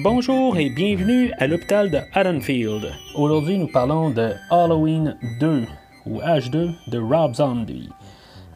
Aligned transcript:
Bonjour 0.00 0.56
et 0.56 0.70
bienvenue 0.70 1.32
à 1.38 1.48
l'hôpital 1.48 1.90
de 1.90 1.98
Haddonfield. 2.14 2.92
Aujourd'hui, 3.16 3.58
nous 3.58 3.66
parlons 3.66 4.10
de 4.10 4.30
Halloween 4.48 5.16
2 5.40 5.64
ou 6.06 6.20
H2 6.20 6.72
de 6.86 6.98
Rob 7.00 7.34
Zombie 7.34 7.88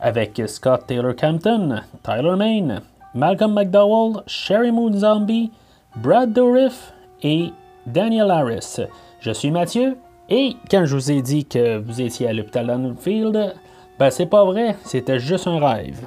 avec 0.00 0.40
Scott 0.46 0.86
Taylor 0.86 1.16
Campton, 1.16 1.80
Tyler 2.04 2.36
Main, 2.36 2.82
Malcolm 3.14 3.54
McDowell, 3.54 4.22
Sherry 4.28 4.70
Moon 4.70 4.92
Zombie, 4.92 5.50
Brad 5.96 6.32
Dourif 6.32 6.92
et 7.24 7.50
Daniel 7.86 8.30
Harris. 8.30 8.78
Je 9.18 9.32
suis 9.32 9.50
Mathieu 9.50 9.96
et 10.28 10.54
quand 10.70 10.84
je 10.84 10.94
vous 10.94 11.10
ai 11.10 11.22
dit 11.22 11.44
que 11.44 11.78
vous 11.78 12.00
étiez 12.00 12.28
à 12.28 12.32
l'hôpital 12.32 12.70
Haddonfield, 12.70 13.56
ben 13.98 14.10
c'est 14.10 14.26
pas 14.26 14.44
vrai, 14.44 14.76
c'était 14.84 15.18
juste 15.18 15.48
un 15.48 15.58
rêve. 15.58 16.06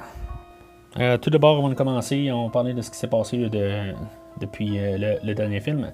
Euh, 0.98 1.18
tout 1.18 1.28
d'abord, 1.28 1.58
avant 1.58 1.68
de 1.68 1.74
commencer, 1.74 2.32
on 2.32 2.48
parlait 2.48 2.72
de 2.72 2.80
ce 2.80 2.90
qui 2.90 2.96
s'est 2.96 3.06
passé 3.06 3.50
de, 3.50 3.92
depuis 4.40 4.78
euh, 4.78 5.16
le, 5.22 5.34
dernier 5.34 5.60
film. 5.60 5.92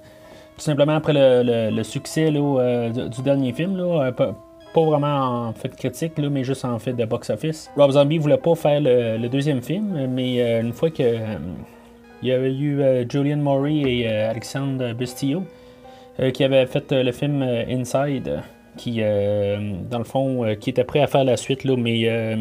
Tout 0.55 0.61
simplement 0.61 0.95
après 0.95 1.13
le, 1.15 1.83
succès 1.83 2.31
euh, 2.33 2.89
du, 2.89 3.21
dernier 3.21 3.53
film, 3.53 3.81
pas, 4.15 4.35
vraiment 4.75 5.47
en 5.47 5.53
fait 5.53 5.75
critique, 5.75 6.17
mais 6.17 6.43
juste 6.43 6.65
en 6.65 6.79
fait 6.79 6.93
de 6.93 7.05
box-office. 7.05 7.71
Rob 7.75 7.91
Zombie 7.91 8.17
voulait 8.17 8.37
pas 8.37 8.55
faire 8.55 8.81
le, 8.81 9.27
deuxième 9.27 9.61
film, 9.61 10.07
mais 10.07 10.61
une 10.61 10.73
fois 10.73 10.89
que 10.89 11.17
il 12.21 12.29
y 12.29 12.31
avait 12.31 12.53
eu 12.53 12.81
Julian 13.09 13.37
Maury 13.37 14.01
et 14.01 14.07
Alexandre 14.07 14.93
Bustillo 14.93 15.43
qui 16.33 16.43
avaient 16.43 16.65
fait 16.65 16.89
le 16.91 17.11
film 17.11 17.43
Inside, 17.43 18.41
qui 18.77 19.01
dans 19.01 19.97
le 19.97 20.03
fond 20.05 20.55
qui 20.59 20.69
était 20.69 20.85
prêt 20.85 21.01
à 21.01 21.07
faire 21.07 21.23
la 21.23 21.37
suite, 21.37 21.65
mais 21.65 22.37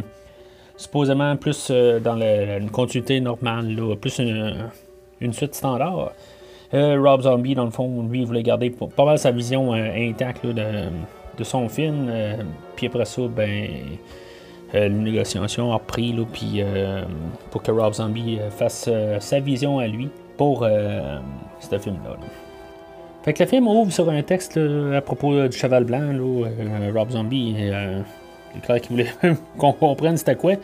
supposément 0.76 1.36
plus 1.36 1.70
dans 1.70 2.16
une 2.16 2.70
continuité 2.70 3.20
normale, 3.20 3.76
plus 4.00 4.18
une, 4.18 4.70
une 5.22 5.32
suite 5.32 5.54
standard. 5.54 6.12
Euh, 6.74 7.00
Rob 7.00 7.22
Zombie, 7.22 7.54
dans 7.54 7.64
le 7.64 7.70
fond, 7.70 8.02
lui, 8.08 8.20
il 8.20 8.26
voulait 8.26 8.42
garder 8.42 8.70
pas 8.70 9.04
mal 9.04 9.18
sa 9.18 9.30
vision 9.30 9.74
euh, 9.74 9.90
intacte 9.96 10.46
de, 10.46 11.44
son 11.44 11.68
film. 11.68 12.08
Euh, 12.08 12.36
puis 12.76 12.86
après 12.86 13.04
ça, 13.04 13.22
ben, 13.28 13.68
la 14.72 14.88
négociation 14.88 15.72
a 15.72 15.74
repris 15.74 16.12
là, 16.12 16.24
puis, 16.32 16.62
pour 17.50 17.62
que 17.62 17.70
Rob 17.70 17.92
Zombie 17.92 18.38
fasse 18.50 18.88
sa 19.18 19.40
vision 19.40 19.78
à 19.78 19.86
lui 19.86 20.08
pour 20.38 20.66
ce 21.60 21.78
film-là. 21.78 22.16
Fait 23.22 23.34
que 23.34 23.42
le 23.42 23.48
film 23.48 23.68
ouvre 23.68 23.92
sur 23.92 24.08
un 24.08 24.22
texte 24.22 24.58
à 24.94 25.00
propos 25.02 25.46
du 25.46 25.56
cheval 25.56 25.84
blanc. 25.84 26.14
Rob 26.94 27.10
Zombie, 27.10 27.54
il 28.54 28.60
clair 28.62 28.80
qu'il 28.80 28.92
voulait 28.92 29.12
qu'on 29.58 29.72
comprenne 29.74 30.16
c'était 30.16 30.36
quoi. 30.36 30.54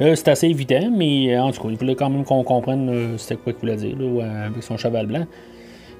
Euh, 0.00 0.14
c'est 0.14 0.28
assez 0.28 0.48
évident, 0.48 0.90
mais 0.92 1.34
euh, 1.34 1.42
en 1.42 1.52
tout 1.52 1.62
cas, 1.62 1.68
il 1.70 1.76
voulait 1.76 1.94
quand 1.94 2.10
même 2.10 2.24
qu'on 2.24 2.42
comprenne 2.42 2.88
euh, 2.90 3.18
c'était 3.18 3.36
quoi 3.36 3.52
qu'il 3.52 3.60
voulait 3.60 3.76
dire 3.76 3.96
avec 4.22 4.62
son 4.62 4.76
cheval 4.76 5.06
blanc. 5.06 5.26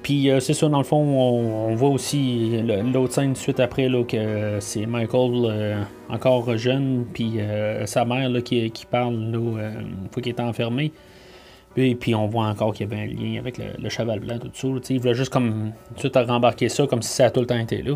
Puis 0.03 0.29
c'est 0.39 0.53
ça, 0.53 0.69
dans 0.69 0.77
le 0.77 0.85
fond, 0.85 0.97
on, 0.97 1.75
voit 1.75 1.89
aussi 1.89 2.61
l'autre 2.93 3.13
scène 3.13 3.35
suite 3.35 3.59
après 3.59 3.89
là, 3.89 4.03
que 4.03 4.57
c'est 4.61 4.85
Michael 4.85 5.85
encore 6.07 6.55
jeune, 6.55 7.05
puis 7.11 7.39
sa 7.85 8.05
mère 8.05 8.29
là, 8.29 8.39
qui, 8.39 8.71
parle 8.89 9.15
là, 9.15 9.37
une 9.81 10.07
fois 10.09 10.23
qu'il 10.23 10.31
est 10.31 10.39
enfermé. 10.39 10.93
Puis, 11.75 11.95
puis 11.95 12.15
on 12.15 12.27
voit 12.27 12.45
encore 12.45 12.73
qu'il 12.73 12.89
y 12.89 12.93
avait 12.93 13.03
un 13.03 13.07
lien 13.07 13.39
avec 13.39 13.57
le, 13.57 13.89
cheval 13.89 14.21
blanc, 14.21 14.37
tout 14.39 14.49
ça. 14.53 14.67
il 14.93 14.99
voulait 14.99 15.13
juste 15.13 15.33
comme 15.33 15.73
tout 15.99 16.11
rembarquer 16.13 16.69
ça 16.69 16.87
comme 16.87 17.01
si 17.01 17.11
ça 17.11 17.25
a 17.25 17.29
tout 17.29 17.41
le 17.41 17.47
temps 17.47 17.59
été 17.59 17.81
là. 17.81 17.95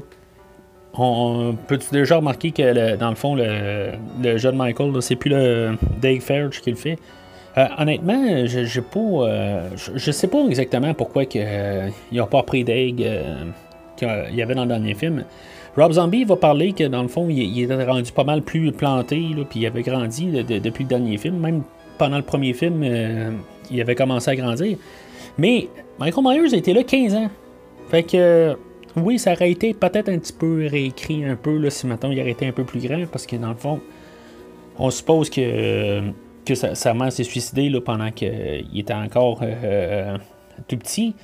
On 0.93 1.55
peut-tu 1.67 1.89
déjà 1.91 2.17
remarquer 2.17 2.51
que 2.51 2.95
dans 2.95 3.09
le 3.09 3.15
fond, 3.15 3.35
le, 3.35 4.37
jeune 4.37 4.55
Michael, 4.55 5.01
c'est 5.01 5.15
plus 5.15 5.29
le 5.29 5.77
Dave 6.01 6.19
Fairge 6.19 6.61
qui 6.61 6.71
le 6.71 6.75
fait? 6.75 6.97
Euh, 7.57 7.65
honnêtement, 7.77 8.25
euh, 8.29 8.45
je, 9.75 10.11
sais 10.11 10.27
pas 10.27 10.45
exactement 10.47 10.93
pourquoi 10.93 11.25
que, 11.25 11.37
euh, 11.37 11.89
a 12.17 12.25
pas 12.25 12.43
pris 12.43 12.63
Dave 12.63 12.95
qu'il 13.97 14.35
y 14.35 14.41
avait 14.41 14.55
dans 14.55 14.63
le 14.63 14.69
dernier 14.69 14.93
film. 14.93 15.25
Rob 15.77 15.91
Zombie 15.93 16.23
va 16.23 16.35
parler 16.35 16.73
que 16.73 16.85
dans 16.85 17.01
le 17.01 17.07
fond, 17.07 17.27
il, 17.29 17.61
était 17.61 17.83
rendu 17.83 18.11
pas 18.11 18.23
mal 18.23 18.41
plus 18.41 18.71
planté, 18.71 19.21
puis 19.49 19.61
il 19.61 19.65
avait 19.65 19.83
grandi 19.83 20.27
depuis 20.27 20.83
le 20.83 20.89
dernier 20.89 21.17
film. 21.17 21.39
Même 21.39 21.63
pendant 21.97 22.17
le 22.17 22.23
premier 22.23 22.53
film, 22.53 22.83
il 23.69 23.81
avait 23.81 23.95
commencé 23.95 24.31
à 24.31 24.35
grandir. 24.35 24.77
Mais 25.37 25.67
Michael 25.99 26.23
Myers 26.23 26.57
été 26.57 26.73
là 26.73 26.83
15 26.83 27.15
ans. 27.15 27.29
Fait 27.89 28.03
que 28.03 28.57
oui, 28.95 29.19
ça 29.19 29.33
aurait 29.33 29.51
été 29.51 29.73
peut-être 29.73 30.09
un 30.09 30.17
petit 30.17 30.33
peu 30.33 30.67
réécrit 30.69 31.23
un 31.25 31.35
peu 31.35 31.57
là, 31.57 31.69
si 31.69 31.87
maintenant 31.87 32.11
il 32.11 32.19
aurait 32.19 32.31
été 32.31 32.47
un 32.47 32.51
peu 32.51 32.63
plus 32.63 32.85
grand, 32.85 33.05
parce 33.11 33.25
que 33.25 33.35
dans 33.35 33.49
le 33.49 33.55
fond, 33.55 33.79
on 34.77 34.89
suppose 34.89 35.29
que, 35.29 36.01
que 36.45 36.55
sa, 36.55 36.93
mère 36.93 37.11
s'est 37.11 37.23
suicidée 37.23 37.69
là, 37.69 37.81
pendant 37.81 38.11
qu'il 38.11 38.67
était 38.75 38.93
encore 38.93 39.39
euh, 39.43 39.53
euh, 39.63 40.17
tout 40.67 40.77
petit. 40.77 41.15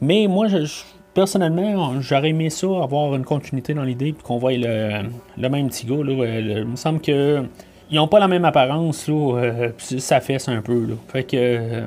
Mais 0.00 0.26
moi, 0.26 0.48
je, 0.48 0.66
personnellement, 1.14 2.00
j'aurais 2.00 2.30
aimé 2.30 2.50
ça, 2.50 2.66
avoir 2.66 3.14
une 3.14 3.24
continuité 3.24 3.74
dans 3.74 3.84
l'idée, 3.84 4.12
puis 4.12 4.22
qu'on 4.22 4.38
voit 4.38 4.52
le, 4.52 5.08
même 5.38 5.68
petit 5.68 5.86
gars. 5.86 6.02
Là, 6.02 6.12
euh, 6.12 6.60
il 6.62 6.66
me 6.66 6.76
semble 6.76 7.00
que 7.00 7.42
ils 7.88 7.96
n'ont 7.96 8.08
pas 8.08 8.18
la 8.18 8.26
même 8.26 8.44
apparence, 8.44 9.06
là, 9.06 9.70
ça 9.78 10.20
fesse 10.20 10.48
un 10.48 10.60
peu. 10.60 10.86
Là. 10.86 10.94
Fait 11.06 11.22
que 11.22 11.84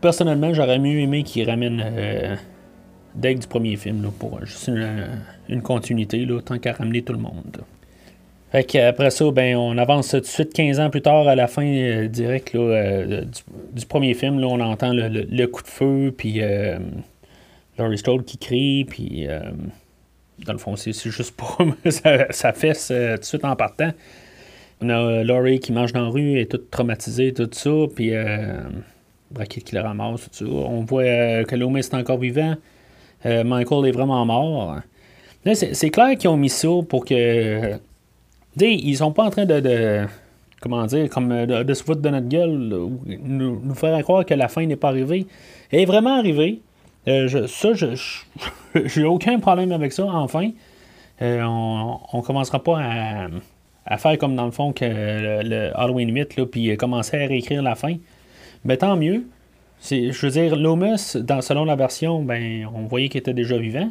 personnellement, 0.00 0.54
j'aurais 0.54 0.78
mieux 0.78 0.98
aimé 1.00 1.24
qu'ils 1.24 1.48
ramènent 1.48 2.38
dès 3.14 3.34
du 3.34 3.46
premier 3.46 3.76
film, 3.76 4.02
là, 4.02 4.08
pour 4.18 4.44
juste 4.44 4.68
une, 5.48 5.62
continuité, 5.62 6.24
là, 6.24 6.40
tant 6.40 6.58
qu'à 6.58 6.72
ramener 6.72 7.02
tout 7.02 7.12
le 7.12 7.18
monde. 7.18 7.62
Fait 8.52 8.80
après 8.80 9.10
ça, 9.10 9.30
ben, 9.30 9.56
on 9.56 9.78
avance 9.78 10.10
tout 10.10 10.20
de 10.20 10.26
suite 10.26 10.52
15 10.52 10.78
ans 10.78 10.90
plus 10.90 11.00
tard 11.00 11.26
à 11.26 11.34
la 11.34 11.46
fin 11.46 11.64
euh, 11.64 12.06
direct 12.06 12.52
là, 12.52 12.60
euh, 12.60 13.24
du, 13.72 13.86
premier 13.86 14.12
film. 14.12 14.40
Là, 14.40 14.46
on 14.46 14.60
entend 14.60 14.92
le, 14.92 15.46
coup 15.46 15.62
de 15.62 15.68
feu, 15.68 16.14
puis 16.16 16.42
euh, 16.42 16.78
Laurie 17.78 17.96
Strode 17.96 18.26
qui 18.26 18.36
crie, 18.36 18.84
puis 18.84 19.26
dans 20.44 20.52
le 20.52 20.58
fond, 20.58 20.76
c'est, 20.76 20.92
juste 20.92 21.34
pour 21.34 21.56
ça, 21.88 22.52
fesse 22.52 22.88
tout 22.88 23.20
de 23.20 23.24
suite 23.24 23.44
en 23.44 23.56
partant. 23.56 23.92
On 24.82 24.88
a 24.90 25.22
Laurie 25.22 25.60
qui 25.60 25.72
mange 25.72 25.94
dans 25.94 26.02
la 26.02 26.10
rue, 26.10 26.38
est 26.38 26.50
toute 26.50 26.70
traumatisée, 26.70 27.32
tout 27.32 27.48
ça, 27.52 27.70
puis 27.94 28.12
Brackett 29.30 29.64
qui 29.64 29.74
le 29.74 29.80
ramasse, 29.80 30.28
tout 30.28 30.44
ça. 30.44 30.44
On 30.44 30.84
voit 30.84 31.44
que 31.44 31.56
Loomis 31.56 31.80
est 31.80 31.94
encore 31.94 32.18
vivant. 32.18 32.56
Euh, 33.26 33.44
Michael 33.44 33.88
est 33.88 33.92
vraiment 33.92 34.24
mort. 34.24 34.76
c'est 35.54 35.90
clair 35.90 36.16
qu'ils 36.16 36.30
ont 36.30 36.36
mis 36.36 36.48
ça 36.48 36.68
pour 36.88 37.04
que. 37.04 37.78
ils 38.60 38.96
sont 38.96 39.12
pas 39.12 39.24
en 39.24 39.30
train 39.30 39.44
de, 39.44 40.06
comment 40.60 40.84
dire, 40.86 41.08
comme 41.08 41.30
euh, 41.32 41.64
de, 41.64 41.74
se 41.74 41.82
foutre 41.82 42.00
de 42.00 42.08
notre 42.08 42.28
gueule, 42.28 42.72
ou 42.74 43.00
nous, 43.06 43.74
faire 43.74 44.00
croire 44.02 44.24
que 44.24 44.34
la 44.34 44.48
fin 44.48 44.66
n'est 44.66 44.76
pas 44.76 44.88
arrivée. 44.88 45.26
Elle 45.70 45.80
est 45.80 45.86
vraiment 45.86 46.18
arrivée. 46.18 46.60
Euh, 47.08 47.46
ça, 47.46 47.72
je 47.74 47.86
j'ai 48.86 49.04
aucun 49.04 49.38
problème 49.38 49.72
avec 49.72 49.92
ça, 49.92 50.04
enfin. 50.06 50.50
on, 51.20 51.98
on 52.12 52.22
commencera 52.22 52.62
pas 52.62 52.80
à, 53.84 53.98
faire 53.98 54.18
comme 54.18 54.36
dans 54.36 54.46
le 54.46 54.52
fond 54.52 54.72
que 54.72 54.84
le, 54.84 55.70
Halloween 55.74 56.14
8, 56.14 56.36
là, 56.36 56.46
puis 56.46 56.76
commencer 56.76 57.16
à 57.16 57.26
réécrire 57.26 57.62
la 57.62 57.74
fin. 57.74 57.96
Mais 58.64 58.76
tant 58.76 58.96
mieux 58.96 59.24
je 59.90 60.26
veux 60.26 60.32
dire, 60.32 60.56
Loomis, 60.56 61.16
selon 61.40 61.64
la 61.64 61.76
version, 61.76 62.22
ben, 62.22 62.68
on 62.74 62.86
voyait 62.86 63.08
qu'il 63.08 63.18
était 63.18 63.34
déjà 63.34 63.56
vivant. 63.56 63.90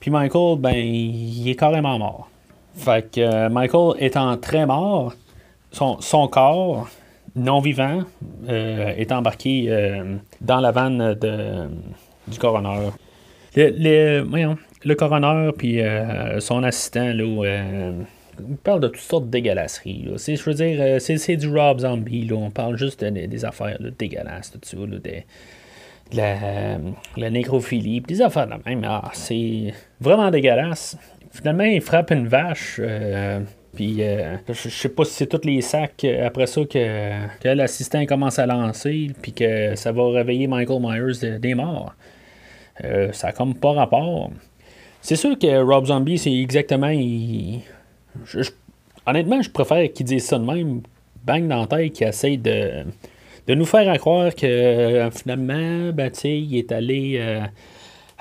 Puis 0.00 0.10
Michael, 0.10 0.58
ben, 0.58 0.74
il 0.74 1.48
est 1.48 1.54
carrément 1.54 1.98
mort. 1.98 2.28
Fait 2.74 3.10
que 3.10 3.20
euh, 3.20 3.48
Michael 3.48 3.94
étant 3.98 4.36
très 4.36 4.66
mort, 4.66 5.14
son, 5.72 6.28
corps 6.28 6.88
non 7.36 7.60
vivant 7.60 8.02
euh, 8.48 8.88
est 8.96 9.12
embarqué 9.12 9.66
euh, 9.68 10.16
dans 10.40 10.60
la 10.60 10.72
vanne 10.72 11.14
de, 11.14 11.68
du 12.26 12.38
coroner. 12.38 12.90
Le, 13.56 14.56
le 14.84 14.94
coroner 14.94 15.50
puis 15.56 15.80
son 16.38 16.62
assistant 16.62 17.12
là, 17.12 17.92
on 18.48 18.56
parle 18.56 18.80
de 18.80 18.88
toutes 18.88 19.00
sortes 19.00 19.26
de 19.26 19.30
dégueulasseries. 19.30 20.08
Je 20.16 20.42
veux 20.42 20.54
dire, 20.54 20.78
euh, 20.80 20.98
c'est, 20.98 21.36
du 21.36 21.48
Rob 21.48 21.80
Zombie. 21.80 22.26
Là. 22.26 22.36
On 22.36 22.50
parle 22.50 22.76
juste 22.76 23.04
des 23.04 23.44
affaires 23.44 23.78
dégueulasses, 23.98 24.52
tout 24.52 24.60
ça. 24.62 24.76
de, 24.76 25.00
la, 26.12 27.30
nécrophilie, 27.30 28.00
des 28.00 28.22
affaires 28.22 28.46
de 28.46 28.54
même. 28.66 28.84
Ah, 28.84 29.10
c'est 29.12 29.72
vraiment 30.00 30.30
dégueulasse. 30.30 30.96
Finalement, 31.30 31.64
il 31.64 31.80
frappe 31.80 32.10
une 32.10 32.26
vache. 32.26 32.80
Euh, 32.82 33.40
puis, 33.74 34.02
euh, 34.02 34.36
je 34.48 34.68
sais 34.68 34.88
pas 34.88 35.04
si 35.04 35.14
c'est 35.14 35.26
tous 35.26 35.46
les 35.46 35.60
sacs 35.60 36.04
après 36.04 36.46
ça 36.46 36.62
que, 36.64 37.54
l'assistant 37.54 38.04
commence 38.06 38.38
à 38.38 38.46
lancer, 38.46 39.12
puis 39.22 39.32
que 39.32 39.76
ça 39.76 39.92
va 39.92 40.10
réveiller 40.10 40.48
Michael 40.48 40.80
Myers 40.80 41.38
des 41.38 41.54
morts. 41.54 41.94
ça 43.12 43.28
a 43.28 43.32
comme 43.32 43.54
pas 43.54 43.72
rapport. 43.72 44.30
C'est 45.02 45.16
sûr 45.16 45.38
que 45.38 45.62
Rob 45.62 45.86
Zombie, 45.86 46.18
c'est 46.18 46.34
exactement. 46.34 46.92
Honnêtement, 49.06 49.42
je 49.42 49.50
préfère 49.50 49.92
qu'il 49.92 50.06
dise 50.06 50.24
ça 50.24 50.38
de 50.38 50.44
même, 50.44 50.82
bang 51.24 51.46
dans 51.46 51.60
la 51.60 51.66
tête, 51.66 51.92
qu'il 51.92 52.06
essaye 52.06 52.38
de, 52.38 52.84
de 53.46 53.54
nous 53.54 53.64
faire 53.64 53.96
croire 53.98 54.34
que 54.34 55.08
finalement, 55.12 55.92
ben, 55.92 56.10
il 56.24 56.56
est 56.56 56.72
allé. 56.72 57.40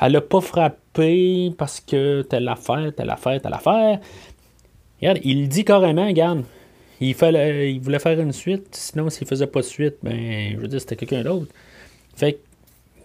elle 0.02 0.12
l'a 0.12 0.22
pas 0.22 0.42
frappé 0.42 1.54
parce 1.58 1.80
que 1.80 2.22
telle 2.24 2.48
affaire, 2.48 2.92
telle 2.96 3.10
affaire, 3.10 3.42
telle 3.42 3.54
affaire. 3.54 4.00
Regarde, 5.02 5.20
il 5.24 5.48
dit 5.48 5.64
carrément, 5.64 6.08
regarde, 6.08 6.44
il, 7.00 7.14
fallait, 7.14 7.74
il 7.74 7.80
voulait 7.80 8.00
faire 8.00 8.20
une 8.20 8.34
suite, 8.34 8.68
sinon 8.72 9.10
s'il 9.10 9.28
faisait 9.28 9.48
pas 9.48 9.62
de 9.62 9.66
suite, 9.66 9.96
ben, 10.04 10.54
je 10.56 10.58
veux 10.58 10.68
dire, 10.68 10.82
c'était 10.82 10.96
quelqu'un 10.96 11.24
d'autre. 11.24 11.48
Fait 12.16 12.34
que, 12.34 12.40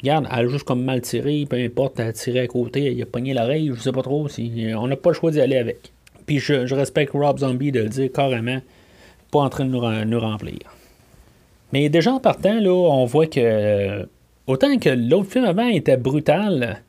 regarde, 0.03 0.27
elle 0.31 0.47
a 0.47 0.49
juste 0.49 0.65
comme 0.65 0.83
mal 0.83 1.01
tiré, 1.03 1.47
peu 1.49 1.57
importe, 1.57 2.01
elle 2.01 2.09
a 2.09 2.13
tiré 2.13 2.41
à 2.41 2.47
côté, 2.49 2.93
il 2.93 3.01
a 3.01 3.07
pogné 3.07 3.33
l'oreille, 3.33 3.71
je 3.73 3.81
sais 3.81 3.93
pas 3.93 4.03
trop, 4.03 4.27
si, 4.29 4.73
on 4.77 4.89
n'a 4.89 4.97
pas 4.97 5.11
le 5.11 5.15
choix 5.15 5.31
d'y 5.31 5.41
aller 5.41 5.57
avec. 5.57 5.93
Puis 6.27 6.39
je, 6.39 6.75
respecte 6.75 7.13
Rob 7.13 7.39
Zombie 7.39 7.73
de 7.73 7.81
le 7.81 7.89
dire 7.89 8.11
carrément, 8.13 8.61
pas 9.31 9.41
en 9.41 9.49
train 9.49 9.65
de 9.65 9.71
nous, 10.05 10.21
remplir. 10.21 10.59
Mais 11.73 11.89
déjà 11.89 12.13
en 12.13 12.21
partant, 12.21 12.59
là, 12.61 12.71
on 12.71 13.05
voit 13.05 13.27
que 13.27 14.09
autant 14.47 14.79
que 14.79 14.91
l'autre 14.91 15.31
film 15.31 15.45
avant 15.45 15.69
était 15.69 15.97
brutal, 15.97 16.83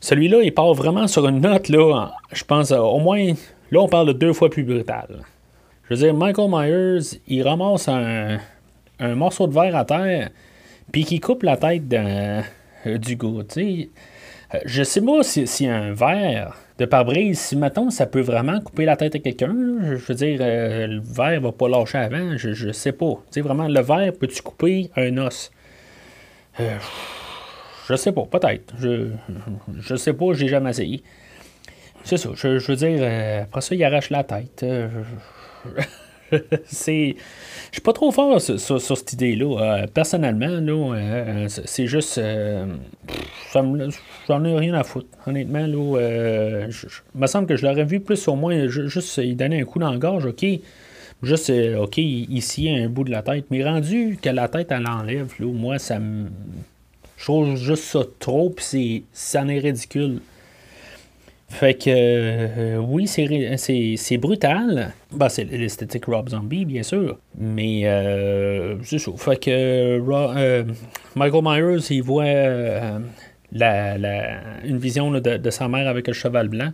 celui-là, 0.00 0.42
il 0.42 0.52
part 0.52 0.74
vraiment 0.74 1.06
sur 1.06 1.28
une 1.28 1.40
note, 1.40 1.68
là, 1.68 2.12
je 2.32 2.44
pense, 2.44 2.72
au 2.72 2.98
moins 2.98 3.34
Là, 3.72 3.80
on 3.80 3.88
parle 3.88 4.08
de 4.08 4.12
deux 4.12 4.34
fois 4.34 4.50
plus 4.50 4.64
brutal. 4.64 5.24
Je 5.84 5.94
veux 5.94 6.00
dire, 6.00 6.14
Michael 6.14 6.50
Myers, 6.50 7.20
il 7.26 7.42
ramasse 7.42 7.88
un, 7.88 8.38
morceau 9.00 9.46
de 9.46 9.54
verre 9.54 9.74
à 9.74 9.86
terre, 9.86 10.28
puis 10.92 11.04
qui 11.04 11.20
coupe 11.20 11.42
la 11.42 11.56
tête 11.56 11.84
euh, 11.90 12.42
du 12.84 13.16
gars. 13.16 13.28
Euh, 13.56 13.84
je 14.66 14.82
sais 14.82 15.00
pas 15.00 15.22
si, 15.22 15.66
un 15.66 15.94
verre 15.94 16.54
de 16.78 16.84
pare-brise, 16.84 17.38
si 17.38 17.56
mettons, 17.56 17.90
ça 17.90 18.06
peut 18.06 18.20
vraiment 18.20 18.60
couper 18.60 18.84
la 18.84 18.96
tête 18.96 19.14
à 19.14 19.18
quelqu'un. 19.18 19.54
Je 19.82 19.94
veux 19.94 20.14
dire, 20.14 20.38
euh, 20.40 20.86
le 20.86 21.00
verre 21.00 21.40
va 21.40 21.52
pas 21.52 21.68
lâcher 21.68 21.98
avant. 21.98 22.36
Je, 22.36 22.52
je 22.52 22.72
sais 22.72 22.92
pas. 22.92 23.14
Tu 23.30 23.40
vraiment, 23.40 23.68
le 23.68 23.80
verre, 23.80 24.12
peut-tu 24.12 24.42
couper 24.42 24.90
un 24.96 25.16
os? 25.18 25.50
je 26.58 27.96
sais 27.96 28.12
pas, 28.12 28.22
peut-être. 28.22 28.74
Je, 28.78 29.08
je 29.80 29.96
sais 29.96 30.12
pas, 30.12 30.32
j'ai 30.32 30.48
jamais 30.48 30.70
essayé. 30.70 31.02
C'est 32.04 32.16
ça. 32.16 32.30
Je, 32.34 32.48
veux 32.48 32.76
dire, 32.76 32.98
euh, 33.00 33.42
après 33.42 33.60
ça, 33.60 33.74
il 33.74 33.84
arrache 33.84 34.10
la 34.10 34.24
tête. 34.24 34.64
Euh, 36.32 36.38
c'est. 36.66 37.16
Je 37.70 37.76
suis 37.76 37.82
pas 37.82 37.92
trop 37.92 38.10
fort 38.10 38.40
sur, 38.40 38.80
cette 38.80 39.12
idée-là. 39.12 39.60
Euh, 39.60 39.86
personnellement, 39.86 40.46
là, 40.46 41.46
c'est 41.48 41.86
juste. 41.86 42.20
J'en 43.54 44.44
ai 44.44 44.58
rien 44.58 44.74
à 44.74 44.84
foutre. 44.84 45.08
Honnêtement, 45.26 45.66
là, 45.66 46.66
il 46.68 47.20
me 47.20 47.26
semble 47.26 47.46
que 47.46 47.56
je 47.56 47.66
l'aurais 47.66 47.84
vu 47.84 48.00
plus 48.00 48.28
au 48.28 48.36
moins 48.36 48.66
juste 48.68 49.18
il 49.18 49.36
donnait 49.36 49.62
un 49.62 49.64
coup 49.64 49.78
dans 49.78 49.90
la 49.90 49.98
gorge, 49.98 50.26
ok. 50.26 50.44
Juste, 51.22 51.52
ok, 51.78 51.98
ici, 51.98 52.68
un 52.68 52.88
bout 52.88 53.04
de 53.04 53.10
la 53.10 53.22
tête. 53.22 53.46
Mais 53.50 53.64
rendu 53.64 54.18
que 54.20 54.28
la 54.28 54.48
tête, 54.48 54.68
elle 54.70 54.86
enlève, 54.86 55.32
là, 55.38 55.46
moi, 55.46 55.78
ça 55.78 55.98
me. 55.98 56.26
Je 57.16 57.24
trouve 57.24 57.56
juste 57.56 57.84
ça 57.84 58.00
trop, 58.18 58.50
puis 58.50 59.04
ça 59.12 59.42
en 59.42 59.46
ridicule. 59.46 60.20
Fait 61.52 61.74
que 61.74 61.90
euh, 61.90 62.76
oui, 62.78 63.06
c'est 63.06 64.16
brutal. 64.16 64.94
Ben, 65.12 65.28
c'est 65.28 65.44
l'esthétique 65.44 66.06
Rob 66.06 66.30
Zombie, 66.30 66.64
bien 66.64 66.82
sûr. 66.82 67.18
Mais 67.38 67.82
euh, 67.84 68.76
c'est 68.82 68.98
ça. 68.98 69.12
Fait 69.18 69.36
que 69.36 69.50
euh, 69.50 70.64
Michael 71.14 71.42
Myers, 71.44 71.86
il 71.90 72.02
voit 72.02 72.24
la, 73.52 73.96
une 74.64 74.78
vision 74.78 75.10
de, 75.10 75.50
sa 75.50 75.68
mère 75.68 75.88
avec 75.88 76.08
un 76.08 76.14
cheval 76.14 76.48
blanc. 76.48 76.72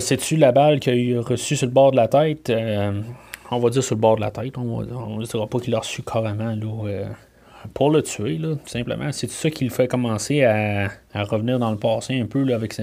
C'est-tu 0.00 0.36
la 0.36 0.52
balle 0.52 0.80
qu'il 0.80 1.16
a 1.16 1.22
reçue 1.22 1.56
sur 1.56 1.66
le 1.66 1.72
bord 1.72 1.90
de 1.92 1.96
la 1.96 2.08
tête? 2.08 2.52
on 3.52 3.58
va 3.58 3.70
dire 3.70 3.82
sur 3.82 3.96
le 3.96 4.00
bord 4.00 4.16
de 4.16 4.20
la 4.20 4.30
tête. 4.30 4.58
On 4.58 4.82
ne 5.18 5.24
dira 5.24 5.46
pas 5.46 5.58
qu'il 5.60 5.72
l'a 5.72 5.80
reçu 5.80 6.02
carrément 6.02 6.54
là, 6.54 7.06
pour 7.74 7.90
le 7.90 8.02
tuer, 8.02 8.38
là, 8.38 8.54
tout 8.54 8.68
simplement. 8.68 9.12
C'est 9.12 9.30
ça 9.30 9.50
qui 9.50 9.64
le 9.64 9.70
fait 9.70 9.88
commencer 9.88 10.44
à, 10.44 10.90
revenir 11.14 11.58
dans 11.58 11.70
le 11.70 11.76
passé 11.76 12.18
un 12.20 12.26
peu, 12.26 12.42
là, 12.42 12.54
avec 12.54 12.74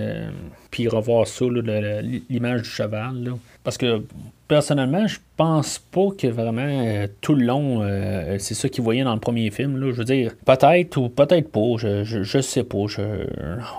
puis 0.71 0.87
revoir 0.87 1.27
ça, 1.27 1.45
l'image 2.29 2.63
du 2.63 2.69
cheval. 2.69 3.33
Parce 3.63 3.77
que 3.77 4.03
personnellement, 4.47 5.07
je 5.07 5.17
pense 5.35 5.79
pas 5.79 6.09
que 6.17 6.27
vraiment 6.27 6.61
euh, 6.61 7.07
tout 7.21 7.35
le 7.35 7.45
long, 7.45 7.81
euh, 7.81 8.37
c'est 8.39 8.53
ça 8.53 8.69
qu'il 8.69 8.83
voyait 8.83 9.03
dans 9.03 9.13
le 9.13 9.19
premier 9.19 9.49
film. 9.51 9.77
Là. 9.77 9.91
Je 9.91 9.97
veux 9.97 10.03
dire, 10.05 10.33
peut-être 10.45 10.97
ou 10.97 11.09
peut-être 11.09 11.51
pas, 11.51 11.77
je, 11.77 12.03
je, 12.03 12.39
sais 12.39 12.63
pas. 12.63 12.85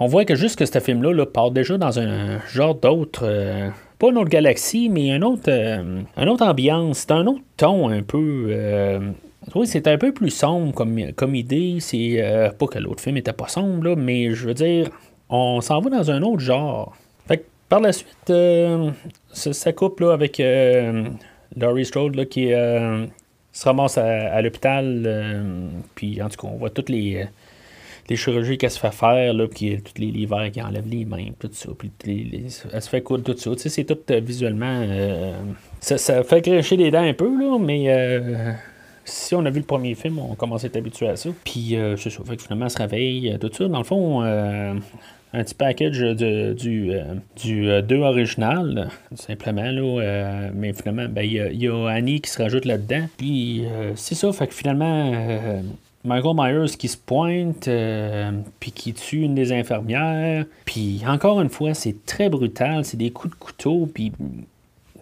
On 0.01 0.07
voit 0.07 0.25
que 0.25 0.35
juste 0.35 0.59
que 0.59 0.67
ce 0.67 0.79
film-là 0.79 1.13
là, 1.13 1.27
part 1.27 1.51
déjà 1.51 1.79
dans 1.79 1.99
un 1.99 2.39
genre 2.53 2.75
d'autre. 2.75 3.23
Euh, 3.25 3.71
pas 3.99 4.11
une 4.11 4.19
autre 4.19 4.31
galaxie, 4.31 4.89
mais 4.89 5.11
un 5.13 5.23
autre, 5.23 5.51
une 5.51 6.29
autre 6.29 6.45
ambiance. 6.45 6.99
C'est 6.99 7.13
un 7.13 7.27
autre 7.27 7.43
ton 7.57 7.89
un 7.89 8.03
peu. 8.03 9.01
Oui, 9.55 9.67
c'est 9.67 9.87
un 9.87 9.99
peu 9.99 10.13
plus 10.13 10.31
sombre 10.31 10.73
comme, 10.75 11.13
comme 11.13 11.35
idée. 11.35 11.79
C'est 11.81 12.17
euh, 12.23 12.51
pas 12.51 12.67
que 12.67 12.79
l'autre 12.79 13.03
film 13.03 13.17
était 13.17 13.33
pas 13.33 13.49
sombre, 13.49 13.97
mais 13.97 14.35
je 14.35 14.47
veux 14.47 14.55
dire, 14.55 14.89
on 15.29 15.61
s'en 15.61 15.81
va 15.81 15.91
dans 15.91 16.11
un 16.11 16.23
autre 16.23 16.41
genre. 16.41 16.97
Fait 17.27 17.39
que 17.39 17.45
par 17.69 17.81
la 17.81 17.93
suite, 17.93 18.31
euh, 18.31 18.91
ça, 19.33 19.73
coupe 19.73 20.01
là, 20.01 20.13
avec 20.13 20.41
euh, 20.41 21.05
Laurie 21.57 21.85
Strode 21.85 22.29
qui 22.29 22.49
se 22.49 23.65
ramasse 23.65 23.99
à, 23.99 24.41
l'hôpital. 24.43 25.71
puis 25.95 26.21
en 26.23 26.29
tout 26.29 26.37
cas, 26.37 26.49
on 26.53 26.57
voit 26.57 26.71
toutes 26.71 26.91
les, 26.91 27.27
les 28.09 28.17
chirurgies 28.17 28.59
qu'elle 28.59 28.71
se 28.71 28.79
fait 28.79 28.93
faire, 28.93 29.33
là, 29.35 29.47
puis 29.49 29.81
tous 29.83 30.01
les 30.01 30.11
livres 30.11 30.49
qui 30.49 30.63
enlèvent 30.63 30.89
les 30.89 31.05
mains, 31.05 31.29
tout 31.39 31.51
ça. 31.53 31.71
Puis 31.79 31.91
elle 32.73 32.83
se 32.83 32.89
fait 32.89 33.03
coudre 33.03 33.25
tout 33.25 33.39
ça. 33.39 33.51
Tu 33.53 33.63
sais, 33.63 33.69
c'est 33.69 33.85
tout 33.85 33.99
visuellement. 34.23 34.87
Ça, 35.81 35.99
ça, 35.99 36.23
fait 36.23 36.43
cracher 36.43 36.77
les 36.77 36.91
dents 36.91 37.03
un 37.03 37.15
peu, 37.15 37.29
là, 37.39 37.59
mais 37.59 38.57
si 39.09 39.35
on 39.35 39.45
a 39.45 39.51
vu 39.51 39.61
le 39.61 39.67
premier 39.67 39.95
film, 39.95 40.19
on 40.19 40.35
commence 40.35 40.65
à 40.65 40.67
être 40.67 40.77
habitué 40.77 41.09
à 41.09 41.17
ça. 41.17 41.31
Puis 41.45 41.77
euh, 41.77 41.97
c'est 41.97 42.11
ça. 42.11 42.21
Fait 42.25 42.37
que 42.37 42.43
finalement, 42.43 42.67
elle 42.67 42.71
se 42.71 42.79
réveille, 42.79 43.33
euh, 43.33 43.39
tout 43.39 43.51
ça. 43.53 43.69
Dans 43.69 43.79
le 43.79 43.85
fond, 43.85 44.23
euh, 44.23 44.75
un 45.33 45.45
petit 45.45 45.55
package 45.55 45.99
de, 45.99 46.53
du, 46.53 46.93
du 47.37 47.83
2 47.83 47.97
original, 47.97 48.91
simplement. 49.15 49.71
Là, 49.71 50.51
mais 50.55 50.73
finalement, 50.73 51.07
ben, 51.09 51.23
il 51.23 51.39
ben, 51.39 51.53
y, 51.53 51.65
y, 51.65 51.69
a 51.69 51.89
Annie 51.89 52.21
qui 52.21 52.31
se 52.31 52.41
rajoute 52.41 52.65
là-dedans. 52.65 53.07
Puis 53.17 53.65
c'est 53.95 54.15
ça. 54.15 54.33
Fait 54.33 54.47
que 54.47 54.55
finalement. 54.55 55.13
Michael 56.05 56.37
Myers 56.37 56.77
qui 56.79 56.89
se 56.89 56.97
pointe, 56.97 57.69
puis 58.61 58.71
qui 58.71 58.95
tue 58.95 59.23
une 59.23 59.35
des 59.35 59.53
infirmières. 59.53 60.47
Puis 60.65 61.03
encore 61.07 61.41
une 61.41 61.51
fois, 61.51 61.75
c'est 61.75 62.07
très 62.07 62.31
brutal, 62.31 62.85
c'est 62.85 62.97
des 62.97 63.11
coups 63.11 63.35
de 63.35 63.39
couteau, 63.39 63.89
puis 63.93 64.13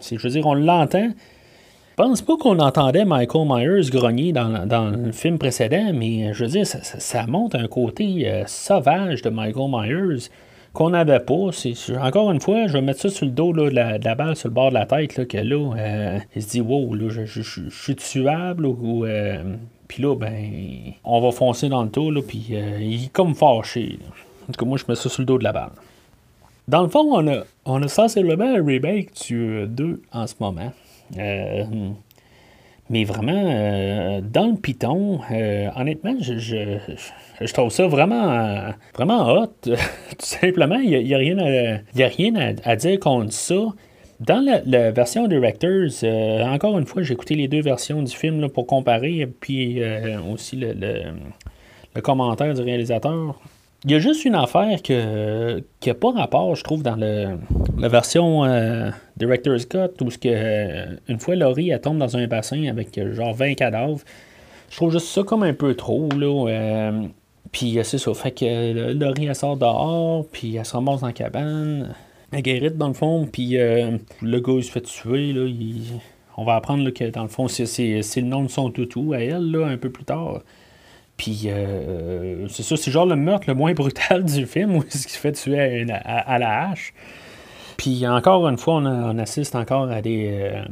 je 0.00 0.16
veux 0.16 0.30
dire, 0.30 0.46
on 0.46 0.54
l'entend, 0.54 1.10
pense 1.96 2.20
pas 2.20 2.36
qu'on 2.36 2.58
entendait 2.58 3.04
Michael 3.04 3.46
Myers 3.48 3.90
grogner 3.90 4.32
dans, 4.32 4.90
le 4.90 5.12
film 5.12 5.38
précédent, 5.38 5.92
mais 5.94 6.32
je 6.34 6.44
veux 6.44 6.50
dire, 6.50 6.66
ça, 6.66 7.26
montre 7.26 7.56
un 7.56 7.66
côté 7.66 8.30
euh, 8.30 8.44
sauvage 8.46 9.22
de 9.22 9.30
Michael 9.30 9.70
Myers 9.70 10.28
qu'on 10.74 10.90
n'avait 10.90 11.20
pas. 11.20 11.50
encore 12.02 12.30
une 12.30 12.40
fois, 12.40 12.66
je 12.66 12.74
vais 12.74 12.82
mettre 12.82 13.00
ça 13.00 13.08
sur 13.08 13.24
le 13.24 13.32
dos 13.32 13.54
de, 13.54 13.62
la, 13.70 14.14
balle, 14.14 14.36
sur 14.36 14.48
le 14.48 14.54
bord 14.54 14.68
de 14.68 14.74
la 14.74 14.84
tête, 14.84 15.16
là, 15.16 15.24
que 15.24 15.38
là, 15.38 15.74
euh, 15.74 16.18
il 16.34 16.42
se 16.42 16.48
dit, 16.48 16.60
wow, 16.60 16.94
là, 16.94 17.08
je, 17.08 17.40
suis 17.70 17.96
tuable, 17.96 18.66
ou. 18.66 19.06
Euh, 19.06 19.56
puis 19.88 20.02
là, 20.02 20.16
ben, 20.16 20.92
on 21.04 21.20
va 21.20 21.30
foncer 21.30 21.68
dans 21.68 21.84
le 21.84 21.88
dos, 21.88 22.10
là, 22.10 22.20
puis 22.26 22.48
il 22.80 23.04
est 23.04 23.12
comme 23.12 23.34
fâché. 23.34 23.98
En 24.42 24.52
tout 24.52 24.58
cas, 24.58 24.66
moi, 24.66 24.76
je 24.76 24.84
mets 24.88 24.96
ça 24.96 25.08
sur 25.08 25.22
le 25.22 25.26
dos 25.26 25.38
de 25.38 25.44
la 25.44 25.52
balle. 25.52 25.70
Dans 26.68 26.82
le 26.82 26.88
fond, 26.88 27.08
on 27.12 27.26
a, 27.28 27.44
on 27.64 27.82
a 27.82 27.88
sensiblement 27.88 28.44
un 28.44 28.62
remake 28.62 29.12
du 29.28 29.66
2 29.68 30.02
en 30.12 30.26
ce 30.26 30.34
moment. 30.40 30.72
Euh, 31.18 31.64
mais 32.88 33.04
vraiment, 33.04 33.32
euh, 33.46 34.20
dans 34.20 34.46
le 34.46 34.56
Python, 34.56 35.20
euh, 35.32 35.68
honnêtement, 35.76 36.14
je, 36.20 36.38
je, 36.38 37.52
trouve 37.52 37.70
ça 37.70 37.86
vraiment, 37.86 38.72
vraiment 38.94 39.28
hot. 39.32 39.52
Tout 39.62 39.76
simplement, 40.18 40.76
il 40.76 41.04
n'y 41.04 41.14
a, 41.14 41.18
rien, 41.18 41.38
à, 41.38 41.78
y 41.94 42.02
a 42.02 42.08
rien 42.08 42.54
à, 42.62 42.76
dire 42.76 43.00
contre 43.00 43.32
ça. 43.32 43.54
Dans 44.20 44.42
la, 44.64 44.90
version 44.92 45.26
Directors, 45.26 46.04
encore 46.44 46.78
une 46.78 46.86
fois, 46.86 47.02
j'ai 47.02 47.12
écouté 47.12 47.34
les 47.34 47.48
deux 47.48 47.60
versions 47.60 48.02
du 48.02 48.14
film 48.14 48.48
pour 48.48 48.66
comparer, 48.66 49.26
puis 49.40 49.82
aussi 50.32 50.56
le, 50.56 50.72
le, 50.72 52.00
commentaire 52.00 52.54
du 52.54 52.62
réalisateur. 52.62 53.38
Il 53.86 53.92
y 53.92 53.94
a 53.94 54.00
juste 54.00 54.24
une 54.24 54.34
affaire 54.34 54.82
que, 54.82 55.62
qui 55.78 55.88
n'a 55.88 55.94
pas 55.94 56.10
rapport, 56.10 56.56
je 56.56 56.64
trouve, 56.64 56.82
dans 56.82 56.96
le, 56.96 57.38
la 57.78 57.86
version 57.86 58.44
euh, 58.44 58.90
Director's 59.16 59.64
Cut, 59.64 60.02
où 60.02 60.06
que, 60.06 60.26
euh, 60.26 60.96
une 61.06 61.20
fois 61.20 61.36
Laurie 61.36 61.70
elle 61.70 61.80
tombe 61.80 61.96
dans 61.96 62.16
un 62.16 62.26
bassin 62.26 62.66
avec 62.66 62.98
euh, 62.98 63.14
genre 63.14 63.32
20 63.32 63.54
cadavres. 63.54 64.00
Je 64.70 64.76
trouve 64.76 64.90
juste 64.90 65.06
ça 65.06 65.22
comme 65.22 65.44
un 65.44 65.54
peu 65.54 65.74
trop. 65.74 66.08
Là, 66.18 66.90
puis 67.52 67.78
c'est 67.84 67.98
ça, 67.98 68.12
fait 68.12 68.32
que 68.32 68.92
Laurie 68.92 69.26
elle 69.26 69.36
sort 69.36 69.56
dehors, 69.56 70.26
puis 70.32 70.56
elle 70.56 70.64
se 70.64 70.72
ramasse 70.72 71.02
dans 71.02 71.06
la 71.06 71.12
cabane. 71.12 71.94
Elle 72.32 72.42
guérite 72.42 72.76
dans 72.76 72.88
le 72.88 72.94
fond, 72.94 73.28
puis 73.32 73.50
le 73.50 74.40
gars 74.40 74.54
il 74.56 74.64
se 74.64 74.72
fait 74.72 74.80
tuer. 74.80 75.32
Là, 75.32 75.48
on 76.36 76.44
va 76.44 76.56
apprendre 76.56 76.90
que 76.90 77.08
dans 77.10 77.22
le 77.22 77.28
fond, 77.28 77.46
c'est, 77.46 77.62
le 77.64 78.22
nom 78.22 78.42
de 78.42 78.48
son 78.48 78.68
toutou 78.72 79.12
à 79.12 79.18
elle, 79.18 79.48
là, 79.52 79.68
un 79.68 79.76
peu 79.76 79.90
plus 79.90 80.04
tard. 80.04 80.40
Puis 81.16 81.48
c'est 82.48 82.62
ça, 82.62 82.76
c'est 82.76 82.90
genre 82.90 83.06
le 83.06 83.16
meurtre 83.16 83.44
le 83.48 83.54
moins 83.54 83.72
brutal 83.74 84.24
du 84.24 84.46
film, 84.46 84.76
où 84.76 84.82
qui 84.82 84.98
se 84.98 85.18
fait 85.18 85.32
tuer 85.32 85.86
à, 85.90 86.38
la 86.38 86.68
hache. 86.68 86.92
Puis 87.76 88.06
encore 88.06 88.48
une 88.48 88.58
fois, 88.58 88.76
on, 88.76 89.18
assiste 89.18 89.54
encore 89.54 89.90
à 89.90 90.02
des, 90.02 90.62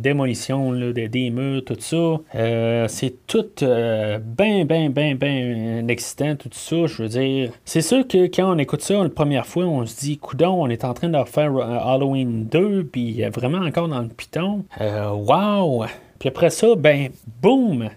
démolition 0.00 0.72
des 0.72 1.30
murs, 1.30 1.64
tout 1.64 1.76
ça. 1.78 2.20
Euh, 2.34 2.88
c'est 2.88 3.26
tout 3.26 3.46
euh, 3.62 4.18
ben, 4.18 4.64
ben, 4.64 4.90
ben, 4.90 5.16
ben 5.16 5.88
excitant, 5.90 6.36
tout 6.36 6.50
ça. 6.52 6.86
Je 6.86 7.02
veux 7.02 7.08
dire, 7.08 7.50
c'est 7.64 7.80
sûr 7.80 8.06
que 8.06 8.26
quand 8.26 8.54
on 8.54 8.58
écoute 8.58 8.82
ça 8.82 9.02
la 9.02 9.08
première 9.08 9.46
fois, 9.46 9.64
on 9.64 9.86
se 9.86 9.98
dit, 9.98 10.18
coudon, 10.18 10.62
on 10.62 10.68
est 10.68 10.84
en 10.84 10.94
train 10.94 11.08
de 11.08 11.16
refaire 11.16 11.54
euh, 11.56 11.78
Halloween 11.94 12.46
2, 12.46 12.84
puis 12.84 13.22
vraiment 13.24 13.58
encore 13.58 13.88
dans 13.88 14.00
le 14.00 14.08
piton. 14.08 14.64
Waouh! 14.80 15.84
Puis 16.18 16.28
après 16.28 16.50
ça, 16.50 16.74
ben, 16.76 17.10
boum! 17.42 17.90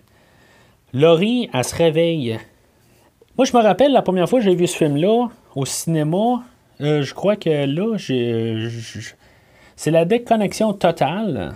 Laurie, 0.94 1.50
elle 1.54 1.64
se 1.64 1.76
réveille. 1.76 2.40
Moi, 3.38 3.46
je 3.46 3.56
me 3.56 3.62
rappelle 3.62 3.92
la 3.92 4.02
première 4.02 4.30
fois 4.30 4.40
que 4.40 4.46
j'ai 4.46 4.56
vu 4.56 4.68
ce 4.68 4.78
film-là 4.78 5.28
au 5.56 5.66
cinéma. 5.66 6.44
je 6.80 7.14
crois 7.14 7.36
que 7.36 7.66
là. 7.66 7.98
C'est 9.76 9.92
la 9.92 10.06
déconnexion 10.06 10.74
totale 10.74 11.56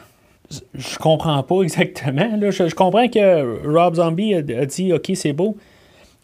je 0.73 0.97
comprends 0.97 1.41
pas 1.43 1.61
exactement. 1.63 2.29
Je, 2.39 2.75
comprends 2.75 3.07
que 3.07 3.67
Rob 3.67 3.95
Zombie 3.95 4.35
a, 4.35 4.41
dit 4.41 4.93
OK, 4.93 5.11
c'est 5.15 5.33
beau, 5.33 5.57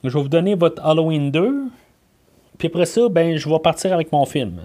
je 0.04 0.10
vais 0.10 0.22
vous 0.22 0.30
donner 0.30 0.56
votre 0.56 0.86
Halloween 0.86 1.32
2, 1.32 1.64
puis 2.58 2.68
après 2.68 2.86
ça, 2.86 3.08
ben, 3.10 3.38
je 3.38 3.50
vais 3.50 3.60
partir 3.60 3.94
avec 3.94 4.12
mon 4.12 4.26
film. 4.26 4.62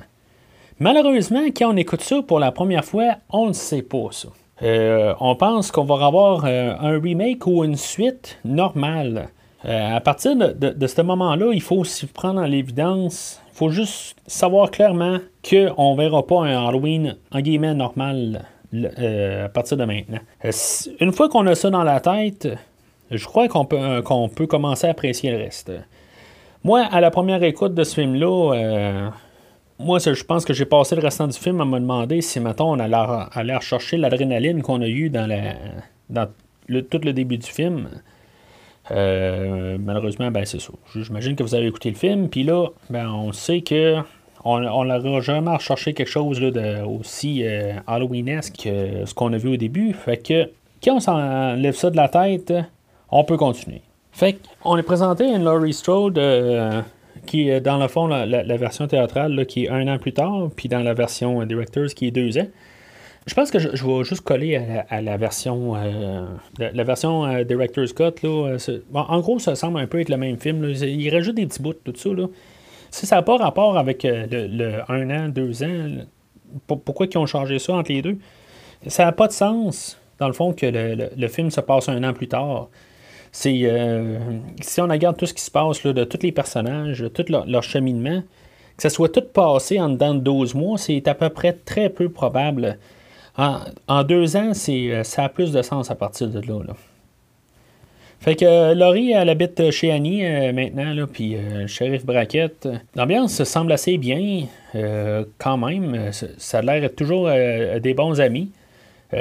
Malheureusement, 0.81 1.45
quand 1.57 1.73
on 1.73 1.77
écoute 1.77 2.01
ça 2.01 2.21
pour 2.23 2.41
la 2.41 2.51
première 2.51 2.85
fois, 2.85 3.17
on 3.31 3.49
ne 3.49 3.53
sait 3.53 3.83
pas 3.83 4.09
ça. 4.11 4.29
Euh, 4.63 5.15
on 5.21 5.35
pense 5.35 5.71
qu'on 5.71 5.85
va 5.85 6.07
avoir 6.07 6.45
euh, 6.45 6.75
un 6.79 7.01
remake 7.01 7.47
ou 7.47 7.65
une 7.65 7.77
suite 7.77 8.39
normale. 8.45 9.29
Euh, 9.65 9.97
à 9.97 10.01
partir 10.01 10.37
de, 10.37 10.87
ce 10.87 11.03
moment-là, 11.03 11.51
il 11.53 11.63
faut 11.63 11.77
aussi 11.77 12.07
prendre 12.07 12.41
en 12.41 12.45
l'évidence, 12.45 13.41
il 13.53 13.57
faut 13.57 13.71
juste 13.71 14.17
savoir 14.27 14.71
clairement 14.71 15.19
qu'on 15.49 15.93
ne 15.93 15.97
verra 15.97 16.27
pas 16.27 16.43
un 16.43 16.69
Halloween 16.69 17.17
en 17.33 17.41
guillemets 17.41 17.75
normal 17.75 18.45
à 18.75 19.49
partir 19.49 19.77
de 19.77 19.85
maintenant. 19.85 20.19
Une 21.01 21.13
fois 21.13 21.29
qu'on 21.29 21.47
a 21.47 21.55
ça 21.55 21.71
dans 21.71 21.85
la 21.85 22.01
tête, 22.01 22.49
je 23.11 23.25
crois 23.25 23.49
qu'on 23.49 23.65
peut, 23.65 24.03
qu'on 24.03 24.29
peut 24.29 24.47
commencer 24.47 24.87
à 24.87 24.91
apprécier 24.91 25.31
le 25.31 25.39
reste. 25.39 25.73
Moi, 26.65 26.81
à 26.81 27.01
la 27.01 27.11
première 27.11 27.43
écoute 27.43 27.75
de 27.75 27.85
ce 27.85 27.95
film-là, 27.95 29.13
moi, 29.79 29.99
je 29.99 30.25
pense 30.25 30.45
que 30.45 30.53
j'ai 30.53 30.65
passé 30.65 30.95
le 30.95 31.03
restant 31.03 31.27
du 31.27 31.39
film 31.39 31.61
à 31.61 31.65
me 31.65 31.79
demander 31.79 32.21
si, 32.21 32.41
maintenant 32.41 32.77
on 32.77 32.79
allait, 32.79 33.57
rechercher 33.57 33.97
l'adrénaline 33.97 34.63
qu'on 34.63 34.81
a 34.81 34.87
eue 34.87 35.11
dans, 35.11 35.27
la, 35.27 35.55
dans 36.11 36.27
tout 36.69 37.01
le 37.03 37.13
début 37.13 37.39
du 37.39 37.51
film. 37.51 37.89
malheureusement, 38.91 40.31
ben, 40.31 40.45
c'est 40.45 40.61
ça. 40.61 40.73
J'imagine 40.95 41.37
que 41.37 41.43
vous 41.43 41.55
avez 41.55 41.67
écouté 41.67 41.91
le 41.91 41.97
film, 41.97 42.29
puis 42.29 42.45
là, 42.45 42.69
ben, 42.91 43.09
on 43.09 43.33
sait 43.33 43.63
que 43.63 44.03
on 44.45 44.61
n'aura 44.61 45.21
jamais 45.21 45.51
recherché 45.51 45.95
quelque 45.95 46.11
chose 46.11 46.39
de 46.39 46.83
aussi 46.83 47.43
euh, 47.45 47.75
Halloweenesque 47.87 48.57
que 48.65 49.07
ce 49.07 49.15
qu'on 49.15 49.33
a 49.33 49.39
vu 49.39 49.55
au 49.55 49.57
début. 49.57 49.95
Fait 49.95 50.19
que 50.19 50.51
quand 50.83 50.97
on 50.97 51.01
s'enlève 51.01 51.75
ça 51.75 51.91
de 51.91 51.97
la 51.97 52.09
tête, 52.09 52.53
on 53.11 53.25
peut 53.25 53.39
continuer. 53.39 53.81
Fait 54.13 54.39
qu'on 54.63 54.77
est 54.77 54.83
présenté 54.83 55.25
une 55.25 55.45
Laurie 55.45 55.73
Strode 55.73 56.19
euh, 56.19 56.83
qui 57.25 57.49
est 57.49 57.61
dans 57.61 57.79
le 57.79 57.89
fond 57.89 58.07
la, 58.07 58.57
version 58.57 58.87
théâtrale 58.87 59.47
qui 59.47 59.65
est 59.65 59.69
un 59.69 59.89
an 59.89 59.99
plus 59.99 60.13
tard, 60.13 60.51
puis 60.55 60.69
dans 60.69 60.81
la 60.81 60.95
version 60.95 61.45
Directors 61.45 61.89
qui 61.95 62.07
est 62.07 62.11
deux 62.11 62.39
ans. 62.39 62.47
Je 63.27 63.33
pense 63.33 63.51
que 63.51 63.59
je, 63.59 63.69
vais 63.69 64.05
juste 64.05 64.21
coller 64.21 64.57
à 64.91 65.01
la, 65.01 65.17
version 65.17 65.75
euh, 65.77 66.27
la, 66.59 66.85
version 66.85 67.43
Director's 67.43 67.95
Cut. 67.95 68.23
Là, 68.23 68.59
en 68.93 69.21
gros, 69.21 69.39
ça 69.39 69.55
semble 69.55 69.79
un 69.79 69.87
peu 69.87 70.01
être 70.01 70.11
le 70.11 70.19
même 70.19 70.39
film. 70.39 70.65
Il 70.65 71.09
rajoute 71.11 71.37
des 71.37 71.47
petits 71.47 71.63
bouts, 71.63 71.73
tout 71.73 71.95
ça. 71.97 72.11
Là. 72.11 72.27
Si 72.95 73.07
ça 73.07 73.17
n'a 73.17 73.23
pas 73.23 73.37
rapport 73.37 73.77
avec 73.77 74.05
euh, 74.05 74.25
le, 74.31 74.81
un 74.89 75.11
an, 75.11 75.29
deux 75.29 75.65
ans, 75.65 76.05
pourquoi 76.69 77.07
ils 77.11 77.19
ont 77.19 77.27
changé 77.27 77.59
ça 77.59 77.75
entre 77.75 77.91
les 77.91 78.03
deux? 78.03 78.19
Ça 78.87 79.05
n'a 79.05 79.11
pas 79.11 79.27
de 79.27 79.33
sens, 79.33 79.99
dans 80.21 80.29
le 80.29 80.33
fond, 80.33 80.53
que 80.53 80.67
le, 80.67 81.29
film 81.29 81.51
se 81.51 81.61
passe 81.61 81.89
un 81.89 82.05
an 82.05 82.13
plus 82.13 82.29
tard. 82.29 82.69
C'est 83.37 83.63
euh, 83.65 84.17
si 84.63 84.81
on 84.81 84.87
regarde 84.87 85.17
tout 85.17 85.27
ce 85.27 85.35
qui 85.35 85.43
se 85.43 85.51
passe 85.51 85.83
là, 85.83 85.93
de 85.93 86.05
tous 86.05 86.23
les 86.23 86.31
personnages, 86.31 87.05
tout 87.13 87.25
leur, 87.29 87.65
cheminement, 87.65 88.23
que 88.77 88.83
ça 88.83 88.91
soit 88.91 89.09
tout 89.09 89.25
passé 89.25 89.81
en 89.81 89.89
dedans 89.89 90.15
de 90.15 90.21
12 90.21 90.55
mois, 90.55 90.79
c'est 90.79 91.09
à 91.09 91.17
peu 91.17 91.29
près 91.31 91.53
très 91.53 91.91
peu 91.91 92.09
probable. 92.09 92.79
En, 93.37 94.05
deux 94.05 94.37
ans, 94.37 94.55
c'est, 94.55 94.93
euh, 94.93 95.03
ça 95.03 95.25
a 95.25 95.29
plus 95.29 95.51
de 95.51 95.63
sens 95.63 95.91
à 95.91 95.97
partir 95.97 96.29
de 96.29 96.39
là. 96.39 96.75
Fait 98.21 98.37
que 98.37 98.45
euh, 98.45 98.73
Laurie, 98.73 99.11
elle 99.11 99.29
habite 99.29 99.69
chez 99.73 99.91
Annie 99.91 100.23
maintenant, 100.53 100.95
puis 101.13 101.35
euh, 101.35 101.67
shérif 101.67 102.07
Brackett. 102.07 102.69
L'ambiance 102.95 103.43
semble 103.43 103.73
assez 103.73 103.99
bien, 103.99 104.47
quand 105.39 105.57
même. 105.57 106.13
Ça 106.13 106.59
a 106.59 106.63
l'air 106.63 106.95
toujours 106.95 107.29
des 107.29 107.95
bons 107.95 108.21
amis. 108.21 108.53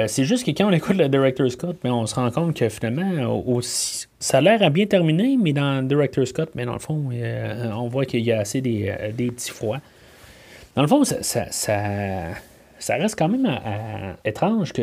C'est 0.06 0.24
juste 0.24 0.44
que 0.44 0.50
quand 0.50 0.66
on 0.68 0.72
écoute 0.72 0.96
le 0.96 1.08
Director's 1.08 1.52
Scott, 1.52 1.76
mais 1.84 1.90
on 1.90 2.06
se 2.06 2.14
rend 2.14 2.30
compte 2.30 2.56
que 2.56 2.68
finalement, 2.68 3.42
aussi, 3.46 4.06
ça 4.18 4.38
a 4.38 4.40
l'air 4.40 4.62
à 4.62 4.70
bien 4.70 4.86
terminer, 4.86 5.36
mais 5.36 5.52
dans 5.52 5.86
Director's 5.86 6.30
Scott, 6.30 6.50
mais 6.54 6.64
dans 6.64 6.72
le 6.72 6.78
fond, 6.78 7.10
on 7.76 7.88
voit 7.88 8.04
qu'il 8.04 8.20
y 8.20 8.32
a 8.32 8.40
assez 8.40 8.60
des, 8.60 8.92
petits 9.16 9.50
froids. 9.50 9.80
Dans 10.74 10.82
le 10.82 10.88
fond, 10.88 11.04
ça, 11.04 11.46
ça 12.84 12.96
reste 12.96 13.16
quand 13.18 13.28
même 13.28 13.46
euh, 13.46 14.12
étrange 14.26 14.74
que 14.74 14.82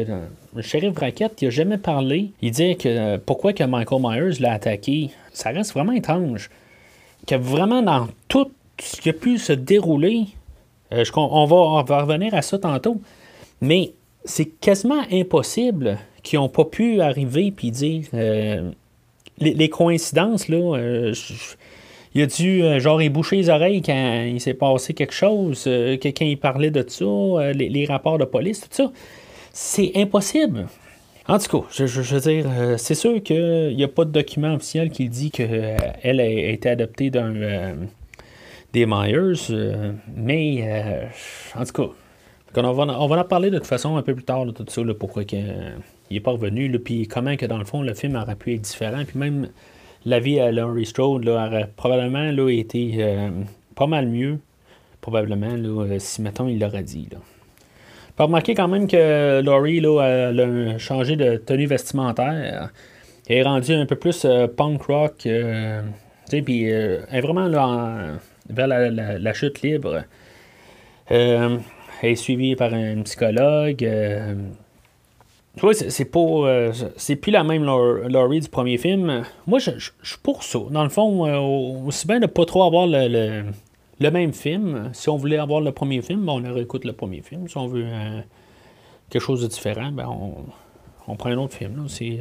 le 0.55 0.61
shérif 0.63 0.93
Brackett 0.93 1.39
n'a 1.39 1.49
jamais 1.51 1.77
parlé. 1.77 2.31
Il 2.41 2.49
dit 2.49 2.75
que 2.75 2.89
euh, 2.89 3.17
pourquoi 3.23 3.53
que 3.53 3.63
Michael 3.63 4.01
Myers 4.01 4.39
l'a 4.39 4.53
attaqué. 4.53 5.11
Ça 5.33 5.51
reste 5.51 5.73
vraiment 5.73 5.91
étrange. 5.91 6.49
Que 7.27 7.35
vraiment 7.35 7.83
dans 7.83 8.07
tout 8.27 8.49
ce 8.79 8.99
qui 8.99 9.09
a 9.09 9.13
pu 9.13 9.37
se 9.37 9.53
dérouler, 9.53 10.29
euh, 10.93 11.03
on, 11.15 11.45
va, 11.45 12.01
revenir 12.01 12.33
à 12.33 12.41
ça 12.41 12.57
tantôt, 12.57 12.99
mais 13.61 13.93
c'est 14.25 14.45
quasiment 14.45 15.03
impossible 15.11 15.97
qu'ils 16.23 16.39
n'ont 16.39 16.49
pas 16.49 16.65
pu 16.65 17.01
arriver 17.01 17.51
puis 17.51 17.71
dire 17.71 18.03
les, 19.39 19.69
coïncidences 19.69 20.47
là 20.47 21.11
il 22.13 22.21
a 22.21 22.25
dû, 22.25 22.63
euh, 22.63 22.79
genre, 22.79 23.01
boucher 23.09 23.37
les 23.37 23.49
oreilles 23.49 23.81
quand 23.81 24.23
il 24.27 24.41
s'est 24.41 24.53
passé 24.53 24.93
quelque 24.93 25.13
chose, 25.13 25.63
euh, 25.67 25.97
quelqu'un 25.97 26.25
il 26.25 26.37
parlait 26.37 26.71
de 26.71 26.83
ça, 26.87 27.05
euh, 27.05 27.53
les, 27.53 27.85
rapports 27.85 28.17
de 28.17 28.25
police, 28.25 28.61
tout 28.61 28.67
ça. 28.69 28.91
C'est 29.53 29.91
impossible. 29.95 30.67
En 31.27 31.37
tout 31.37 31.61
cas, 31.61 31.67
je, 31.71 31.85
veux 31.85 32.19
dire, 32.19 32.45
c'est 32.77 32.95
sûr 32.95 33.21
qu'il 33.21 33.75
n'y 33.75 33.83
a 33.83 33.87
pas 33.87 34.05
de 34.05 34.11
document 34.11 34.55
officiel 34.55 34.89
qui 34.89 35.07
dit 35.07 35.29
qu'elle 35.29 36.19
a 36.19 36.25
été 36.25 36.69
adoptée 36.69 37.09
d'un 37.09 37.75
des 38.73 38.85
Myers, 38.85 39.53
mais 40.15 41.09
en 41.55 41.63
tout 41.63 41.73
cas, 41.73 41.93
on 42.55 42.73
va, 42.73 43.19
en 43.19 43.23
parler 43.23 43.49
de 43.49 43.57
toute 43.57 43.67
façon 43.67 43.97
un 43.97 44.01
peu 44.01 44.13
plus 44.13 44.23
tard, 44.23 44.45
tout 44.53 44.65
ça, 44.67 44.81
pourquoi 44.99 45.23
il 45.31 45.73
n'est 46.09 46.19
pas 46.19 46.31
revenu, 46.31 46.69
puis 46.79 47.07
comment 47.07 47.35
que 47.35 47.45
dans 47.45 47.57
le 47.57 47.65
fond 47.65 47.81
le 47.81 47.93
film 47.93 48.15
aurait 48.15 48.35
pu 48.35 48.53
être 48.53 48.61
différent, 48.61 49.03
puis 49.05 49.17
même 49.17 49.47
la 50.05 50.19
vie 50.19 50.39
à 50.39 50.51
Laurie 50.51 50.85
Strode 50.85 51.27
aurait 51.27 51.69
probablement 51.75 52.31
là, 52.31 52.49
été 52.49 52.95
euh, 52.97 53.29
pas 53.75 53.87
mal 53.87 54.07
mieux, 54.07 54.39
probablement, 54.99 55.55
là, 55.55 55.85
euh, 55.85 55.99
si, 55.99 56.21
mettons, 56.21 56.47
il 56.47 56.59
l'aurait 56.59 56.83
dit. 56.83 57.07
Là. 57.11 57.17
Faut 58.17 58.25
remarquer 58.25 58.53
quand 58.53 58.67
même 58.67 58.87
que 58.87 59.41
Laurie 59.41 59.79
là, 59.79 59.99
a 59.99 60.77
changé 60.77 61.15
de 61.15 61.37
tenue 61.37 61.65
vestimentaire. 61.65 62.69
Elle 63.27 63.37
est 63.37 63.43
rendue 63.43 63.73
un 63.73 63.85
peu 63.85 63.95
plus 63.95 64.25
euh, 64.25 64.47
punk 64.47 64.83
rock. 64.83 65.13
puis 66.29 66.63
elle 66.63 67.05
est 67.11 67.21
vraiment 67.21 67.47
là, 67.47 68.17
vers 68.49 68.67
la, 68.67 69.33
chute 69.33 69.61
libre. 69.61 70.03
Est 72.07 72.15
suivie 72.15 72.55
par 72.55 72.73
un 72.73 73.01
psychologue. 73.03 73.85
Tu 75.55 75.61
vois, 75.61 75.73
c'est 75.73 76.05
pas. 76.05 76.19
Euh, 76.19 76.71
c'est 76.95 77.17
plus 77.17 77.31
la 77.31 77.43
même 77.43 77.65
Laurie 77.65 78.39
du 78.39 78.47
premier 78.47 78.77
film. 78.77 79.23
Moi, 79.47 79.59
je, 79.59 79.71
suis 80.01 80.17
pour 80.23 80.43
ça. 80.43 80.59
Dans 80.69 80.83
le 80.83 80.89
fond, 80.89 81.25
euh, 81.27 81.37
aussi 81.85 82.07
bien 82.07 82.21
de 82.21 82.25
pas 82.25 82.45
trop 82.45 82.63
avoir 82.63 82.87
le, 82.87 83.43
le, 83.99 84.11
même 84.11 84.31
film. 84.31 84.89
Si 84.93 85.09
on 85.09 85.17
voulait 85.17 85.37
avoir 85.37 85.59
le 85.59 85.73
premier 85.73 86.01
film, 86.01 86.25
ben, 86.25 86.33
on 86.33 86.53
réécoute 86.53 86.85
le 86.85 86.93
premier 86.93 87.21
film. 87.21 87.49
Si 87.49 87.57
on 87.57 87.67
veut 87.67 87.85
euh, 87.85 88.21
quelque 89.09 89.21
chose 89.21 89.41
de 89.41 89.47
différent, 89.47 89.91
ben, 89.91 90.07
on, 90.07 90.35
on 91.09 91.15
prend 91.17 91.29
un 91.31 91.37
autre 91.37 91.55
film. 91.55 91.85
C'est, 91.89 92.19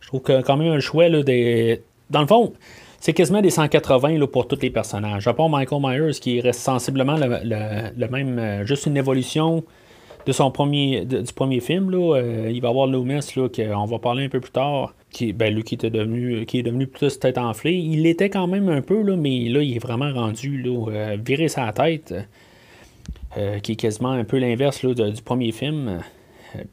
je 0.00 0.06
trouve 0.06 0.22
que 0.22 0.42
quand 0.42 0.56
même 0.56 0.72
un 0.72 0.80
choix 0.80 1.08
là, 1.08 1.24
des. 1.24 1.82
Dans 2.08 2.20
le 2.20 2.28
fond, 2.28 2.52
c'est 3.06 3.14
quasiment 3.14 3.40
des 3.40 3.50
180 3.50 4.18
là, 4.18 4.26
pour 4.26 4.48
tous 4.48 4.58
les 4.62 4.70
personnages. 4.70 5.28
À 5.28 5.32
part 5.32 5.48
Michael 5.48 5.80
Myers 5.80 6.18
qui 6.20 6.40
reste 6.40 6.58
sensiblement 6.58 7.16
le, 7.16 8.08
même. 8.08 8.66
juste 8.66 8.86
une 8.86 8.96
évolution 8.96 9.62
de 10.26 10.32
son 10.32 10.50
premier, 10.50 11.04
du 11.04 11.32
premier 11.32 11.60
film. 11.60 11.88
Là, 11.92 12.16
euh, 12.16 12.50
il 12.52 12.60
va 12.60 12.66
y 12.66 12.70
avoir 12.72 12.88
Loomis, 12.88 13.32
qu'on 13.32 13.84
va 13.84 13.98
parler 14.00 14.24
un 14.24 14.28
peu 14.28 14.40
plus 14.40 14.50
tard, 14.50 14.92
qui, 15.12 15.32
ben, 15.32 15.54
lui 15.54 15.62
qui, 15.62 15.76
était 15.76 15.88
devenu, 15.88 16.44
qui 16.46 16.58
est 16.58 16.64
devenu 16.64 16.88
plus 16.88 17.20
tête 17.20 17.38
enflée. 17.38 17.74
Il 17.74 18.02
l'était 18.02 18.28
quand 18.28 18.48
même 18.48 18.68
un 18.68 18.82
peu, 18.82 19.00
là, 19.02 19.14
mais 19.14 19.48
là, 19.50 19.62
il 19.62 19.76
est 19.76 19.78
vraiment 19.78 20.12
rendu 20.12 20.60
là, 20.60 20.90
euh, 20.90 21.16
virer 21.24 21.46
sa 21.46 21.72
tête, 21.72 22.12
euh, 23.36 23.60
qui 23.60 23.70
est 23.70 23.76
quasiment 23.76 24.10
un 24.10 24.24
peu 24.24 24.38
l'inverse 24.38 24.84
du 24.84 25.22
premier 25.22 25.52
film. 25.52 26.00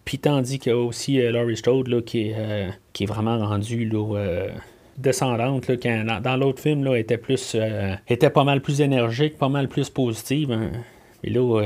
Puis 0.03 0.17
tandis 0.17 0.57
qu'il 0.57 0.71
y 0.71 0.75
a 0.75 0.79
aussi 0.79 1.21
Laurie 1.21 1.57
Strode 1.57 1.89
là, 1.89 2.01
qui, 2.01 2.29
est, 2.29 2.69
qui 2.91 3.03
est 3.03 3.07
vraiment 3.07 3.37
rendu 3.37 3.85
là, 3.85 4.47
descendante, 4.97 5.67
là, 5.67 6.19
dans, 6.19 6.37
l'autre 6.37 6.61
film, 6.61 6.83
là, 6.83 6.95
était 6.95 7.17
plus 7.17 7.55
était 8.07 8.29
pas 8.29 8.43
mal 8.43 8.61
plus 8.61 8.81
énergique, 8.81 9.37
pas 9.37 9.49
mal 9.49 9.67
plus 9.67 9.89
positive. 9.89 10.51
Hein. 10.51 10.71
Et 11.23 11.29
là, 11.29 11.61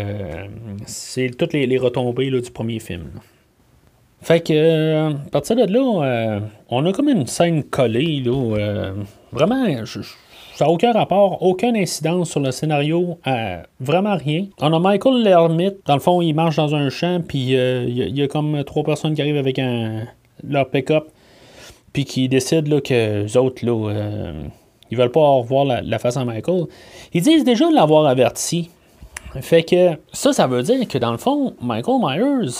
c'est 0.85 1.35
toutes 1.35 1.53
les, 1.53 1.77
retombées 1.77 2.29
du 2.29 2.51
premier 2.51 2.79
film. 2.79 3.09
Fait 4.21 4.41
que, 4.41 5.11
à 5.11 5.29
partir 5.31 5.55
de 5.55 5.71
là, 5.71 6.41
on 6.69 6.85
a 6.85 6.93
comme 6.93 7.09
une 7.09 7.27
scène 7.27 7.63
collée, 7.63 8.21
là, 8.23 8.93
vraiment, 9.31 9.65
ça 9.85 10.65
n'a 10.65 10.71
aucun 10.71 10.91
rapport, 10.91 11.41
aucune 11.41 11.75
incidence 11.75 12.31
sur 12.31 12.39
le 12.39 12.51
scénario, 12.51 13.19
vraiment 13.79 14.15
rien. 14.15 14.45
On 14.59 14.73
a 14.73 14.79
Michael 14.79 15.23
l'ermite, 15.23 15.77
dans 15.85 15.95
le 15.95 16.01
fond, 16.01 16.21
il 16.21 16.33
marche 16.33 16.55
dans 16.55 16.75
un 16.75 16.89
champ, 16.89 17.21
puis 17.27 17.39
il 17.39 18.17
y, 18.17 18.21
a 18.21 18.27
comme 18.27 18.63
trois 18.63 18.83
personnes 18.83 19.15
qui 19.15 19.21
arrivent 19.21 19.37
avec 19.37 19.59
leur 20.43 20.69
pick-up 20.69 21.09
puis 21.97 22.05
qui 22.05 22.29
décident 22.29 22.75
là, 22.75 22.79
que 22.79 23.23
les 23.23 23.37
autres, 23.37 23.65
là, 23.65 23.89
euh, 23.89 24.43
ils 24.91 24.97
veulent 24.99 25.11
pas 25.11 25.19
revoir 25.19 25.65
la, 25.65 25.81
la, 25.81 25.97
face 25.97 26.15
à 26.15 26.23
Michael, 26.23 26.65
ils 27.11 27.23
disent 27.23 27.43
déjà 27.43 27.67
de 27.67 27.73
l'avoir 27.73 28.05
averti. 28.05 28.69
Fait 29.41 29.63
que 29.63 29.97
ça, 30.13 30.31
ça 30.31 30.45
veut 30.45 30.61
dire 30.61 30.87
que 30.87 30.99
dans 30.99 31.11
le 31.11 31.17
fond, 31.17 31.55
Michael 31.59 31.95
Myers, 31.99 32.51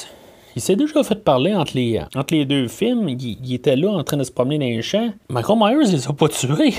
il 0.56 0.62
s'est 0.64 0.76
déjà 0.76 1.04
fait 1.04 1.24
parler 1.24 1.54
entre 1.54 1.74
les, 1.76 2.02
entre 2.16 2.34
les 2.34 2.46
deux 2.46 2.68
films. 2.68 3.10
Il, 3.10 3.54
était 3.54 3.76
là 3.76 3.92
en 3.92 4.04
train 4.04 4.18
de 4.18 4.24
se 4.24 4.32
promener 4.32 4.58
dans 4.58 4.66
les 4.66 4.82
champs. 4.82 5.12
Michael 5.30 5.60
Myers, 5.60 5.86
il 5.86 5.92
les 5.92 6.08
a 6.08 6.14
pas 6.14 6.30
tués. 6.30 6.74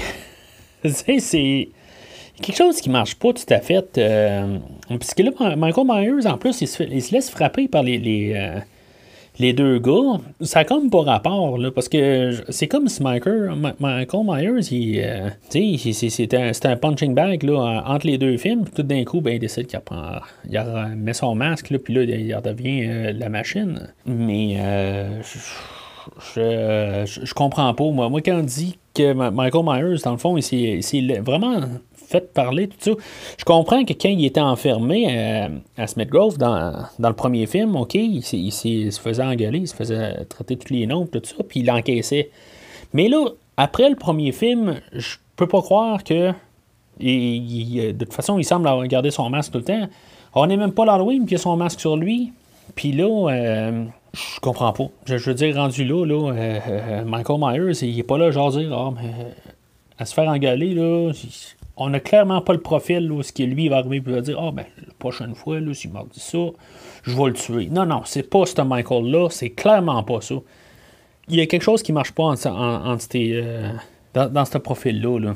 c'est 0.82 1.68
quelque 2.42 2.56
chose 2.56 2.80
qui 2.80 2.90
marche 2.90 3.14
pas 3.14 3.32
tout 3.34 3.54
à 3.54 3.60
fait. 3.60 3.98
Euh, 3.98 4.58
puisque 4.98 5.20
là, 5.20 5.30
Michael 5.54 5.86
Myers, 5.86 6.26
en 6.26 6.38
plus, 6.38 6.60
il 6.60 6.66
se, 6.66 6.82
laisse 6.82 7.30
frapper 7.30 7.68
par 7.68 7.84
les, 7.84 7.98
les, 7.98 8.32
euh, 8.34 8.58
les 9.38 9.52
deux 9.52 9.78
gars, 9.78 10.18
ça 10.40 10.60
a 10.60 10.64
comme 10.64 10.90
pas 10.90 11.02
rapport, 11.02 11.58
là, 11.58 11.70
parce 11.70 11.88
que 11.88 12.32
c'est 12.48 12.66
comme 12.66 12.88
si 12.88 13.02
Michael, 13.02 13.52
Myers, 13.80 14.72
il, 14.72 15.00
euh, 15.00 15.30
c'est 15.48 16.34
un, 16.34 16.50
un, 16.64 16.76
punching 16.76 17.14
bag 17.14 17.44
là, 17.44 17.84
entre 17.86 18.06
les 18.06 18.18
deux 18.18 18.36
films, 18.36 18.64
puis 18.64 18.72
tout 18.74 18.82
d'un 18.82 19.04
coup, 19.04 19.20
ben, 19.20 19.34
il 19.34 19.38
décide 19.38 19.66
qu'il 19.66 19.80
il 20.50 20.96
met 20.96 21.12
son 21.12 21.34
masque, 21.34 21.70
là, 21.70 21.78
puis 21.78 21.94
là, 21.94 22.02
il 22.02 22.34
redevient 22.34 22.86
euh, 22.86 23.12
la 23.12 23.28
machine. 23.28 23.88
Mais 24.06 24.56
euh, 24.58 25.22
je, 26.34 27.04
je, 27.24 27.34
comprends 27.34 27.72
pas. 27.74 27.84
Moi, 27.84 28.08
moi, 28.08 28.20
quand 28.20 28.40
on 28.40 28.42
dit 28.42 28.78
que 28.94 29.12
Michael 29.12 29.64
Myers, 29.64 30.00
dans 30.04 30.12
le 30.12 30.18
fond, 30.18 30.40
c'est 30.40 30.80
vraiment 31.20 31.60
fait 32.08 32.32
parler, 32.32 32.68
tout 32.68 32.76
ça. 32.78 32.90
Je 33.38 33.44
comprends 33.44 33.84
que 33.84 33.92
quand 33.92 34.08
il 34.08 34.24
était 34.24 34.40
enfermé 34.40 35.06
euh, 35.10 35.48
à 35.76 35.86
Smith 35.86 36.08
Grove 36.08 36.38
dans, 36.38 36.86
le 36.98 37.12
premier 37.12 37.46
film, 37.46 37.76
OK, 37.76 37.94
il, 37.94 38.22
se 38.22 39.00
faisait 39.00 39.22
engueuler, 39.22 39.60
il 39.60 39.68
se 39.68 39.74
faisait 39.74 40.24
traiter 40.24 40.56
tous 40.56 40.72
les 40.72 40.86
noms, 40.86 41.06
tout 41.06 41.20
ça, 41.22 41.36
puis 41.46 41.60
il 41.60 41.66
l'encaissait. 41.66 42.30
Mais 42.94 43.08
là, 43.08 43.26
après 43.56 43.90
le 43.90 43.96
premier 43.96 44.32
film, 44.32 44.80
je 44.92 45.16
peux 45.36 45.46
pas 45.46 45.60
croire 45.60 46.02
que. 46.02 46.32
de 46.98 47.92
toute 47.92 48.14
façon, 48.14 48.38
il 48.38 48.44
semble 48.44 48.66
avoir 48.68 48.86
gardé 48.86 49.10
son 49.10 49.28
masque 49.28 49.52
tout 49.52 49.58
le 49.58 49.64
temps. 49.64 49.88
On 50.34 50.46
n'est 50.46 50.56
même 50.56 50.72
pas 50.72 50.84
l'Halloween, 50.84 51.26
puis 51.26 51.34
il 51.34 51.38
a 51.38 51.42
son 51.42 51.56
masque 51.56 51.80
sur 51.80 51.96
lui. 51.96 52.32
Puis 52.74 52.92
là, 52.92 53.30
euh, 53.30 53.84
je 54.14 54.40
comprends 54.40 54.72
pas. 54.72 54.88
Je, 55.06 55.16
veux 55.16 55.34
dire, 55.34 55.56
rendu 55.56 55.84
là, 55.84 56.04
là 56.04 56.32
euh, 56.32 57.04
Michael 57.04 57.38
Myers, 57.40 57.82
il 57.82 57.98
est 57.98 58.02
pas 58.02 58.18
là, 58.18 58.30
genre 58.30 58.50
dire, 58.50 58.92
mais 58.92 59.10
à 59.98 60.04
se 60.04 60.14
faire 60.14 60.28
engueuler, 60.28 60.74
là, 60.74 61.12
on 61.78 61.90
n'a 61.90 62.00
clairement 62.00 62.40
pas 62.40 62.52
le 62.52 62.60
profil 62.60 63.10
où 63.10 63.22
ce 63.22 63.32
qui 63.32 63.46
lui 63.46 63.68
va 63.68 63.78
arriver 63.78 63.96
et 63.96 64.00
va 64.00 64.20
dire 64.20 64.38
Ah, 64.40 64.50
ben, 64.52 64.64
la 64.86 64.92
prochaine 64.98 65.34
fois, 65.34 65.60
là, 65.60 65.72
s'il 65.72 65.92
m'a 65.92 66.02
dit 66.12 66.20
ça, 66.20 66.38
je 67.04 67.16
vais 67.16 67.26
le 67.26 67.32
tuer. 67.32 67.68
Non, 67.70 67.86
non, 67.86 68.02
c'est 68.04 68.28
pas 68.28 68.44
ce 68.44 68.60
Michael-là, 68.60 69.28
c'est 69.30 69.50
clairement 69.50 70.02
pas 70.02 70.20
ça. 70.20 70.34
Il 71.28 71.36
y 71.36 71.40
a 71.40 71.46
quelque 71.46 71.62
chose 71.62 71.82
qui 71.82 71.92
marche 71.92 72.12
pas 72.12 72.34
euh, 72.34 73.72
dans, 74.14 74.44
ce 74.44 74.58
profil-là. 74.58 75.20
Là. 75.20 75.34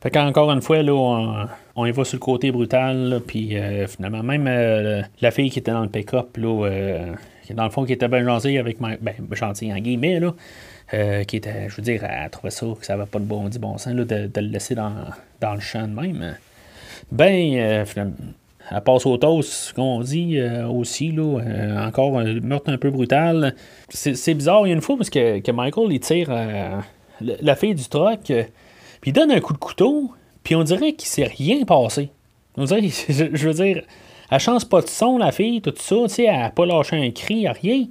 Fait 0.00 0.10
qu'encore 0.10 0.50
une 0.50 0.62
fois, 0.62 0.82
là, 0.82 1.48
on, 1.74 1.84
y 1.84 1.90
va 1.90 2.04
sur 2.04 2.16
le 2.16 2.20
côté 2.20 2.50
brutal, 2.50 3.20
puis 3.26 3.56
euh, 3.56 3.86
finalement, 3.86 4.22
même 4.22 4.46
euh, 4.46 5.02
la 5.20 5.30
fille 5.30 5.50
qui 5.50 5.58
était 5.58 5.72
dans 5.72 5.82
le 5.82 5.88
pick-up, 5.88 6.36
là, 6.36 7.14
dans 7.50 7.64
le 7.64 7.70
fond, 7.70 7.84
qui 7.84 7.92
était 7.92 8.08
bien 8.08 8.24
gentille 8.24 8.58
avec 8.58 8.78
ben, 8.80 8.96
gentille 9.32 9.72
en 9.72 9.78
guillemets, 9.78 10.20
là, 10.20 10.32
euh, 10.94 11.24
qui 11.24 11.36
était, 11.36 11.68
je 11.68 11.76
veux 11.76 11.82
dire, 11.82 12.02
elle 12.04 12.30
trouvait 12.30 12.50
ça 12.50 12.66
que 12.78 12.86
ça 12.86 12.96
n'avait 12.96 13.08
pas 13.08 13.18
de 13.18 13.24
bon, 13.24 13.46
dit 13.48 13.58
bon 13.58 13.76
sens 13.76 13.92
là, 13.92 14.04
de, 14.04 14.30
le 14.34 14.46
laisser 14.48 14.74
dans, 14.74 14.92
le 15.42 15.60
champ 15.60 15.86
de 15.86 15.92
même. 15.92 16.36
Ben, 17.12 17.54
euh, 17.56 17.84
elle 18.70 18.80
passe 18.80 19.04
au 19.04 19.18
toast, 19.18 19.72
comme 19.74 19.84
on 19.84 20.00
dit 20.00 20.38
euh, 20.38 20.66
aussi, 20.66 21.12
là, 21.12 21.40
encore 21.86 22.18
un 22.18 22.40
meurtre 22.40 22.70
un 22.72 22.78
peu 22.78 22.90
brutal. 22.90 23.54
C'est 23.90 24.34
bizarre, 24.34 24.66
il 24.66 24.70
y 24.70 24.72
a 24.72 24.74
une 24.74 24.80
fois, 24.80 24.96
parce 24.96 25.10
que, 25.10 25.40
que 25.40 25.52
Michael, 25.52 25.92
il 25.92 26.00
tire 26.00 26.30
la 27.20 27.56
fille 27.56 27.74
du 27.74 27.84
truck, 27.84 28.20
puis 28.24 29.10
il 29.10 29.12
donne 29.12 29.30
un 29.30 29.40
coup 29.40 29.52
de 29.52 29.58
couteau, 29.58 30.12
puis 30.42 30.54
on 30.54 30.62
dirait 30.64 30.94
qu'il 30.94 31.08
s'est 31.08 31.24
rien 31.24 31.64
passé. 31.64 32.10
Je, 32.58 33.46
veux 33.46 33.54
dire, 33.54 33.82
elle 34.30 34.40
change 34.40 34.64
pas 34.64 34.80
de 34.80 34.88
son, 34.88 35.18
la 35.18 35.32
fille, 35.32 35.60
tout 35.60 35.74
ça, 35.76 35.96
tu 36.04 36.08
sais, 36.08 36.24
elle 36.24 36.38
n'a 36.38 36.50
pas 36.50 36.66
lâché 36.66 36.96
un 36.96 37.10
cri, 37.10 37.46
rien 37.46 37.86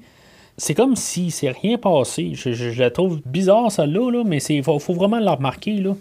c'est 0.57 0.73
comme 0.73 0.95
si 0.95 1.29
c'est 1.29 1.51
rien 1.51 1.77
passé. 1.77 2.33
Je, 2.33 2.79
la 2.79 2.89
trouve 2.89 3.21
bizarre, 3.25 3.71
celle-là, 3.71 4.11
là, 4.11 4.23
mais 4.25 4.37
il 4.37 4.63
faut, 4.63 4.79
vraiment 4.79 5.19
la 5.19 5.35
remarquer. 5.35 5.75
Là. 5.75 5.95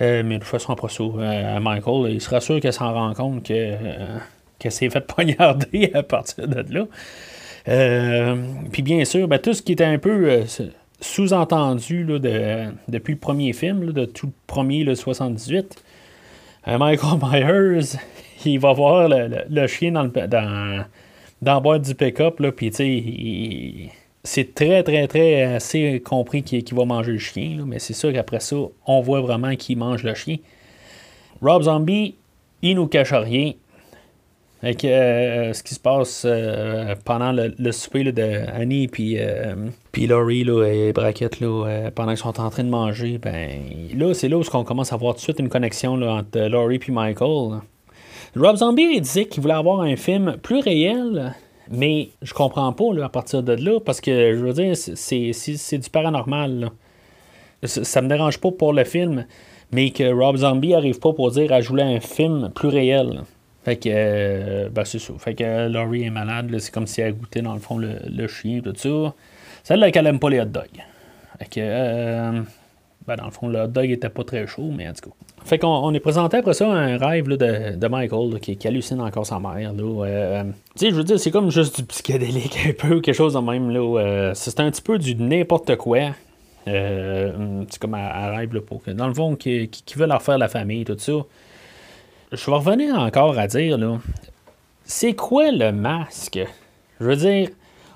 Euh, 0.00 0.22
mais 0.24 0.36
de 0.36 0.40
toute 0.40 0.48
façon, 0.48 0.72
après 0.72 0.88
ça, 0.88 1.04
euh, 1.04 1.60
Michael, 1.60 2.12
il 2.12 2.20
sera 2.20 2.40
sûr 2.40 2.58
qu'elle 2.58 2.72
s'en 2.72 2.92
rend 2.92 3.12
compte 3.12 3.44
que, 3.44 3.52
euh, 3.52 4.18
qu'elle 4.58 4.72
s'est 4.72 4.88
fait 4.88 5.00
poignarder 5.06 5.90
à 5.92 6.02
partir 6.02 6.48
de 6.48 6.64
là. 6.72 6.86
Puis 8.72 8.82
bien 8.82 9.04
sûr, 9.04 9.28
ben, 9.28 9.38
tout 9.38 9.52
ce 9.52 9.60
qui 9.60 9.72
était 9.72 9.84
un 9.84 9.98
peu 9.98 10.42
sous-entendu 11.00 12.04
de, 12.04 12.64
depuis 12.88 13.12
le 13.12 13.18
premier 13.18 13.52
film, 13.52 13.92
de 13.92 14.06
tout 14.06 14.26
le 14.26 14.32
premier, 14.46 14.84
le 14.84 14.94
78, 14.94 15.84
Michael 16.66 17.18
Myers, 17.30 17.98
il 18.46 18.58
va 18.58 18.72
voir 18.72 19.08
le, 19.08 19.66
chien 19.66 19.92
dans 19.92 20.04
le, 20.04 20.08
dans, 20.08 20.84
la 21.42 21.60
boîte 21.60 21.82
du 21.82 21.94
pick-up, 21.94 22.40
là, 22.40 22.52
puis 22.52 22.70
tu 22.70 23.90
c'est 24.24 24.54
très, 24.54 24.84
très, 24.84 25.08
très 25.08 25.42
assez 25.42 26.00
compris 26.00 26.42
qu'il 26.42 26.74
va 26.74 26.84
manger 26.84 27.12
le 27.12 27.18
chien, 27.18 27.64
mais 27.66 27.80
c'est 27.80 27.92
sûr 27.92 28.12
qu'après 28.12 28.38
ça, 28.38 28.56
on 28.86 29.00
voit 29.00 29.20
vraiment 29.20 29.54
qu'il 29.56 29.78
mange 29.78 30.04
le 30.04 30.14
chien. 30.14 30.36
Rob 31.40 31.62
Zombie, 31.62 32.14
il 32.62 32.76
nous 32.76 32.86
cache 32.86 33.12
rien. 33.12 33.52
Avec 34.62 34.84
euh, 34.84 35.52
ce 35.52 35.64
qui 35.64 35.74
se 35.74 35.80
passe 35.80 36.22
euh, 36.24 36.94
pendant 37.04 37.32
le, 37.32 37.72
souper 37.72 38.04
de 38.12 38.48
Annie 38.54 38.86
puis, 38.86 39.16
euh, 39.18 39.56
puis 39.90 40.06
Laurie 40.06 40.44
là, 40.44 40.64
et 40.66 40.92
Brackett 40.92 41.40
là, 41.40 41.90
pendant 41.92 42.12
qu'ils 42.12 42.18
sont 42.18 42.40
en 42.40 42.48
train 42.48 42.62
de 42.62 42.68
manger, 42.68 43.18
ben 43.18 43.60
là 43.96 44.14
c'est 44.14 44.28
là 44.28 44.38
où 44.38 44.44
on 44.52 44.62
commence 44.62 44.92
à 44.92 44.96
voir 44.96 45.14
tout 45.14 45.18
de 45.18 45.22
suite 45.22 45.40
une 45.40 45.48
connexion 45.48 45.96
là, 45.96 46.12
entre 46.12 46.38
Laurie 46.42 46.78
et 46.86 46.92
Michael. 46.92 47.58
Rob 48.34 48.56
Zombie 48.56 49.00
disait 49.00 49.26
qu'il 49.26 49.42
voulait 49.42 49.54
avoir 49.54 49.82
un 49.82 49.94
film 49.96 50.38
plus 50.42 50.60
réel, 50.60 51.34
mais 51.70 52.10
je 52.22 52.32
comprends 52.32 52.72
pas 52.72 53.04
à 53.04 53.08
partir 53.10 53.42
de 53.42 53.52
là, 53.52 53.78
parce 53.78 54.00
que 54.00 54.34
je 54.34 54.42
veux 54.42 54.54
dire, 54.54 54.74
c'est 54.74 55.78
du 55.78 55.90
paranormal. 55.90 56.70
Ça, 57.64 58.00
me 58.00 58.08
dérange 58.08 58.38
pas 58.38 58.50
pour 58.50 58.72
le 58.72 58.84
film, 58.84 59.26
mais 59.70 59.90
que 59.90 60.10
Rob 60.12 60.36
Zombie 60.36 60.74
arrive 60.74 60.98
pas 60.98 61.12
pour 61.12 61.30
dire 61.30 61.52
à 61.52 61.60
jouer 61.60 61.82
un 61.82 62.00
film 62.00 62.50
plus 62.54 62.68
réel. 62.68 63.22
Fait 63.64 63.76
que, 63.76 63.88
euh, 63.92 64.68
ben 64.70 64.84
c'est 64.84 64.98
ça. 64.98 65.12
Fait 65.18 65.34
que 65.34 65.68
Laurie 65.68 66.04
est 66.04 66.10
malade, 66.10 66.52
c'est 66.58 66.72
comme 66.72 66.86
si 66.86 67.00
elle 67.00 67.14
goûtait 67.14 67.42
dans 67.42 67.52
le 67.52 67.60
fond 67.60 67.78
le, 67.78 68.26
chien, 68.26 68.60
tout 68.60 68.72
ça. 68.74 69.14
Celle-là 69.62 69.90
qu'elle 69.92 70.06
aime 70.06 70.18
pas 70.18 70.30
les 70.30 70.40
hot 70.40 70.46
dogs. 70.46 70.82
Fait 71.38 71.44
que, 71.44 71.60
euh, 71.60 72.40
ben 73.06 73.16
dans 73.16 73.24
le 73.24 73.30
fond, 73.30 73.48
le 73.48 73.66
dog 73.66 73.90
était 73.90 74.08
pas 74.08 74.22
très 74.24 74.46
chaud, 74.46 74.70
mais 74.74 74.88
en 74.88 74.92
tout 74.92 75.10
cas. 75.10 75.16
Fait 75.44 75.58
qu'on 75.58 75.68
on 75.68 75.92
est 75.92 76.00
présenté 76.00 76.36
après 76.36 76.54
ça 76.54 76.68
un 76.68 76.96
rêve 76.96 77.26
de, 77.26 77.88
Michael 77.88 78.38
qui, 78.40 78.56
hallucine 78.66 79.00
encore 79.00 79.26
sa 79.26 79.40
mère. 79.40 79.72
Euh, 79.76 80.44
tu 80.44 80.50
sais, 80.76 80.90
je 80.90 80.94
veux 80.94 81.04
dire, 81.04 81.18
c'est 81.18 81.32
comme 81.32 81.50
juste 81.50 81.80
du 81.80 81.86
psychédélique 81.86 82.58
un 82.66 82.72
peu, 82.72 83.00
quelque 83.00 83.14
chose 83.14 83.34
de 83.34 83.40
même. 83.40 83.70
Là, 83.70 84.32
c'est 84.34 84.60
un 84.60 84.70
petit 84.70 84.82
peu 84.82 84.98
du 84.98 85.16
n'importe 85.16 85.76
quoi. 85.76 86.10
Euh, 86.68 87.64
c'est 87.68 87.80
comme 87.80 87.94
un, 87.94 88.30
rêve 88.30 88.54
là, 88.54 88.60
pour 88.60 88.82
que, 88.82 88.92
dans 88.92 89.08
le 89.08 89.14
fond, 89.14 89.34
qui, 89.34 89.68
qui, 89.68 89.98
veut 89.98 90.06
leur 90.06 90.22
faire 90.22 90.38
la 90.38 90.48
famille, 90.48 90.84
tout 90.84 90.96
ça. 90.98 91.12
Je 92.30 92.46
vais 92.46 92.56
revenir 92.56 92.94
encore 92.94 93.38
à 93.38 93.46
dire, 93.46 93.76
là, 93.78 93.98
c'est 94.84 95.14
quoi 95.14 95.50
le 95.50 95.72
masque? 95.72 96.38
Je 97.00 97.04
veux 97.04 97.16
dire, 97.16 97.48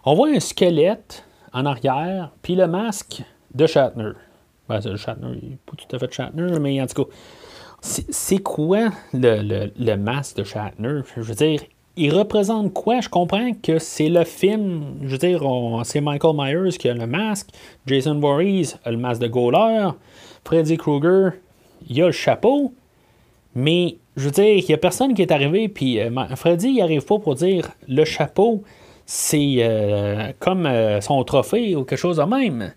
on 0.04 0.14
voit 0.14 0.30
un 0.30 0.40
squelette 0.40 1.24
en 1.52 1.64
arrière, 1.64 2.32
puis 2.42 2.54
le 2.54 2.66
masque 2.66 3.22
de 3.54 3.66
Shatner. 3.66 4.12
Ben, 4.68 4.80
c'est 4.80 4.96
Shatner, 4.96 5.38
il 5.42 5.50
n'est 5.50 5.58
pas 5.64 5.72
tout 5.76 5.94
à 5.94 5.98
fait 5.98 6.12
Shatner, 6.12 6.58
mais 6.60 6.80
en 6.80 6.86
tout 6.86 7.04
cas, 7.04 7.10
c'est 7.80 8.38
quoi 8.38 8.90
le, 9.12 9.70
le, 9.78 9.96
masque 9.96 10.38
de 10.38 10.44
Shatner? 10.44 11.00
Je 11.16 11.22
veux 11.22 11.34
dire, 11.34 11.60
il 11.96 12.12
représente 12.12 12.72
quoi? 12.72 13.00
Je 13.00 13.08
comprends 13.08 13.52
que 13.54 13.78
c'est 13.78 14.08
le 14.08 14.24
film, 14.24 14.96
je 15.02 15.08
veux 15.08 15.18
dire, 15.18 15.42
c'est 15.84 16.00
Michael 16.00 16.34
Myers 16.36 16.76
qui 16.78 16.88
a 16.88 16.94
le 16.94 17.06
masque, 17.06 17.48
Jason 17.86 18.18
Voorhees 18.18 18.76
a 18.84 18.90
le 18.90 18.98
masque 18.98 19.22
de 19.22 19.28
Gauler, 19.28 19.88
Freddy 20.44 20.76
Krueger, 20.76 21.32
il 21.88 22.02
a 22.02 22.06
le 22.06 22.12
chapeau, 22.12 22.72
mais 23.54 23.96
je 24.16 24.24
veux 24.24 24.30
dire, 24.30 24.44
il 24.44 24.64
n'y 24.66 24.74
a 24.74 24.78
personne 24.78 25.14
qui 25.14 25.22
est 25.22 25.32
arrivé, 25.32 25.68
puis 25.68 26.00
euh, 26.00 26.10
Freddy, 26.36 26.68
il 26.68 26.78
n'arrive 26.78 27.04
pas 27.04 27.18
pour 27.18 27.34
dire 27.34 27.70
le 27.88 28.04
chapeau, 28.04 28.62
c'est 29.06 29.56
euh, 29.58 30.32
comme 30.38 30.66
euh, 30.66 31.00
son 31.00 31.22
trophée 31.24 31.76
ou 31.76 31.84
quelque 31.84 31.98
chose 31.98 32.16
de 32.16 32.22
même. 32.24 32.72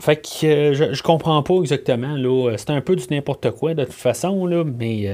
Fait 0.00 0.16
que 0.16 0.72
je, 0.72 0.94
je, 0.94 1.02
comprends 1.02 1.42
pas 1.42 1.54
exactement. 1.60 2.16
Là. 2.16 2.56
C'est 2.56 2.70
un 2.70 2.80
peu 2.80 2.96
du 2.96 3.04
n'importe 3.10 3.50
quoi 3.52 3.74
de 3.74 3.84
toute 3.84 3.92
façon, 3.92 4.46
là, 4.46 4.64
mais. 4.64 5.10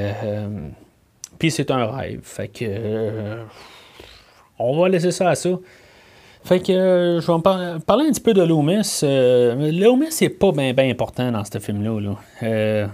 Puis 1.39 1.51
c'est 1.51 1.71
un 1.71 1.87
rêve. 1.87 2.21
Fait 2.23 2.49
que. 2.49 3.39
on 4.59 4.81
va 4.81 4.89
laisser 4.89 5.11
ça 5.11 5.31
à 5.31 5.35
ça. 5.35 5.51
Fait 6.45 6.61
que 6.61 7.21
je 7.21 7.33
vais 7.33 7.81
parler 7.87 8.07
un 8.07 8.11
petit 8.11 8.21
peu 8.21 8.35
de 8.35 8.43
Loomis. 8.43 9.01
Loomis, 9.03 10.11
c'est 10.11 10.29
pas 10.29 10.53
bien 10.53 10.73
ben 10.73 10.91
important 10.91 11.31
dans 11.31 11.45
ce 11.45 11.59
film-là. 11.59 12.01
Là 12.01 12.89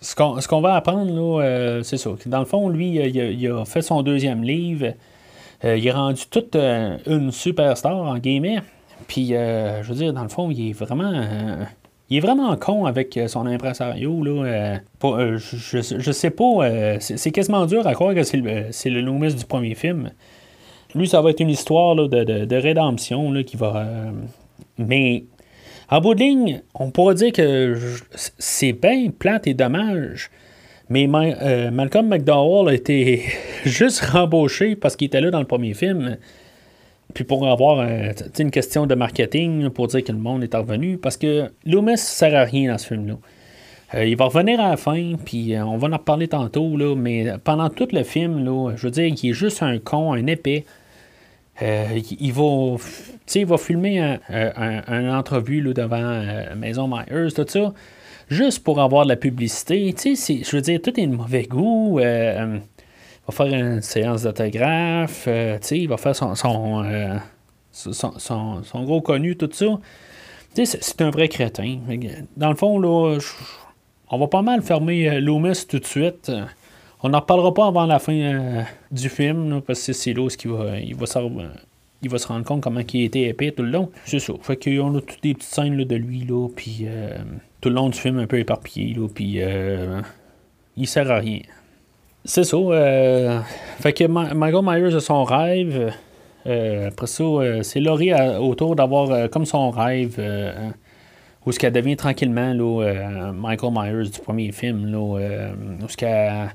ce 0.00 0.48
qu'on 0.48 0.60
va 0.60 0.76
apprendre, 0.76 1.12
là, 1.12 1.42
euh, 1.42 1.82
c'est 1.82 1.98
ça. 1.98 2.10
Dans 2.26 2.38
le 2.38 2.44
fond, 2.44 2.68
lui, 2.68 2.96
il 2.96 3.48
a, 3.48 3.64
fait 3.64 3.82
son 3.82 4.02
deuxième 4.02 4.42
livre. 4.42 4.94
Euh, 5.64 5.76
il 5.76 5.86
est 5.86 5.92
rendu 5.92 6.22
toute 6.30 6.56
euh, 6.56 6.96
une 7.06 7.32
superstar, 7.32 7.96
en 7.96 8.18
guillemets. 8.18 8.60
Puis, 9.10 9.30
je 9.30 9.88
veux 9.88 9.96
dire, 9.96 10.12
dans 10.12 10.22
le 10.22 10.28
fond, 10.28 10.50
il 10.52 10.70
est 10.70 10.72
vraiment. 10.72 11.12
il 12.08 12.16
est 12.16 12.20
vraiment 12.20 12.54
con 12.56 12.86
avec 12.86 13.18
son 13.26 13.44
impresario. 13.44 14.22
Là, 14.22 14.78
je, 15.02 15.80
je, 15.98 16.12
sais 16.12 16.30
pas. 16.30 17.00
c'est 17.00 17.32
quasiment 17.32 17.66
dur 17.66 17.84
à 17.88 17.94
croire 17.94 18.14
que 18.14 18.22
c'est 18.22 18.36
le, 18.36 18.68
le 18.84 19.00
Loomis 19.00 19.34
du 19.34 19.44
premier 19.44 19.74
film. 19.74 20.12
Lui, 20.94 21.08
ça 21.08 21.20
va 21.22 21.30
être 21.30 21.40
une 21.40 21.50
histoire 21.50 21.96
de, 21.96 22.06
de, 22.06 22.44
de, 22.44 22.56
rédemption 22.56 23.32
là, 23.32 23.42
qui 23.42 23.56
va. 23.56 23.84
mais 24.78 25.24
en 25.88 26.00
bout 26.00 26.14
de 26.14 26.20
ligne, 26.20 26.62
on 26.76 26.92
pourrait 26.92 27.16
dire 27.16 27.32
que 27.32 27.76
c'est 28.38 28.72
bien 28.72 29.10
plate 29.10 29.48
et 29.48 29.54
dommage. 29.54 30.30
Mais 30.90 31.08
euh, 31.12 31.70
Malcolm 31.70 32.08
McDowell 32.08 32.68
a 32.68 32.74
été 32.74 33.22
juste 33.64 34.00
rembauché 34.00 34.76
parce 34.76 34.96
qu'il 34.96 35.06
était 35.06 35.20
là 35.20 35.30
dans 35.30 35.38
le 35.38 35.46
premier 35.46 35.72
film. 35.72 36.16
Puis 37.14 37.24
pour 37.24 37.46
avoir 37.46 37.80
euh, 37.80 38.12
une 38.38 38.50
question 38.50 38.86
de 38.86 38.94
marketing, 38.94 39.68
pour 39.70 39.88
dire 39.88 40.04
que 40.04 40.12
le 40.12 40.18
monde 40.18 40.42
est 40.44 40.54
revenu. 40.54 40.98
Parce 40.98 41.16
que 41.16 41.50
Loomis 41.64 41.92
ne 41.92 41.96
sert 41.96 42.34
à 42.34 42.44
rien 42.44 42.70
dans 42.70 42.78
ce 42.78 42.86
film-là. 42.86 43.14
Euh, 43.94 44.04
il 44.04 44.16
va 44.16 44.26
revenir 44.26 44.60
à 44.60 44.70
la 44.70 44.76
fin, 44.76 45.14
puis 45.24 45.54
on 45.58 45.76
va 45.76 45.88
en 45.88 45.96
reparler 45.96 46.28
tantôt, 46.28 46.76
là, 46.76 46.94
mais 46.94 47.26
pendant 47.42 47.68
tout 47.70 47.88
le 47.92 48.04
film, 48.04 48.44
là, 48.44 48.72
je 48.76 48.86
veux 48.86 48.90
dire, 48.90 49.06
il 49.06 49.30
est 49.30 49.32
juste 49.32 49.62
un 49.62 49.78
con, 49.78 50.12
un 50.12 50.26
épais. 50.26 50.64
Euh, 51.62 52.00
il, 52.20 52.32
va, 52.32 52.76
il 53.34 53.46
va 53.46 53.58
filmer 53.58 54.18
un, 54.28 55.18
entrevue 55.18 55.60
là, 55.60 55.72
devant 55.74 56.00
euh, 56.00 56.54
Maison 56.54 56.88
Myers, 56.88 57.32
tout 57.34 57.44
ça, 57.46 57.74
juste 58.28 58.62
pour 58.64 58.80
avoir 58.80 59.04
de 59.04 59.10
la 59.10 59.16
publicité. 59.16 59.94
Je 59.94 60.56
veux 60.56 60.62
dire, 60.62 60.80
tout 60.80 60.98
est 60.98 61.06
de 61.06 61.14
mauvais 61.14 61.42
goût. 61.42 62.00
Euh, 63.30 63.44
va 63.44 63.50
faire 63.50 63.54
une 63.54 63.80
séance 63.80 64.22
d'autographe. 64.22 65.28
il 65.70 65.88
va 65.88 65.96
faire 65.96 66.16
son, 66.16 66.34
son, 66.34 66.84
son, 67.72 68.84
gros 68.84 69.00
connu, 69.00 69.36
tout 69.36 69.50
ça. 69.52 69.78
C'est 70.54 71.00
un 71.02 71.10
vrai 71.10 71.28
crétin. 71.28 71.78
Dans 72.36 72.50
le 72.50 72.56
fond, 72.56 72.78
là, 72.78 73.18
on 74.10 74.18
va 74.18 74.26
pas 74.26 74.42
mal 74.42 74.62
fermer 74.62 75.20
Loomis 75.20 75.66
tout 75.68 75.78
de 75.78 75.86
suite. 75.86 76.30
On 77.02 77.08
n'en 77.08 77.20
reparlera 77.20 77.54
pas 77.54 77.66
avant 77.66 77.86
la 77.86 77.98
fin 77.98 78.12
euh, 78.12 78.62
du 78.90 79.08
film, 79.08 79.62
parce 79.62 79.86
que 79.86 79.92
c'est 79.92 80.12
là 80.12 80.28
qui 80.28 80.48
va, 80.48 80.78
il 80.78 80.94
va, 80.94 81.06
il 82.02 82.10
va 82.10 82.18
se 82.18 82.26
rendre 82.26 82.44
compte 82.44 82.62
comment 82.62 82.80
il 82.80 83.04
était 83.04 83.22
épais 83.22 83.52
tout 83.52 83.62
le 83.62 83.70
long. 83.70 83.90
C'est 84.04 84.18
ça. 84.18 84.34
Fait 84.42 84.62
qu'on 84.62 84.96
a 84.96 85.00
toutes 85.00 85.22
des 85.22 85.34
petites 85.34 85.50
scènes 85.50 85.82
de 85.82 85.96
lui, 85.96 86.26
puis 86.54 86.80
euh, 86.84 87.16
tout 87.60 87.70
le 87.70 87.76
long 87.76 87.88
du 87.88 87.98
film 87.98 88.18
un 88.18 88.26
peu 88.26 88.38
éparpillé, 88.38 88.94
là, 88.94 89.08
puis 89.08 89.36
euh, 89.38 90.02
il 90.76 90.86
sert 90.86 91.10
à 91.10 91.16
rien. 91.16 91.40
C'est 92.24 92.44
ça. 92.44 92.56
fait 93.80 93.92
que 93.92 94.04
Michael 94.04 94.64
Myers 94.64 94.94
a 94.94 95.00
son 95.00 95.24
rêve. 95.24 95.92
après 96.44 97.06
ça, 97.06 97.24
c'est 97.62 97.80
Laurie 97.80 98.12
autour 98.38 98.76
d'avoir 98.76 99.30
comme 99.30 99.46
son 99.46 99.70
rêve 99.70 100.20
où 101.46 101.52
ce 101.52 101.58
qu'elle 101.58 101.72
devient 101.72 101.96
tranquillement 101.96 102.52
là, 102.52 103.32
Michael 103.32 103.72
Myers 103.72 104.10
du 104.10 104.20
premier 104.20 104.52
film, 104.52 104.86
là, 104.92 104.98
où 105.82 105.88
ce 105.88 105.96
qu'elle 105.96 106.50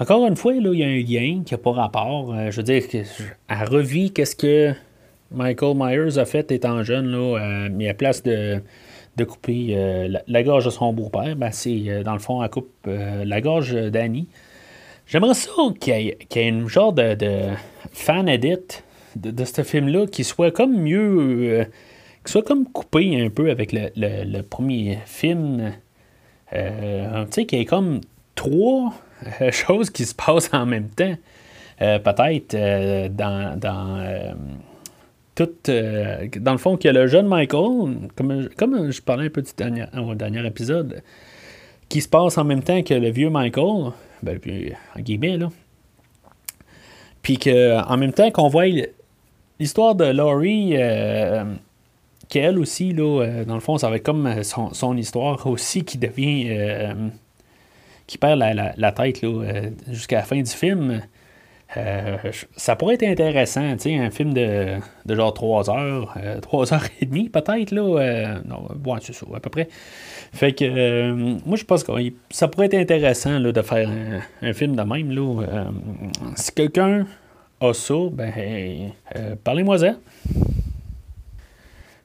encore 0.00 0.26
une 0.26 0.36
fois, 0.36 0.54
il 0.54 0.62
y 0.62 0.82
a 0.82 0.86
un 0.86 0.96
lien 0.96 1.42
qui 1.44 1.52
n'a 1.52 1.58
pas 1.58 1.72
rapport. 1.72 2.32
Euh, 2.32 2.50
je 2.50 2.56
veux 2.56 2.62
dire, 2.62 2.82
elle 2.90 3.68
revit 3.68 4.10
qu'est-ce 4.12 4.34
que 4.34 4.72
Michael 5.30 5.76
Myers 5.76 6.18
a 6.18 6.24
fait 6.24 6.50
étant 6.50 6.82
jeune, 6.82 7.10
là, 7.12 7.38
euh, 7.38 7.68
mais 7.70 7.90
à 7.90 7.92
place 7.92 8.22
de, 8.22 8.62
de 9.18 9.24
couper 9.24 9.74
euh, 9.76 10.08
la, 10.26 10.42
gorge 10.42 10.64
de 10.64 10.70
son 10.70 10.94
beau-père, 10.94 11.36
ben, 11.36 11.50
c'est 11.52 12.02
dans 12.02 12.14
le 12.14 12.18
fond, 12.18 12.42
elle 12.42 12.48
coupe 12.48 12.72
la 12.86 13.40
gorge 13.42 13.74
d'Annie. 13.74 14.26
J'aimerais 15.10 15.34
ça 15.34 15.50
qu'il 15.80 15.94
y, 15.96 16.38
ait 16.38 16.48
une 16.48 16.68
genre 16.68 16.92
de, 16.92 17.16
fan 17.92 18.28
edit 18.28 18.84
de, 19.16 19.44
ce 19.44 19.64
film-là 19.64 20.06
qui 20.06 20.22
soit 20.22 20.52
comme 20.52 20.80
mieux. 20.80 21.66
qui 22.24 22.30
soit 22.30 22.44
comme 22.44 22.64
coupé 22.64 23.20
un 23.20 23.28
peu 23.28 23.50
avec 23.50 23.72
le, 23.72 23.90
le 23.96 24.42
premier 24.42 24.98
film. 25.06 25.72
tu 26.52 26.58
sais, 27.30 27.44
qu'il 27.44 27.58
y 27.58 27.62
ait 27.62 27.64
comme 27.64 28.00
trois 28.36 28.94
euh, 29.40 29.50
choses 29.52 29.90
qui 29.90 30.04
se 30.06 30.14
passent 30.14 30.50
en 30.52 30.64
même 30.64 30.88
temps. 30.90 31.16
Euh, 31.82 31.98
peut-être 31.98 32.54
euh, 32.54 33.08
dans, 33.08 33.58
dans 33.58 34.36
tout. 35.34 35.50
dans 35.66 36.52
le 36.52 36.58
fond, 36.58 36.76
qu'il 36.76 36.86
y 36.86 36.96
a 36.96 37.00
le 37.00 37.08
jeune 37.08 37.26
Michael, 37.26 38.10
comme, 38.14 38.48
comme 38.56 38.92
je 38.92 39.02
parlais 39.02 39.26
un 39.26 39.30
peu 39.30 39.42
dernier, 39.56 39.86
au 39.96 40.14
dernier 40.14 40.46
épisode, 40.46 41.02
qui 41.88 42.00
se 42.00 42.08
passe 42.08 42.38
en 42.38 42.44
même 42.44 42.62
temps 42.62 42.80
que 42.84 42.94
le 42.94 43.10
vieux 43.10 43.30
Michael, 43.30 43.92
ben, 44.22 44.38
en 44.96 45.00
guillemets, 45.00 45.36
là. 45.36 45.48
Puis 47.22 47.36
qu'en 47.36 47.96
même 47.96 48.12
temps 48.12 48.30
qu'on 48.30 48.48
voit 48.48 48.64
l'histoire 49.58 49.94
de 49.94 50.06
Laurie, 50.06 50.74
qu'elle 52.28 52.58
aussi, 52.58 52.94
là, 52.94 53.44
dans 53.46 53.54
le 53.54 53.60
fond, 53.60 53.76
ça 53.76 53.90
va 53.90 53.96
être 53.96 54.04
comme 54.04 54.42
son, 54.42 54.72
son 54.72 54.96
histoire 54.96 55.46
aussi 55.46 55.84
qui 55.84 55.98
devient 55.98 56.48
qui 58.10 58.18
perd 58.18 58.40
la, 58.40 58.90
tête 58.90 59.22
euh, 59.22 59.70
jusqu'à 59.86 60.16
la 60.16 60.22
fin 60.24 60.42
du 60.42 60.50
film. 60.50 61.00
Euh, 61.76 62.16
ça 62.56 62.74
pourrait 62.74 62.94
être 62.94 63.04
intéressant, 63.04 63.72
tu 63.72 63.82
sais, 63.82 63.96
un 63.96 64.10
film 64.10 64.34
de, 64.34 64.78
de 65.06 65.14
genre 65.14 65.32
3 65.32 65.70
heures, 65.70 66.16
3 66.42 66.72
euh, 66.72 66.74
heures 66.74 66.86
et 67.00 67.06
demie 67.06 67.28
peut-être, 67.28 67.70
là. 67.70 68.40
non, 68.44 68.66
bon, 68.74 68.96
c'est 69.00 69.12
ça, 69.12 69.26
à 69.32 69.40
peu 69.40 69.50
près. 69.50 69.68
Fait 70.32 70.52
que, 70.52 71.12
moi, 71.46 71.56
je 71.56 71.64
pense 71.64 71.84
que 71.84 71.92
ça 72.30 72.48
pourrait 72.48 72.66
être 72.66 72.74
intéressant 72.74 73.38
de 73.40 73.62
faire 73.62 73.88
un, 74.42 74.52
film 74.52 74.74
de 74.74 74.82
même, 74.82 75.10
là. 75.12 75.44
si 76.36 76.52
quelqu'un 76.52 77.06
a 77.60 77.72
ça, 77.72 77.94
ben, 78.12 78.92
parlez-moi-en. 79.44 79.94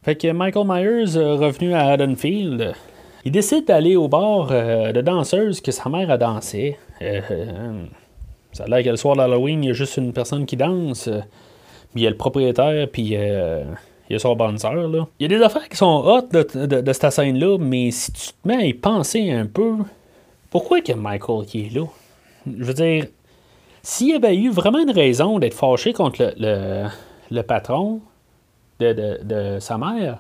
Fait 0.04 0.16
que 0.16 0.32
Michael 0.32 0.68
Myers, 0.68 1.18
revenu 1.18 1.74
à 1.74 1.88
Haddonfield, 1.88 2.76
il 3.26 3.32
décide 3.32 3.66
d'aller 3.66 3.96
au 3.96 4.08
bar 4.08 4.50
euh, 4.52 4.92
de 4.92 5.02
danseuse 5.02 5.60
que 5.60 5.72
sa 5.72 5.90
mère 5.90 6.12
a 6.12 6.18
dansé. 6.18 6.78
Euh, 8.60 8.64
euh, 8.64 8.64
ça 8.64 8.64
a 8.64 8.68
l'air 8.68 8.84
que 8.84 8.90
le 8.90 8.98
soir 8.98 9.16
d'Halloween, 9.16 9.64
il 9.64 9.68
y 9.68 9.70
a 9.72 9.74
juste 9.74 9.98
une 9.98 10.14
personne 10.14 10.46
qui 10.46 10.58
danse. 10.58 11.10
puis 11.10 12.02
il 12.02 12.04
y 12.04 12.08
a 12.08 12.10
le 12.10 12.18
propriétaire, 12.18 12.88
puis 12.92 13.02
il 13.04 13.12
y 14.10 14.16
a 14.16 14.20
son 14.20 14.36
bonne. 14.36 14.58
Là. 14.58 15.08
Il 15.20 15.32
y 15.32 15.34
a 15.34 15.38
des 15.38 15.44
affaires 15.44 15.70
qui 15.70 15.78
sont 15.78 16.04
hot 16.06 16.28
de, 16.32 16.94
cette 16.94 17.12
scène-là, 17.12 17.58
mais 17.60 17.92
si 17.92 18.12
tu 18.12 18.28
te 18.30 18.48
mets 18.48 18.58
à 18.58 18.66
y 18.66 18.74
penser 18.74 19.32
un 19.32 19.46
peu, 19.46 19.78
pourquoi 20.50 20.82
que 20.82 20.94
Michael 20.94 21.46
qui 21.46 21.66
est 21.66 21.76
là? 21.76 21.86
Je 22.46 22.64
veux 22.64 22.74
dire, 22.74 23.06
s'il 23.82 24.10
y 24.10 24.14
avait 24.14 24.36
eu 24.36 24.50
vraiment 24.50 24.80
une 24.80 24.92
raison 24.92 25.40
d'être 25.40 25.54
fâché 25.54 25.94
contre 25.94 26.34
le, 26.38 27.42
patron 27.42 28.02
de, 28.80 29.58
sa 29.60 29.78
mère, 29.78 30.20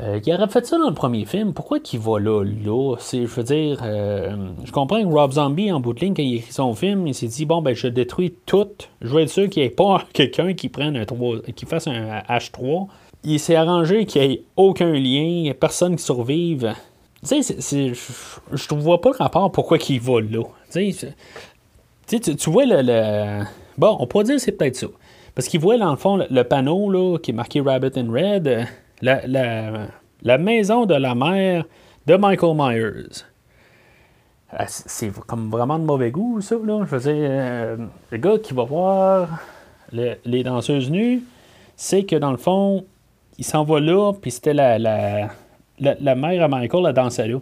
euh, 0.00 0.18
il 0.24 0.32
aurait 0.32 0.48
fait 0.48 0.64
ça 0.64 0.78
dans 0.78 0.88
le 0.88 0.94
premier 0.94 1.26
film? 1.26 1.52
Pourquoi 1.52 1.78
qu'il 1.78 2.00
va 2.00 2.18
là, 2.18 2.42
là? 2.42 2.96
je 3.12 3.26
veux 3.26 3.42
dire, 3.42 3.78
euh, 3.82 4.48
je 4.64 4.72
comprends 4.72 5.02
que 5.02 5.06
Rob 5.06 5.32
Zombie, 5.32 5.70
en 5.70 5.80
bout 5.80 5.92
de 5.92 6.00
ligne, 6.00 6.14
quand 6.14 6.22
il 6.22 6.36
écrit 6.36 6.52
son 6.52 6.74
film, 6.74 7.06
il 7.06 7.14
s'est 7.14 7.26
dit, 7.26 7.44
bon, 7.44 7.60
ben, 7.60 7.74
je 7.74 7.88
détruis 7.88 8.34
tout. 8.46 8.68
Je 9.02 9.08
veux 9.08 9.20
être 9.20 9.28
sûr 9.28 9.50
qu'il 9.50 9.62
n'y 9.62 9.66
ait 9.66 9.70
pas 9.70 10.04
quelqu'un 10.14 10.54
qui 10.54 10.70
prenne 10.70 10.96
un 10.96 11.04
3, 11.04 11.40
qui 11.54 11.66
fasse 11.66 11.88
un 11.88 12.20
H3. 12.20 12.86
Il 13.24 13.38
s'est 13.38 13.54
arrangé 13.54 14.06
qu'il 14.06 14.26
n'y 14.26 14.34
ait 14.34 14.42
aucun 14.56 14.92
lien, 14.92 15.52
personne 15.58 15.96
qui 15.96 16.02
survive. 16.02 16.74
Tu 17.28 17.42
sais, 17.42 17.92
je 18.50 18.74
ne 18.74 18.80
vois 18.80 19.00
pas 19.00 19.10
le 19.10 19.16
rapport 19.16 19.52
pourquoi 19.52 19.78
qu'il 19.78 20.00
va 20.00 20.20
là. 20.20 20.42
Tu, 20.72 22.20
tu 22.20 22.50
vois 22.50 22.64
le, 22.66 23.44
Bon, 23.78 23.96
on 24.00 24.06
pourrait 24.06 24.24
dire 24.24 24.36
que 24.36 24.40
c'est 24.40 24.52
peut-être 24.52 24.76
ça. 24.76 24.88
Parce 25.34 25.48
qu'il 25.48 25.60
voit, 25.60 25.78
dans 25.78 25.90
le 25.90 25.96
fond, 25.96 26.18
le, 26.28 26.42
panneau 26.42 26.90
là, 26.90 27.18
qui 27.18 27.30
est 27.30 27.34
marqué 27.34 27.60
Rabbit 27.60 27.96
in 27.96 28.10
Red 28.10 28.66
la, 29.02 30.38
maison 30.38 30.86
de 30.86 30.94
la 30.94 31.14
mère 31.14 31.64
de 32.06 32.14
Michael 32.16 32.56
Myers. 32.56 33.24
Ah, 34.50 34.66
c'est 34.66 35.10
comme 35.26 35.50
vraiment 35.50 35.78
de 35.78 35.84
mauvais 35.84 36.10
goût, 36.10 36.40
ça, 36.40 36.56
là. 36.62 36.84
Je 36.84 36.96
veux 36.96 37.00
dire, 37.00 37.28
euh, 37.30 37.76
le 38.10 38.18
gars 38.18 38.38
qui 38.38 38.52
va 38.52 38.64
voir 38.64 39.28
les 39.92 40.42
danseuses 40.42 40.90
nues, 40.90 41.22
c'est 41.76 42.04
que 42.04 42.16
dans 42.16 42.30
le 42.30 42.36
fond, 42.36 42.84
il 43.38 43.44
s'en 43.44 43.64
va 43.64 43.80
là, 43.80 44.12
puis 44.12 44.30
c'était 44.30 44.54
la, 44.54 44.78
la, 44.78 45.30
la, 45.78 46.14
mère 46.14 46.44
à 46.44 46.48
Michael, 46.48 46.82
la 46.82 46.92
dansait 46.92 47.28
là. 47.28 47.38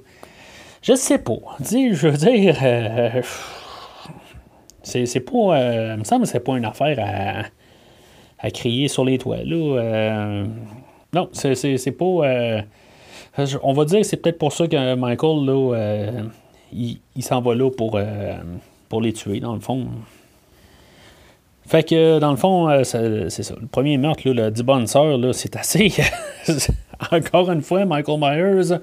Je 0.82 0.94
sais 0.94 1.18
pas. 1.18 1.38
Dis, 1.58 1.94
je 1.94 2.08
veux 2.08 2.16
dire, 2.16 2.56
euh, 2.62 3.22
c'est 4.82 5.20
pas. 5.20 5.58
Euh, 5.58 5.94
il 5.94 5.98
me 5.98 6.04
semble 6.04 6.22
que 6.22 6.28
c'est 6.30 6.40
pas 6.40 6.56
une 6.56 6.64
affaire 6.64 6.98
à, 7.00 8.46
à 8.46 8.50
crier 8.50 8.88
sur 8.88 9.04
les 9.04 9.18
toits, 9.18 9.42
là. 9.44 10.44
Non, 11.12 11.28
c'est 11.32 11.92
pas. 11.92 12.04
Euh, 12.04 12.62
on 13.62 13.72
va 13.72 13.84
dire 13.84 14.00
que 14.00 14.06
c'est 14.06 14.16
peut-être 14.16 14.38
pour 14.38 14.52
ça 14.52 14.66
que 14.66 14.94
Michael, 14.94 15.44
là, 15.44 15.74
euh, 15.74 16.22
il, 16.72 17.00
s'en 17.20 17.40
va 17.40 17.54
là 17.54 17.70
pour, 17.70 17.96
euh, 17.96 18.36
pour 18.88 19.00
les 19.00 19.12
tuer, 19.12 19.40
dans 19.40 19.54
le 19.54 19.60
fond. 19.60 19.86
Fait 21.66 21.88
que, 21.88 22.18
dans 22.18 22.30
le 22.30 22.36
fond, 22.36 22.82
c'est 22.84 23.42
ça. 23.42 23.54
Le 23.60 23.66
premier 23.66 23.98
meurtre, 23.98 24.28
là, 24.28 24.46
le 24.46 24.50
10 24.50 24.62
bonnes 24.62 24.86
sœurs, 24.86 25.18
c'est 25.34 25.56
assez. 25.56 25.92
Encore 27.12 27.50
une 27.50 27.62
fois, 27.62 27.84
Michael 27.84 28.18
Myers, 28.18 28.78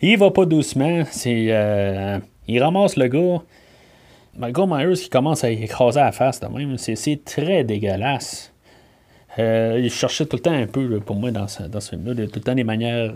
il 0.00 0.16
va 0.16 0.30
pas 0.30 0.46
doucement. 0.46 1.02
Il 1.26 2.62
ramasse 2.62 2.96
le 2.96 3.08
gars. 3.08 3.42
Michael 4.36 4.68
Myers 4.68 4.94
qui 4.94 5.08
commence 5.08 5.42
à 5.42 5.50
écraser 5.50 6.00
la 6.00 6.12
face 6.12 6.40
de 6.40 6.46
même, 6.46 6.78
c'est 6.78 7.24
très 7.24 7.64
dégueulasse. 7.64 8.52
Euh, 9.38 9.80
il 9.82 9.90
cherchait 9.90 10.26
tout 10.26 10.36
le 10.36 10.42
temps 10.42 10.52
un 10.52 10.66
peu, 10.66 11.00
pour 11.00 11.16
moi, 11.16 11.30
dans 11.30 11.46
ce, 11.46 11.62
dans 11.62 11.80
ce 11.80 11.90
film-là, 11.90 12.26
tout 12.26 12.32
le 12.36 12.40
temps 12.40 12.54
des 12.54 12.64
manières 12.64 13.12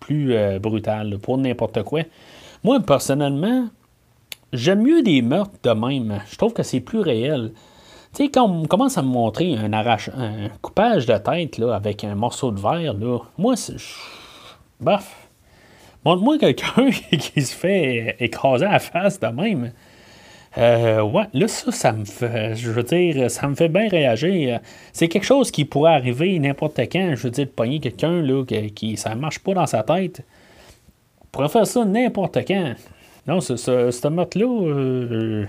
plus 0.00 0.34
euh, 0.34 0.58
brutales, 0.58 1.18
pour 1.18 1.38
n'importe 1.38 1.82
quoi. 1.82 2.02
Moi, 2.64 2.80
personnellement, 2.80 3.68
j'aime 4.52 4.82
mieux 4.82 5.02
des 5.02 5.22
meurtres 5.22 5.58
de 5.62 5.70
même. 5.70 6.20
Je 6.30 6.36
trouve 6.36 6.52
que 6.52 6.62
c'est 6.62 6.80
plus 6.80 7.00
réel. 7.00 7.52
Tu 8.14 8.24
sais, 8.24 8.30
quand 8.30 8.48
on 8.48 8.66
commence 8.66 8.98
à 8.98 9.02
me 9.02 9.08
montrer 9.08 9.54
un, 9.54 9.72
arrache, 9.72 10.10
un 10.16 10.48
coupage 10.60 11.06
de 11.06 11.16
tête 11.18 11.58
là, 11.58 11.74
avec 11.74 12.04
un 12.04 12.14
morceau 12.14 12.50
de 12.50 12.60
verre, 12.60 12.94
là, 12.94 13.18
moi, 13.36 13.56
c'est. 13.56 13.76
Bof. 14.80 15.28
Montre-moi 16.04 16.38
quelqu'un 16.38 16.90
qui 17.18 17.42
se 17.42 17.54
fait 17.54 18.16
écraser 18.20 18.64
la 18.64 18.78
face 18.78 19.20
de 19.20 19.26
même. 19.26 19.72
Euh, 20.58 21.02
ouais, 21.02 21.24
là, 21.34 21.46
ça, 21.46 21.70
ça 21.70 21.92
me 21.92 22.04
fait, 22.04 22.56
je 22.56 22.70
veux 22.70 22.82
dire, 22.82 23.30
ça 23.30 23.46
me 23.46 23.54
fait 23.54 23.68
bien 23.68 23.88
réagir. 23.88 24.60
C'est 24.92 25.08
quelque 25.08 25.24
chose 25.24 25.52
qui 25.52 25.64
pourrait 25.64 25.94
arriver 25.94 26.36
n'importe 26.38 26.80
quand. 26.90 27.14
Je 27.14 27.22
veux 27.22 27.30
dire, 27.30 27.46
de 27.46 27.50
pogner 27.50 27.78
quelqu'un, 27.78 28.20
là, 28.22 28.44
qui, 28.74 28.96
ça 28.96 29.14
marche 29.14 29.38
pas 29.38 29.54
dans 29.54 29.66
sa 29.66 29.84
tête. 29.84 30.22
On 31.22 31.26
pourrait 31.30 31.48
faire 31.48 31.66
ça 31.66 31.84
n'importe 31.84 32.38
quand. 32.46 32.74
Non, 33.28 33.40
ce, 33.40 33.56
ce, 33.56 34.08
meurtre-là, 34.08 34.46
euh, 34.46 35.46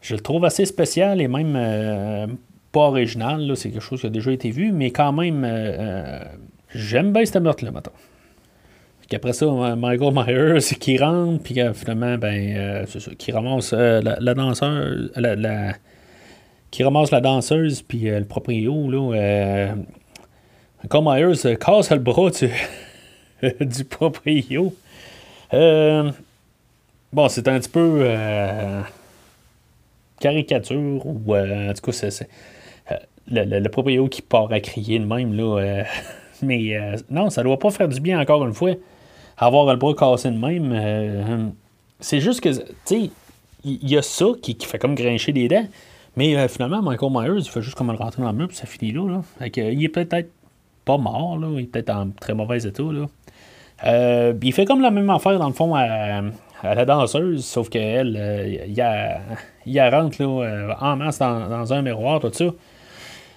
je 0.00 0.14
le 0.14 0.20
trouve 0.20 0.44
assez 0.46 0.64
spécial 0.64 1.20
et 1.20 1.28
même 1.28 1.54
euh, 1.56 2.26
pas 2.72 2.88
original. 2.88 3.54
C'est 3.56 3.70
quelque 3.70 3.82
chose 3.82 4.00
qui 4.00 4.06
a 4.06 4.10
déjà 4.10 4.32
été 4.32 4.50
vu, 4.50 4.72
mais 4.72 4.90
quand 4.90 5.12
même, 5.12 5.44
j'aime 6.74 7.12
bien 7.12 7.26
ce 7.26 7.38
meurtre-là, 7.38 7.72
maintenant. 7.72 7.92
Après 9.14 9.32
ça, 9.32 9.46
Michael 9.46 10.12
Myers 10.12 10.76
qui 10.78 10.98
rentre, 10.98 11.42
puis 11.42 11.56
finalement, 11.74 12.18
ben, 12.18 12.56
euh, 12.56 12.84
c'est 12.88 13.00
ça, 13.00 13.10
qui 13.16 13.32
ramasse 13.32 13.72
euh, 13.72 14.00
la, 14.02 14.34
danseuse, 14.34 15.12
qui 16.70 16.82
ramasse 16.82 17.10
la 17.10 17.20
danseuse, 17.20 17.82
puis 17.82 18.08
euh, 18.08 18.18
le 18.18 18.24
proprio, 18.24 18.90
là. 18.90 19.74
Michael 20.82 21.04
Myers 21.04 21.56
casse 21.56 21.90
le 21.90 21.98
bras 21.98 22.30
du, 22.30 22.50
du 23.64 23.84
proprio. 23.84 24.74
bon, 25.52 27.28
c'est 27.28 27.48
un 27.48 27.60
petit 27.60 27.70
peu 27.70 28.06
caricature, 30.20 31.06
ou 31.06 31.36
en 31.36 31.72
tout 31.72 31.90
cas, 31.90 31.92
c'est, 31.92 32.28
le, 33.30 33.60
le, 33.60 33.68
proprio 33.68 34.08
qui 34.08 34.22
part 34.22 34.52
à 34.52 34.60
crier 34.60 34.98
de 34.98 35.06
même, 35.06 35.34
là. 35.34 35.84
mais 36.42 36.76
non, 37.10 37.30
ça 37.30 37.42
doit 37.42 37.58
pas 37.58 37.70
faire 37.70 37.88
du 37.88 38.00
bien 38.00 38.20
encore 38.20 38.44
une 38.44 38.52
fois 38.52 38.74
avoir 39.36 39.66
le 39.66 39.76
bras 39.76 39.94
cassé 39.94 40.30
de 40.30 40.38
même. 40.38 40.72
Euh, 40.72 41.46
c'est 42.00 42.20
juste 42.20 42.40
que, 42.40 42.50
tu 42.50 42.64
sais, 42.84 43.10
il 43.64 43.90
y, 43.90 43.96
a 43.96 44.02
ça 44.02 44.26
qui, 44.42 44.56
fait 44.60 44.78
comme 44.78 44.94
grincher 44.94 45.32
des 45.32 45.48
dents. 45.48 45.66
Mais 46.16 46.36
euh, 46.36 46.48
finalement, 46.48 46.82
Michael 46.82 47.10
Myers, 47.10 47.40
il 47.40 47.48
fait 47.48 47.62
juste 47.62 47.76
comme 47.76 47.90
le 47.90 47.96
rentrer 47.96 48.22
dans 48.22 48.30
le 48.30 48.36
mur, 48.36 48.48
puis 48.48 48.56
ça 48.56 48.66
finit 48.66 48.92
là. 48.92 49.08
là. 49.08 49.46
il 49.56 49.84
est 49.84 49.88
peut-être 49.88 50.30
pas 50.84 50.98
mort, 50.98 51.38
là. 51.38 51.48
il 51.54 51.60
est 51.60 51.66
peut-être 51.66 51.90
en 51.90 52.10
très 52.10 52.34
mauvais 52.34 52.62
état. 52.62 52.82
Là. 52.82 53.06
Euh, 53.86 54.34
il 54.42 54.52
fait 54.52 54.66
comme 54.66 54.80
la 54.80 54.90
même 54.90 55.10
affaire, 55.10 55.38
dans 55.38 55.48
le 55.48 55.54
fond, 55.54 55.74
à, 55.74 56.20
la 56.62 56.84
danseuse, 56.84 57.44
sauf 57.44 57.68
qu'elle, 57.68 58.64
il, 58.68 58.80
a, 58.80 59.18
il 59.66 59.80
rentre 59.80 60.22
en 60.80 60.96
masse 60.96 61.18
dans, 61.18 61.72
un 61.72 61.82
miroir, 61.82 62.20
tout 62.20 62.32
ça. 62.32 62.44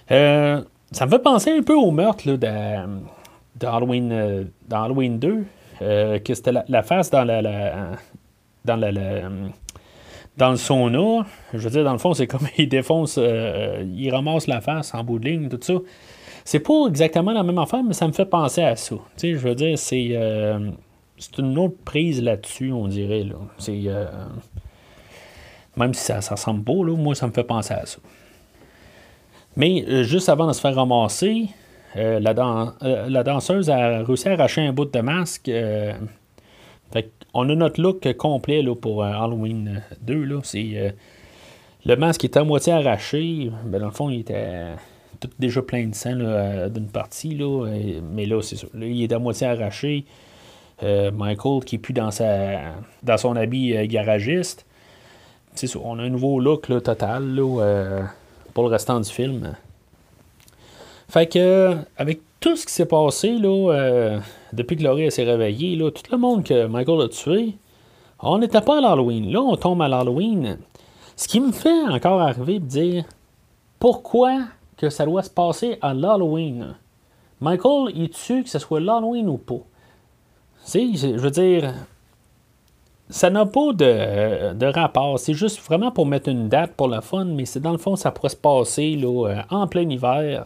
ça 0.08 1.06
me 1.06 1.10
fait 1.10 1.18
penser 1.18 1.50
un 1.50 1.62
peu 1.62 1.74
au 1.74 1.90
meurtre 1.90 2.26
de, 2.26 2.36
de 2.36 3.66
Halloween 3.66 5.18
2. 5.18 5.44
Euh, 5.82 6.18
que 6.18 6.34
c'était 6.34 6.52
la, 6.66 6.82
face 6.82 7.10
dans 7.10 7.24
la, 7.24 7.42
dans 8.64 8.76
la, 8.76 8.90
dans 10.36 10.50
le 10.50 10.56
sauna. 10.56 11.26
Je 11.52 11.58
veux 11.58 11.70
dire, 11.70 11.84
dans 11.84 11.92
le 11.92 11.98
fond, 11.98 12.14
c'est 12.14 12.26
comme 12.28 12.46
il 12.56 12.68
défonce, 12.68 13.16
euh, 13.18 13.84
il 13.94 14.10
ramasse 14.10 14.46
la 14.46 14.60
face 14.60 14.94
en 14.94 15.04
bout 15.04 15.18
de 15.18 15.28
ligne, 15.28 15.48
tout 15.48 15.58
ça. 15.60 15.74
C'est 16.44 16.60
pas 16.60 16.86
exactement 16.88 17.32
la 17.32 17.42
même 17.42 17.58
affaire, 17.58 17.82
mais 17.84 17.92
ça 17.92 18.06
me 18.06 18.12
fait 18.12 18.24
penser 18.24 18.62
à 18.62 18.74
ça. 18.74 18.96
Je 19.22 19.34
veux 19.34 19.54
dire, 19.54 19.78
c'est 19.78 20.08
euh, 20.12 20.70
c'est 21.18 21.38
une 21.38 21.58
autre 21.58 21.76
prise 21.84 22.22
là-dessus, 22.22 22.72
on 22.72 22.88
dirait. 22.88 23.24
Là. 23.24 23.36
C'est 23.58 23.82
même 25.76 25.94
si 25.94 26.04
ça, 26.04 26.20
ça 26.20 26.34
ressemble 26.34 26.64
pas, 26.64 26.72
là, 26.72 26.96
moi, 26.96 27.14
ça 27.14 27.26
me 27.28 27.32
fait 27.32 27.44
penser 27.44 27.74
à 27.74 27.86
ça. 27.86 27.98
Mais 29.56 30.02
juste 30.02 30.28
avant 30.28 30.46
de 30.46 30.52
se 30.52 30.60
faire 30.60 30.74
ramasser, 30.74 31.48
euh, 31.96 32.20
euh, 32.82 33.08
la, 33.08 33.22
danseuse 33.22 33.70
a 33.70 34.02
réussi 34.02 34.28
à 34.28 34.32
arracher 34.32 34.62
un 34.62 34.72
bout 34.72 34.84
de 34.84 35.00
masque. 35.00 35.48
Euh, 35.48 35.92
on 37.34 37.48
a 37.48 37.54
notre 37.54 37.80
look 37.80 38.10
complet 38.16 38.62
là, 38.62 38.74
pour 38.74 39.04
Halloween 39.04 39.82
2. 40.02 40.24
Là. 40.24 40.40
le 41.84 41.96
masque 41.96 42.24
était 42.24 42.40
à 42.40 42.44
moitié 42.44 42.72
arraché. 42.72 43.50
Ben, 43.64 43.80
dans 43.80 43.86
le 43.86 43.92
fond, 43.92 44.10
il 44.10 44.20
était 44.20 44.64
tout 45.20 45.30
déjà 45.38 45.62
plein 45.62 45.86
de 45.86 45.94
sang 45.94 46.14
d'une 46.68 46.88
partie. 46.88 47.34
Là, 47.34 47.66
mais 48.12 48.26
là, 48.26 48.40
c'est 48.42 48.56
sûr. 48.56 48.68
il 48.74 49.02
est 49.02 49.12
à 49.12 49.18
moitié 49.18 49.46
arraché. 49.46 50.04
Michael 50.82 51.64
qui 51.64 51.76
est 51.76 51.78
plus 51.78 51.92
dans, 51.92 52.10
sa, 52.10 52.60
dans 53.02 53.18
son 53.18 53.34
habit 53.36 53.86
garagiste. 53.88 54.64
on 55.82 55.98
a 55.98 56.02
un 56.02 56.08
nouveau 56.08 56.40
look 56.40 56.68
total 56.82 57.36
pour 58.54 58.64
le 58.64 58.70
restant 58.70 59.00
du 59.00 59.10
film. 59.10 59.54
Fait 61.08 61.26
que, 61.26 61.76
avec 61.96 62.20
tout 62.40 62.56
ce 62.56 62.66
qui 62.66 62.72
s'est 62.72 62.86
passé, 62.86 63.38
là, 63.38 63.72
euh, 63.72 64.20
depuis 64.52 64.76
que 64.76 64.82
Laurie 64.82 65.10
s'est 65.10 65.24
réveillée, 65.24 65.74
là, 65.76 65.90
tout 65.90 66.02
le 66.12 66.18
monde 66.18 66.44
que 66.44 66.66
Michael 66.66 67.02
a 67.02 67.08
tué, 67.08 67.54
on 68.20 68.38
n'était 68.38 68.60
pas 68.60 68.78
à 68.78 68.80
l'Halloween. 68.80 69.32
Là, 69.32 69.40
on 69.40 69.56
tombe 69.56 69.80
à 69.82 69.88
l'Halloween. 69.88 70.58
Ce 71.16 71.26
qui 71.26 71.40
me 71.40 71.52
fait 71.52 71.82
encore 71.88 72.20
arriver 72.20 72.58
de 72.58 72.66
dire 72.66 73.04
pourquoi 73.78 74.40
que 74.76 74.90
ça 74.90 75.04
doit 75.04 75.22
se 75.22 75.30
passer 75.30 75.78
à 75.80 75.94
l'Halloween. 75.94 76.74
Michael, 77.40 77.92
il 77.94 78.10
tue 78.10 78.42
que 78.42 78.50
ce 78.50 78.58
soit 78.58 78.80
l'Halloween 78.80 79.28
ou 79.28 79.38
pas. 79.38 79.60
sais, 80.64 80.88
je 80.94 81.16
veux 81.16 81.30
dire, 81.30 81.72
ça 83.08 83.30
n'a 83.30 83.46
pas 83.46 83.72
de, 83.72 84.52
de 84.54 84.66
rapport. 84.66 85.18
C'est 85.18 85.34
juste 85.34 85.60
vraiment 85.60 85.90
pour 85.90 86.06
mettre 86.06 86.28
une 86.28 86.48
date 86.48 86.72
pour 86.74 86.88
le 86.88 87.00
fun, 87.00 87.24
mais 87.24 87.46
c'est 87.46 87.60
dans 87.60 87.72
le 87.72 87.78
fond, 87.78 87.96
ça 87.96 88.10
pourrait 88.10 88.28
se 88.28 88.36
passer 88.36 88.96
là, 88.96 89.28
euh, 89.28 89.42
en 89.50 89.66
plein 89.66 89.88
hiver. 89.88 90.44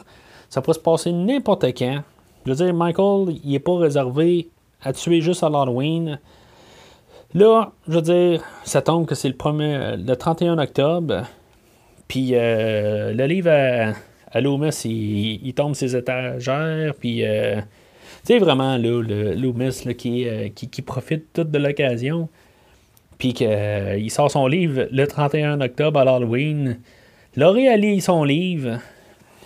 Ça 0.52 0.60
pourrait 0.60 0.74
se 0.74 0.80
passer 0.80 1.12
n'importe 1.12 1.64
quand. 1.78 2.02
Je 2.44 2.52
veux 2.52 2.56
dire, 2.62 2.74
Michael, 2.74 3.36
il 3.42 3.52
n'est 3.52 3.58
pas 3.58 3.74
réservé 3.74 4.50
à 4.82 4.92
tuer 4.92 5.22
juste 5.22 5.42
à 5.42 5.48
l'Halloween. 5.48 6.18
Là, 7.32 7.72
je 7.88 7.94
veux 7.94 8.02
dire, 8.02 8.42
ça 8.62 8.82
tombe 8.82 9.06
que 9.06 9.14
c'est 9.14 9.28
le, 9.28 9.34
premier, 9.34 9.96
le 9.96 10.14
31 10.14 10.58
octobre. 10.58 11.22
Puis 12.06 12.32
euh, 12.34 13.14
le 13.14 13.24
livre 13.24 13.48
à, 13.50 13.94
à 14.30 14.40
Loomis, 14.42 14.78
il, 14.84 15.54
tombe 15.54 15.74
ses 15.74 15.96
étagères. 15.96 16.92
Puis, 17.00 17.24
euh, 17.24 17.56
tu 17.56 18.34
sais, 18.34 18.38
vraiment, 18.38 18.76
là, 18.76 19.00
le 19.00 19.32
Loomis 19.32 19.80
qui, 19.96 20.28
euh, 20.28 20.50
qui, 20.54 20.68
qui, 20.68 20.82
profite 20.82 21.32
toute 21.32 21.50
de 21.50 21.58
l'occasion. 21.58 22.28
Puis 23.16 23.32
qu'il 23.32 24.10
sort 24.10 24.30
son 24.30 24.46
livre 24.46 24.86
le 24.92 25.06
31 25.06 25.62
octobre 25.62 25.98
à 25.98 26.04
l'Halloween. 26.04 26.78
Laurie 27.36 27.68
a 27.68 28.00
son 28.02 28.22
livre. 28.24 28.80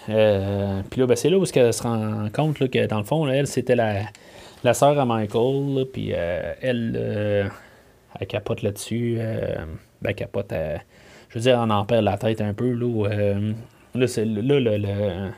Euh, 0.08 0.82
puis 0.90 1.00
là, 1.00 1.06
ben, 1.06 1.16
c'est 1.16 1.30
là 1.30 1.38
où 1.38 1.44
elle 1.44 1.74
se 1.74 1.82
rend 1.82 2.28
compte 2.32 2.58
que 2.70 2.86
dans 2.86 2.98
le 2.98 3.04
fond, 3.04 3.28
elle, 3.28 3.46
c'était 3.46 3.74
la, 3.76 4.02
la 4.62 4.74
sœur 4.74 4.98
à 4.98 5.04
Michael. 5.04 5.86
Puis 5.92 6.12
euh, 6.12 6.52
elle, 6.60 6.94
euh, 6.96 7.48
elle 8.18 8.26
capote 8.26 8.62
là-dessus. 8.62 9.18
ben, 10.02 10.14
capote, 10.14 10.52
je 11.28 11.34
veux 11.38 11.40
dire, 11.40 11.58
on 11.58 11.70
en 11.70 11.84
perd 11.84 12.04
la 12.04 12.16
tête 12.18 12.40
un 12.40 12.54
peu. 12.54 12.72
Là, 12.72 13.38
là, 13.94 14.06
c'est, 14.06 14.24
là 14.24 15.30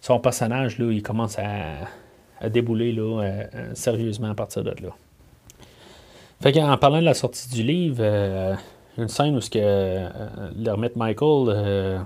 son 0.00 0.18
personnage, 0.18 0.78
là, 0.78 0.90
il 0.90 1.02
commence 1.02 1.38
à, 1.38 1.88
à 2.40 2.48
débouler 2.48 2.92
là, 2.92 3.22
sérieusement 3.74 4.30
à 4.30 4.34
partir 4.34 4.64
de 4.64 4.70
là. 4.70 4.88
Fait 6.40 6.52
qu'en 6.52 6.76
parlant 6.76 6.98
de 6.98 7.04
la 7.04 7.14
sortie 7.14 7.48
du 7.50 7.62
livre, 7.62 8.02
une 8.98 9.06
scène 9.06 9.36
où 9.36 9.40
ce 9.40 9.48
que, 9.48 10.08
l'ermite 10.56 10.96
Michael, 10.96 12.00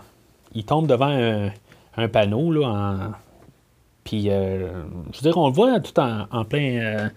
il 0.54 0.64
tombe 0.66 0.86
devant 0.86 1.08
un 1.08 1.50
un 1.96 2.08
panneau, 2.08 2.52
là, 2.52 2.68
en... 2.68 2.96
Puis, 4.04 4.30
euh, 4.30 4.68
je 5.12 5.18
veux 5.18 5.22
dire, 5.22 5.36
on 5.36 5.48
le 5.48 5.52
voit 5.52 5.80
tout 5.80 5.98
en, 6.00 6.44
plein... 6.44 6.78
Euh, 6.80 7.08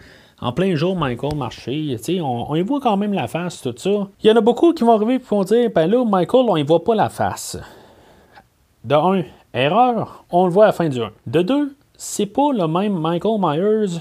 en 0.42 0.54
plein 0.54 0.74
jour, 0.76 0.96
Michael 0.96 1.36
marcher, 1.36 1.98
on, 2.22 2.50
on 2.50 2.56
y 2.56 2.62
voit 2.62 2.80
quand 2.80 2.98
même 2.98 3.14
la 3.14 3.28
face, 3.28 3.62
tout 3.62 3.76
ça. 3.76 4.08
Il 4.24 4.28
y 4.28 4.32
en 4.32 4.38
a 4.38 4.42
beaucoup 4.42 4.74
qui 4.74 4.84
vont 4.84 4.94
arriver 4.94 5.16
et 5.16 5.18
vont 5.20 5.44
dire, 5.44 5.70
ben 5.74 5.90
là, 5.90 6.04
Michael, 6.06 6.46
on 6.48 6.56
y 6.56 6.64
voit 6.64 6.84
pas 6.84 6.96
la 6.96 7.10
face. 7.10 7.58
De 8.86 8.96
un, 8.96 9.24
erreur, 9.54 10.24
on 10.32 10.46
le 10.46 10.52
voit 10.52 10.66
à 10.66 10.68
la 10.68 10.74
fin 10.74 10.88
du 10.88 11.02
1. 11.02 11.12
De 11.28 11.42
deux, 11.42 11.76
c'est 11.98 12.26
pas 12.26 12.54
le 12.54 12.68
même 12.68 12.98
Michael 12.98 13.40
Myers 13.40 14.00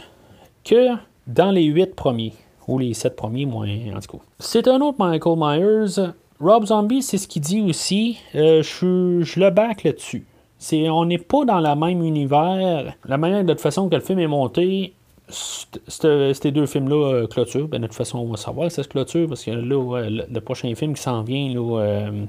que 0.65 0.91
dans 1.27 1.51
les 1.51 1.65
huit 1.65 1.95
premiers, 1.95 2.35
ou 2.69 2.79
les 2.79 2.95
sept 2.95 3.17
premiers, 3.17 3.45
moins 3.45 3.69
en 3.95 4.01
tout 4.01 4.19
cas. 4.19 4.25
C'est 4.39 4.69
un 4.69 4.81
autre 4.81 4.99
Michael 4.99 5.37
Myers. 5.37 6.13
Rob 6.41 6.67
Zombie, 6.67 7.03
c'est 7.03 7.19
ce 7.19 7.27
qu'il 7.27 7.43
dit 7.43 7.61
aussi. 7.63 8.19
Euh, 8.37 8.63
je, 8.63 9.23
je 9.23 9.41
le 9.41 9.51
back 9.51 9.83
là-dessus. 9.83 10.25
C'est, 10.59 10.91
on 10.91 11.05
n'est 11.05 11.19
pas 11.19 11.45
dans 11.45 11.61
le 11.61 11.75
même 11.77 12.03
univers. 12.03 12.95
La 13.05 13.17
manière 13.17 13.45
de 13.45 13.53
toute 13.53 13.61
façon 13.61 13.89
que 13.89 13.95
le 13.95 14.01
film 14.01 14.19
est 14.19 14.27
monté, 14.27 14.93
ces 15.31 16.51
deux 16.51 16.67
films-là 16.67 17.13
euh, 17.13 17.27
clôture, 17.27 17.69
ben, 17.69 17.81
de 17.81 17.87
toute 17.87 17.97
façon, 17.97 18.19
on 18.19 18.31
va 18.31 18.37
savoir 18.37 18.71
ça 18.71 18.83
se 18.83 18.89
clôture 18.89 19.29
parce 19.29 19.45
que 19.45 19.51
là, 19.51 20.09
le, 20.09 20.41
prochain 20.41 20.75
film 20.75 20.95
qui 20.95 21.03
s'en 21.03 21.23
vient, 21.23 21.55
euh, 21.57 22.25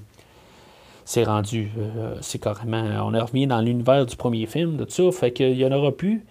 c'est 1.05 1.23
rendu, 1.23 1.71
euh, 1.77 2.15
c'est 2.21 2.39
carrément, 2.39 2.83
on 3.05 3.13
est 3.13 3.21
revenu 3.21 3.47
dans 3.47 3.61
l'univers 3.61 4.05
du 4.05 4.15
premier 4.15 4.45
film, 4.45 4.77
de 4.77 4.83
tout 4.83 5.11
ça, 5.11 5.19
fait 5.19 5.31
qu'il 5.31 5.57
y 5.57 5.65
en 5.65 5.71
aura 5.71 5.91
plus. 5.91 6.25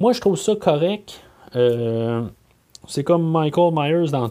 Moi, 0.00 0.12
je 0.12 0.20
trouve 0.20 0.36
ça 0.36 0.54
correct. 0.56 1.20
c'est 1.52 3.04
comme 3.04 3.30
Michael 3.30 3.72
Myers 3.74 4.10
dans. 4.10 4.30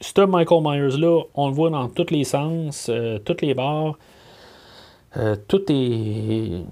Ce 0.00 0.20
Michael 0.20 0.60
Myers-là, 0.62 1.22
on 1.34 1.48
le 1.48 1.54
voit 1.54 1.70
dans 1.70 1.88
tous 1.88 2.10
les 2.10 2.24
sens, 2.24 2.90
toutes 3.24 3.40
les 3.42 3.54
barres. 5.14 5.36
tout 5.48 5.70
est 5.70 6.64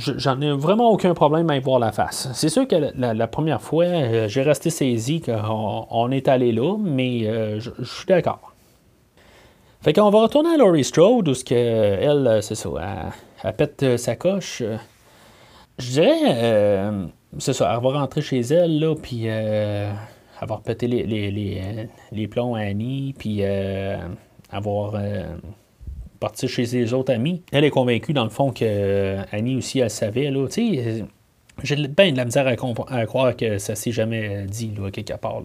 j'en 0.00 0.40
ai 0.40 0.50
vraiment 0.52 0.90
aucun 0.90 1.14
problème 1.14 1.48
à 1.50 1.56
y 1.56 1.60
voir 1.60 1.78
la 1.78 1.92
face. 1.92 2.28
C'est 2.34 2.48
sûr 2.48 2.66
que 2.66 2.76
la, 2.96 3.26
première 3.26 3.60
fois, 3.60 3.84
euh, 3.84 4.28
j'ai 4.28 4.42
resté 4.42 4.70
saisi 4.70 5.20
qu'on 5.20 5.86
on 5.90 6.10
est 6.10 6.28
allé 6.28 6.52
là, 6.52 6.76
mais 6.78 7.26
euh, 7.26 7.60
je, 7.60 7.70
suis 7.84 8.06
d'accord. 8.06 8.54
Fait 9.82 9.92
qu'on 9.92 10.10
va 10.10 10.22
retourner 10.22 10.50
à 10.50 10.56
Laurie 10.56 10.84
Strode, 10.84 11.28
où 11.28 11.34
ce 11.34 11.44
que, 11.44 11.54
elle, 11.54 12.26
euh, 12.26 12.40
c'est 12.40 12.54
ça, 12.54 12.68
elle, 13.42 13.52
pète 13.54 13.96
sa 13.96 14.16
coche. 14.16 14.62
Je 15.78 15.90
dirais, 15.90 16.92
c'est 17.38 17.54
ça, 17.54 17.72
elle 17.74 17.82
va 17.82 18.00
rentrer 18.00 18.20
chez 18.20 18.40
elle, 18.40 18.78
là, 18.78 18.94
puis 18.94 19.26
va 19.26 20.54
repéter 20.54 20.86
les, 20.86 21.04
les, 21.04 21.88
les, 22.12 22.28
plombs 22.28 22.54
à 22.54 22.60
Annie, 22.60 23.14
puis 23.18 23.42
avoir 24.50 24.94
partir 26.20 26.48
chez 26.48 26.66
ses 26.66 26.92
autres 26.92 27.12
amis. 27.12 27.42
Elle 27.50 27.64
est 27.64 27.70
convaincue, 27.70 28.12
dans 28.12 28.24
le 28.24 28.30
fond, 28.30 28.52
que 28.52 28.62
euh, 28.62 29.22
Annie 29.32 29.56
aussi, 29.56 29.80
elle 29.80 29.90
savait. 29.90 30.30
Là, 30.30 30.46
euh, 30.46 31.00
j'ai 31.62 31.76
bien 31.88 32.12
de 32.12 32.16
la 32.16 32.24
misère 32.26 32.46
à, 32.46 32.56
croire 33.06 33.36
que 33.36 33.58
ça 33.58 33.74
s'est 33.74 33.90
jamais 33.90 34.44
dit, 34.46 34.72
là, 34.78 34.90
quelque 34.90 35.14
part. 35.14 35.42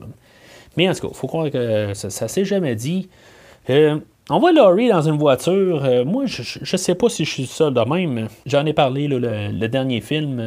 Mais 0.77 0.87
en 0.89 0.93
tout 0.93 1.01
cas, 1.01 1.07
il 1.11 1.15
faut 1.15 1.27
croire 1.27 1.49
que 1.49 1.93
ça, 1.93 2.09
ça 2.09 2.27
s'est 2.27 2.45
jamais 2.45 2.75
dit. 2.75 3.09
Euh, 3.69 3.97
on 4.29 4.39
voit 4.39 4.51
Laurie 4.51 4.89
dans 4.89 5.01
une 5.01 5.17
voiture. 5.17 6.05
moi, 6.05 6.25
je, 6.25 6.41
je 6.43 6.77
sais 6.77 6.95
pas 6.95 7.09
si 7.09 7.25
je 7.25 7.31
suis 7.31 7.45
seul 7.45 7.73
de 7.73 7.81
même. 7.81 8.27
J'en 8.45 8.65
ai 8.65 8.73
parlé, 8.73 9.07
le, 9.07 9.67
dernier 9.67 10.01
film, 10.01 10.41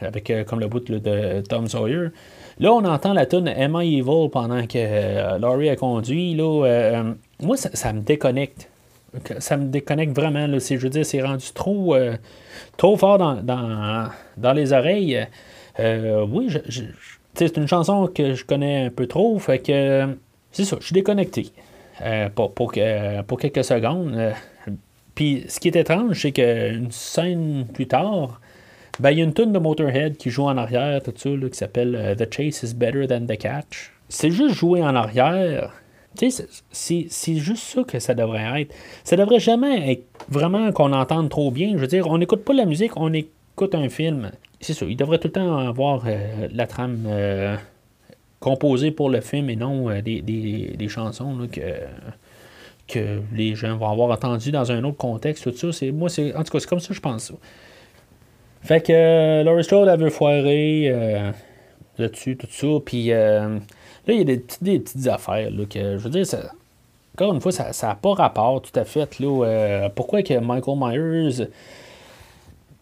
avec 0.00 0.32
comme 0.46 0.60
le 0.60 0.68
bout 0.68 0.80
de 0.80 1.40
Tom 1.42 1.66
Sawyer. 1.66 2.08
Là, 2.60 2.72
on 2.72 2.84
entend 2.84 3.12
la 3.12 3.26
tune 3.26 3.48
Am 3.48 3.76
Evil 3.80 4.28
pendant 4.32 4.66
que 4.66 5.38
Laurie 5.38 5.68
a 5.70 5.76
conduit. 5.76 6.34
Là, 6.34 7.02
moi, 7.42 7.56
ça, 7.56 7.92
me 7.92 8.00
déconnecte 8.00 8.68
ça 9.38 9.56
me 9.56 9.66
déconnecte 9.66 10.14
vraiment. 10.14 10.46
Là. 10.46 10.58
Je 10.58 11.02
c'est 11.02 11.22
rendu 11.22 11.46
trop, 11.54 11.94
euh, 11.94 12.16
trop 12.76 12.96
fort 12.96 13.18
dans, 13.18 14.52
les 14.54 14.72
oreilles. 14.72 15.26
Euh, 15.80 16.26
oui, 16.28 16.48
c'est 17.34 17.56
une 17.56 17.68
chanson 17.68 18.08
que 18.12 18.34
je 18.34 18.44
connais 18.44 18.86
un 18.86 18.90
peu 18.90 19.06
trop. 19.06 19.38
Fait 19.38 19.58
que 19.58 20.08
c'est 20.52 20.64
ça, 20.64 20.76
je 20.80 20.86
suis 20.86 20.94
déconnecté 20.94 21.52
euh, 22.02 22.28
pour, 22.28 22.72
quelques 22.72 23.64
secondes. 23.64 24.34
Puis 25.14 25.44
ce 25.48 25.60
qui 25.60 25.68
est 25.68 25.76
étrange, 25.76 26.20
c'est 26.20 26.32
qu'une 26.32 26.90
scène 26.90 27.66
plus 27.72 27.86
tard, 27.86 28.40
ben, 29.00 29.10
il 29.10 29.18
y 29.18 29.20
a 29.20 29.24
une 29.24 29.34
tune 29.34 29.52
de 29.52 29.58
Motorhead 29.58 30.16
qui 30.16 30.30
joue 30.30 30.44
en 30.44 30.56
arrière, 30.56 31.02
tout 31.02 31.12
ça, 31.16 31.30
qui 31.30 31.56
s'appelle 31.56 32.16
The 32.18 32.32
Chase 32.32 32.62
is 32.64 32.74
Better 32.74 33.06
Than 33.06 33.26
the 33.26 33.36
Catch. 33.38 33.92
C'est 34.08 34.30
juste 34.30 34.54
jouer 34.54 34.82
en 34.82 34.94
arrière 34.96 35.72
c'est 36.18 37.36
juste 37.36 37.62
ça 37.62 37.84
que 37.84 37.98
ça 37.98 38.14
devrait 38.14 38.62
être. 38.62 38.74
Ça 39.04 39.16
devrait 39.16 39.40
jamais 39.40 39.92
être 39.92 40.04
vraiment 40.28 40.72
qu'on 40.72 40.92
entende 40.92 41.28
trop 41.28 41.50
bien. 41.50 41.72
Je 41.72 41.78
veux 41.78 41.86
dire, 41.86 42.06
on 42.08 42.18
n'écoute 42.18 42.44
pas 42.44 42.52
la 42.52 42.64
musique, 42.64 42.96
on 42.96 43.12
écoute 43.12 43.74
un 43.74 43.88
film. 43.88 44.32
C'est 44.60 44.74
ça, 44.74 44.86
il 44.86 44.96
devrait 44.96 45.18
tout 45.18 45.28
le 45.28 45.32
temps 45.32 45.58
avoir 45.58 46.04
euh, 46.06 46.48
la 46.52 46.66
trame 46.66 47.04
euh, 47.06 47.56
composée 48.40 48.90
pour 48.90 49.08
le 49.08 49.20
film 49.20 49.48
et 49.50 49.56
non 49.56 49.88
euh, 49.88 50.02
des, 50.02 50.88
chansons 50.88 51.48
que, 51.50 51.60
que 52.88 53.20
les 53.32 53.54
gens 53.54 53.76
vont 53.76 53.88
avoir 53.88 54.10
entendues 54.10 54.50
dans 54.50 54.72
un 54.72 54.82
autre 54.82 54.96
contexte, 54.96 55.44
tout 55.44 55.56
ça. 55.56 55.72
C'est, 55.72 55.92
moi, 55.92 56.08
en 56.34 56.42
tout 56.42 56.50
cas, 56.50 56.58
c'est 56.58 56.68
comme 56.68 56.80
ça 56.80 56.88
que 56.88 56.94
je 56.94 57.00
pense. 57.00 57.32
Fait 58.62 58.84
que 58.84 59.44
Laurie 59.44 59.62
Strode, 59.62 59.88
elle 59.88 60.00
veut 60.00 60.10
foirer 60.10 61.32
là-dessus, 61.96 62.36
tout 62.36 62.48
ça. 62.50 62.66
Puis 62.84 63.12
Là, 64.08 64.14
il 64.14 64.18
y 64.18 64.22
a 64.22 64.24
des, 64.24 64.38
petites 64.38 65.06
affaires 65.06 65.50
là, 65.50 65.64
que, 65.66 65.98
je 65.98 66.02
veux 66.02 66.10
dire, 66.10 66.24
encore 67.14 67.34
une 67.34 67.42
fois, 67.42 67.52
ça 67.52 67.86
n'a 67.86 67.94
pas 67.94 68.14
rapport 68.14 68.62
tout 68.62 68.72
à 68.74 68.84
fait. 68.84 69.18
Là, 69.20 69.44
euh, 69.44 69.88
pourquoi 69.94 70.22
que 70.22 70.38
Michael 70.38 70.78
Myers, 70.78 71.48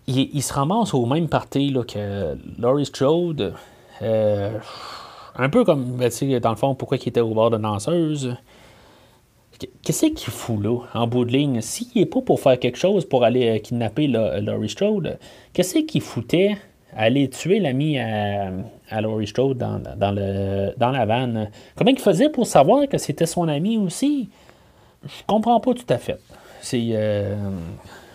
il, 0.07 0.43
se 0.43 0.53
ramasse 0.53 0.95
au 0.95 1.05
même 1.05 1.29
parti 1.29 1.75
que 1.89 2.37
Laurie 2.61 2.87
Strode? 2.87 3.55
Euh, 4.03 4.57
un 5.35 5.49
peu 5.49 5.65
comme, 5.65 5.97
ben, 5.97 6.11
dans 6.41 6.51
le 6.51 6.57
fond, 6.57 6.77
pourquoi 6.77 6.97
il 6.97 7.09
était 7.09 7.21
au 7.21 7.35
bord 7.35 7.51
de 7.51 7.59
danseuse. 7.59 8.37
Qu'est-ce 9.83 10.07
qu'il 10.07 10.33
fout 10.33 10.63
là, 10.63 10.79
en 10.95 11.09
bout 11.09 11.25
de 11.25 11.33
ligne? 11.33 11.61
S'il 11.61 11.89
n'est 11.97 12.07
pas 12.07 12.21
pour 12.21 12.39
faire 12.39 12.61
quelque 12.61 12.79
chose 12.79 13.05
pour 13.05 13.25
aller 13.25 13.49
euh, 13.49 13.59
kidnapper 13.59 14.07
Laurie 14.07 14.69
Strode, 14.69 15.19
qu'est-ce 15.53 15.79
qu'il 15.79 16.03
foutait 16.03 16.57
aller 16.97 17.29
tuer 17.29 17.61
l'ami 17.61 17.99
à, 17.99 18.51
à 18.91 19.01
Laurie 19.01 19.27
Strode 19.27 19.59
dans, 19.59 20.13
le, 20.13 20.73
dans 20.77 20.91
la 20.91 21.07
vanne. 21.07 21.51
Comment 21.77 21.91
il 21.91 21.99
faisait 21.99 22.29
pour 22.29 22.47
savoir 22.47 22.89
que 22.89 22.99
c'était 22.99 23.27
son 23.27 23.49
ami 23.49 23.77
aussi? 23.77 24.29
Je 25.05 25.23
comprends 25.27 25.61
pas 25.61 25.75
tout 25.75 25.87
à 25.89 25.99
fait. 25.99 26.19
C'est. 26.61 26.89
Euh, 26.93 27.35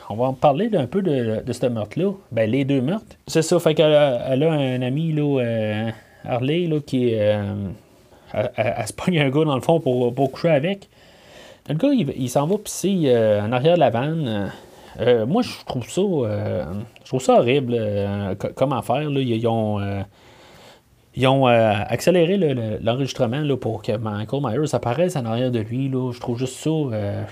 on 0.10 0.16
va 0.16 0.26
en 0.26 0.34
parler 0.34 0.70
un 0.74 0.88
peu 0.88 1.02
de, 1.02 1.42
ce 1.50 1.66
meurtre-là. 1.68 2.12
Ben, 2.32 2.50
les 2.50 2.66
deux 2.66 2.82
meurtres. 2.82 3.16
C'est 3.28 3.44
ça, 3.44 3.60
fait 3.60 3.74
qu'elle 3.76 3.94
a, 3.94 4.28
elle 4.30 4.44
a 4.44 4.52
un 4.52 4.82
ami, 4.82 5.14
là, 5.14 5.40
euh, 5.42 5.90
Harley, 6.26 6.68
là, 6.68 6.80
qui. 6.86 7.12
Euh, 7.14 7.54
elle, 8.34 8.88
se 8.88 8.94
pogne 8.94 9.20
un 9.20 9.30
gars 9.30 9.46
dans 9.46 9.56
le 9.56 9.62
fond 9.62 9.80
pour, 9.80 10.14
pour 10.14 10.32
coucher 10.32 10.50
avec. 10.50 10.90
Le 11.70 11.76
gars, 11.76 11.90
il, 11.94 12.30
s'en 12.30 12.48
va 12.48 12.58
pisser 12.58 13.14
en 13.42 13.52
arrière 13.52 13.76
de 13.76 13.80
la 13.80 13.90
vanne. 13.90 14.52
Moi, 15.00 15.42
je 15.42 15.66
trouve 15.66 15.84
ça. 15.90 16.02
je 16.02 17.08
trouve 17.08 17.22
ça 17.22 17.40
horrible 17.40 17.80
comme 18.56 18.74
affaire. 18.74 19.10
Là. 19.10 19.22
Ils, 19.22 19.48
ont 19.48 19.80
ils 21.16 21.28
ont 21.28 21.48
euh, 21.48 21.74
accéléré 21.88 22.38
l'enregistrement 22.82 23.44
pour 23.58 23.82
que 23.82 23.98
Michael 23.98 24.42
Myers 24.42 24.74
apparaisse 24.74 25.16
en 25.16 25.26
arrière 25.26 25.52
de 25.52 25.60
lui. 25.60 25.90
Là. 25.90 26.12
Je 26.14 26.20
trouve 26.20 26.38
juste 26.38 26.56
ça. 26.56 26.70
Euh, 26.70 27.24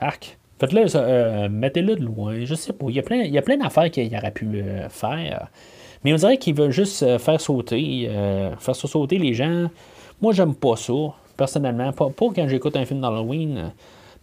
arc. 0.00 0.38
Faites-le, 0.58 0.86
euh, 0.96 1.48
mettez-le 1.48 1.94
de 1.94 2.04
loin. 2.04 2.44
Je 2.44 2.54
sais 2.54 2.72
pas. 2.72 2.86
Il 2.88 2.94
y 2.94 2.98
a 2.98 3.02
plein, 3.02 3.18
il 3.18 3.32
y 3.32 3.38
a 3.38 3.42
plein 3.42 3.58
d'affaires 3.58 3.90
qu'il 3.90 4.14
aurait 4.16 4.32
pu 4.32 4.64
faire. 4.88 5.48
Mais 6.04 6.12
on 6.12 6.16
dirait 6.16 6.38
qu'il 6.38 6.54
veut 6.54 6.70
juste 6.70 7.18
faire 7.18 7.40
sauter. 7.40 8.10
faire 8.58 8.74
sauter 8.74 9.18
les 9.18 9.34
gens. 9.34 9.68
Moi, 10.20 10.32
j'aime 10.32 10.54
pas 10.54 10.76
ça. 10.76 10.94
Personnellement. 11.36 11.92
Pas, 11.92 12.08
quand 12.18 12.48
j'écoute 12.48 12.76
un 12.76 12.84
film 12.84 13.00
d'Halloween. 13.00 13.72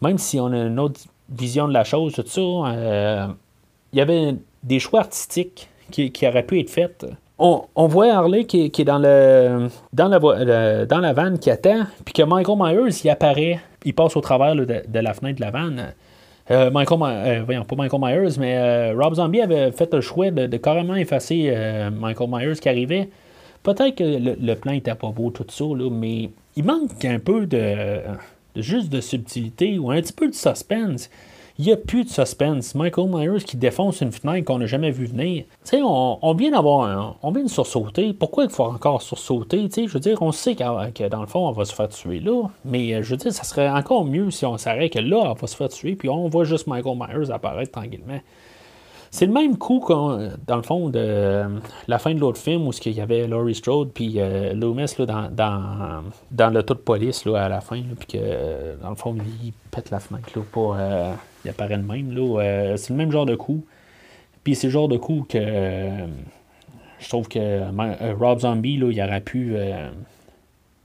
Même 0.01 0.17
si 0.17 0.39
on 0.39 0.47
a 0.47 0.57
une 0.57 0.79
autre 0.79 0.99
vision 1.29 1.67
de 1.67 1.73
la 1.73 1.83
chose, 1.83 2.13
tout 2.13 2.25
ça. 2.25 3.31
il 3.93 3.97
y 3.97 4.01
avait 4.01 4.35
des 4.63 4.79
choix 4.79 5.01
artistiques 5.01 5.69
qui, 5.91 6.11
qui 6.11 6.27
auraient 6.27 6.45
pu 6.45 6.59
être 6.59 6.69
faits 6.69 7.05
on, 7.37 7.87
voit 7.87 8.13
Harley 8.13 8.45
qui, 8.45 8.65
est 8.65 8.83
dans 8.83 8.99
le 8.99 9.67
dans 9.91 10.07
la, 10.07 10.85
dans 10.85 10.99
la 10.99 11.13
vanne 11.13 11.37
qui 11.37 11.49
attend, 11.49 11.85
puis 12.05 12.13
que 12.13 12.23
Michael 12.23 12.57
Myers 12.57 13.01
il 13.03 13.09
apparaît, 13.09 13.59
il 13.83 13.93
passe 13.93 14.15
au 14.15 14.21
travers 14.21 14.55
de, 14.55 14.83
la 14.93 15.13
fenêtre 15.13 15.39
de 15.39 15.45
la 15.45 15.51
vanne. 15.51 15.93
Euh, 16.51 16.69
Michael, 16.69 16.99
euh, 17.03 17.41
voyons, 17.43 17.65
pas 17.65 17.75
Michael 17.75 17.99
Myers, 18.01 18.35
mais 18.39 18.57
euh, 18.57 18.95
Rob 18.95 19.15
Zombie 19.15 19.41
avait 19.41 19.71
fait 19.71 19.91
le 19.93 20.01
choix 20.01 20.29
de, 20.29 20.57
carrément 20.57 20.95
effacer 20.95 21.53
Michael 21.91 22.29
Myers 22.29 22.55
qui 22.55 22.69
arrivait. 22.69 23.09
Peut-être 23.63 23.95
que 23.95 24.03
le, 24.03 24.55
plan 24.55 24.73
était 24.73 24.93
pas 24.93 25.09
beau 25.09 25.31
tout 25.31 25.45
ça, 25.49 25.65
mais 25.91 26.29
il 26.55 26.63
manque 26.63 27.03
un 27.03 27.19
peu 27.19 27.47
de, 27.47 27.99
juste 28.55 28.89
de 28.89 29.01
subtilité 29.01 29.77
ou 29.79 29.91
un 29.91 30.01
petit 30.01 30.13
peu 30.13 30.27
de 30.27 30.33
suspense. 30.33 31.09
Il 31.57 31.65
n'y 31.65 31.71
a 31.71 31.77
plus 31.77 32.03
de 32.03 32.09
suspense. 32.09 32.75
Michael 32.75 33.09
Myers 33.09 33.43
qui 33.45 33.55
défonce 33.55 34.01
une 34.01 34.11
fenêtre 34.11 34.45
qu'on 34.45 34.59
n'a 34.59 34.65
jamais 34.65 34.91
vu 34.91 35.05
venir. 35.05 35.45
Tu 35.63 35.77
sais, 35.77 35.81
on, 35.81 36.33
vient 36.33 36.51
d'avoir 36.51 37.17
On 37.23 37.31
vient 37.31 37.43
de 37.43 37.49
sursauter. 37.49 38.11
Pourquoi 38.13 38.43
il 38.43 38.49
faut 38.49 38.65
encore 38.65 39.01
sursauter? 39.01 39.69
Je 39.73 39.87
veux 39.87 40.01
dire, 40.01 40.21
on 40.21 40.33
sait 40.33 40.55
que 40.55 41.07
dans 41.07 41.21
le 41.21 41.27
fond, 41.27 41.47
on 41.47 41.53
va 41.53 41.63
se 41.63 41.73
faire 41.73 41.87
tuer 41.87 42.19
là. 42.19 42.49
Mais 42.65 42.93
euh, 42.93 43.03
je 43.03 43.11
veux 43.11 43.17
dire, 43.17 43.31
ça 43.31 43.43
serait 43.43 43.69
encore 43.69 44.03
mieux 44.03 44.31
si 44.31 44.45
on 44.45 44.57
s'arrête 44.57 44.91
que 44.91 44.99
là, 44.99 45.17
on 45.17 45.33
va 45.33 45.47
se 45.47 45.55
faire 45.55 45.69
tuer. 45.69 45.95
Puis 45.95 46.09
on 46.09 46.27
voit 46.27 46.43
juste 46.43 46.67
Michael 46.67 46.97
Myers 46.97 47.31
apparaître 47.31 47.71
tranquillement. 47.71 48.19
C'est 49.15 49.27
le 49.27 49.31
même 49.31 49.57
coup 49.57 49.81
dans 49.87 50.57
le 50.57 50.61
fond 50.61 50.89
de 50.89 51.47
la 51.87 51.99
fin 51.99 52.13
de 52.13 52.19
l'autre 52.19 52.37
film 52.37 52.67
où 52.67 52.71
il 52.85 52.91
y 52.91 52.99
avait 52.99 53.27
Laurie 53.27 53.55
Strode 53.55 53.91
puis 53.93 54.15
euh, 54.17 54.53
Loomis 54.53 54.93
dans, 54.97 55.31
dans, 55.31 56.03
dans 56.31 56.49
le 56.49 56.61
de 56.61 56.73
police 56.73 57.23
là, 57.23 57.45
à 57.45 57.47
la 57.47 57.61
fin, 57.61 57.81
puis 57.97 58.07
que 58.07 58.75
dans 58.81 58.89
le 58.89 58.95
fond 58.97 59.15
il 59.15 59.53
pète 59.71 59.89
la 59.89 60.01
fenêtre 60.01 60.27
là, 60.35 60.41
pour 60.51 60.75
euh, 60.77 61.13
il 61.45 61.49
apparaît 61.49 61.77
de 61.77 61.83
même. 61.83 62.13
Euh, 62.17 62.75
c'est 62.75 62.89
le 62.89 62.97
même 62.97 63.09
genre 63.09 63.25
de 63.25 63.35
coup. 63.35 63.63
Puis 64.43 64.53
c'est 64.53 64.67
le 64.67 64.73
genre 64.73 64.89
de 64.89 64.97
coup 64.97 65.25
que 65.29 65.39
je 66.99 67.07
trouve 67.07 67.29
que 67.29 68.15
Rob 68.19 68.39
Zombie, 68.39 68.75
là, 68.75 68.89
il 68.91 69.01
aurait 69.01 69.21
pu 69.21 69.55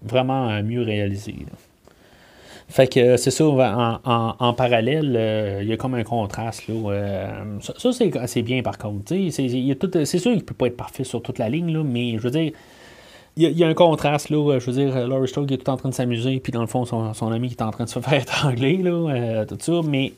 vraiment 0.03 0.63
mieux 0.63 0.83
réaliser. 0.83 1.35
Fait 2.71 2.87
que 2.87 3.17
c'est 3.17 3.33
ça, 3.33 3.45
en, 3.45 4.55
parallèle, 4.55 5.61
il 5.61 5.69
y 5.69 5.73
a 5.73 5.77
comme 5.77 5.95
un 5.95 6.05
contraste. 6.05 6.69
Là, 6.69 7.35
ça, 7.61 7.91
c'est 8.27 8.43
bien 8.43 8.63
par 8.63 8.79
contre. 8.79 9.07
C'est 9.09 9.41
sûr 9.41 10.31
qu'il 10.31 10.37
ne 10.37 10.41
peut 10.41 10.55
pas 10.55 10.67
être 10.69 10.77
parfait 10.77 11.05
sur 11.05 11.21
toute 11.21 11.39
la 11.39 11.49
ligne, 11.49 11.73
là, 11.73 11.83
mais 11.85 12.13
je 12.17 12.23
veux 12.23 12.31
dire, 12.31 12.53
il 13.37 13.59
y, 13.59 13.65
a 13.65 13.69
un 13.69 13.75
contraste, 13.75 14.31
là. 14.31 14.59
Je 14.59 14.71
veux 14.71 14.73
dire, 14.73 15.09
Laurie 15.09 15.29
Strode 15.29 15.51
est 15.53 15.59
tout 15.59 15.71
en 15.71 15.77
train 15.77 15.89
de 15.89 15.95
s'amuser, 15.95 16.41
puis 16.41 16.53
dans 16.53 16.61
le 16.61 16.67
fond, 16.67 16.85
son, 16.85 17.33
ami 17.33 17.49
qui 17.49 17.55
est 17.55 17.63
en 17.63 17.71
train 17.71 17.85
de 17.85 17.89
se 17.89 18.01
faire 18.01 18.21
étrangler, 18.21 18.79
là, 18.79 18.91
euh, 18.91 19.45
tout 19.47 19.57
ça. 19.59 19.81
Mais 19.85 20.13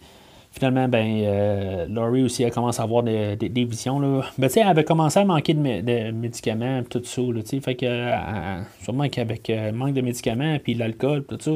finalement, 0.51 0.89
ben, 0.89 1.23
euh, 1.25 1.87
Laurie 1.89 2.25
aussi, 2.25 2.43
elle 2.43 2.53
commence 2.53 2.81
à 2.81 2.85
avoir 2.85 3.03
des, 3.03 3.37
visions, 3.55 4.01
là. 4.01 4.23
Ben, 4.39 4.49
tu 4.49 4.55
sais, 4.55 4.61
elle 4.61 4.69
avait 4.69 4.85
commencé 4.85 5.21
à 5.21 5.25
manquer 5.25 5.55
de, 5.55 6.11
médicaments, 6.11 6.83
tout 6.89 7.03
ça, 7.05 7.23
là. 7.23 7.41
Fait 7.61 7.75
que, 7.75 7.87
euh, 7.87 8.63
sûrement 8.83 9.09
qu'avec 9.09 9.53
manque 9.73 9.95
de 9.95 10.01
médicaments, 10.01 10.59
puis 10.63 10.75
l'alcool, 10.75 11.25
tout 11.25 11.39
ça, 11.39 11.53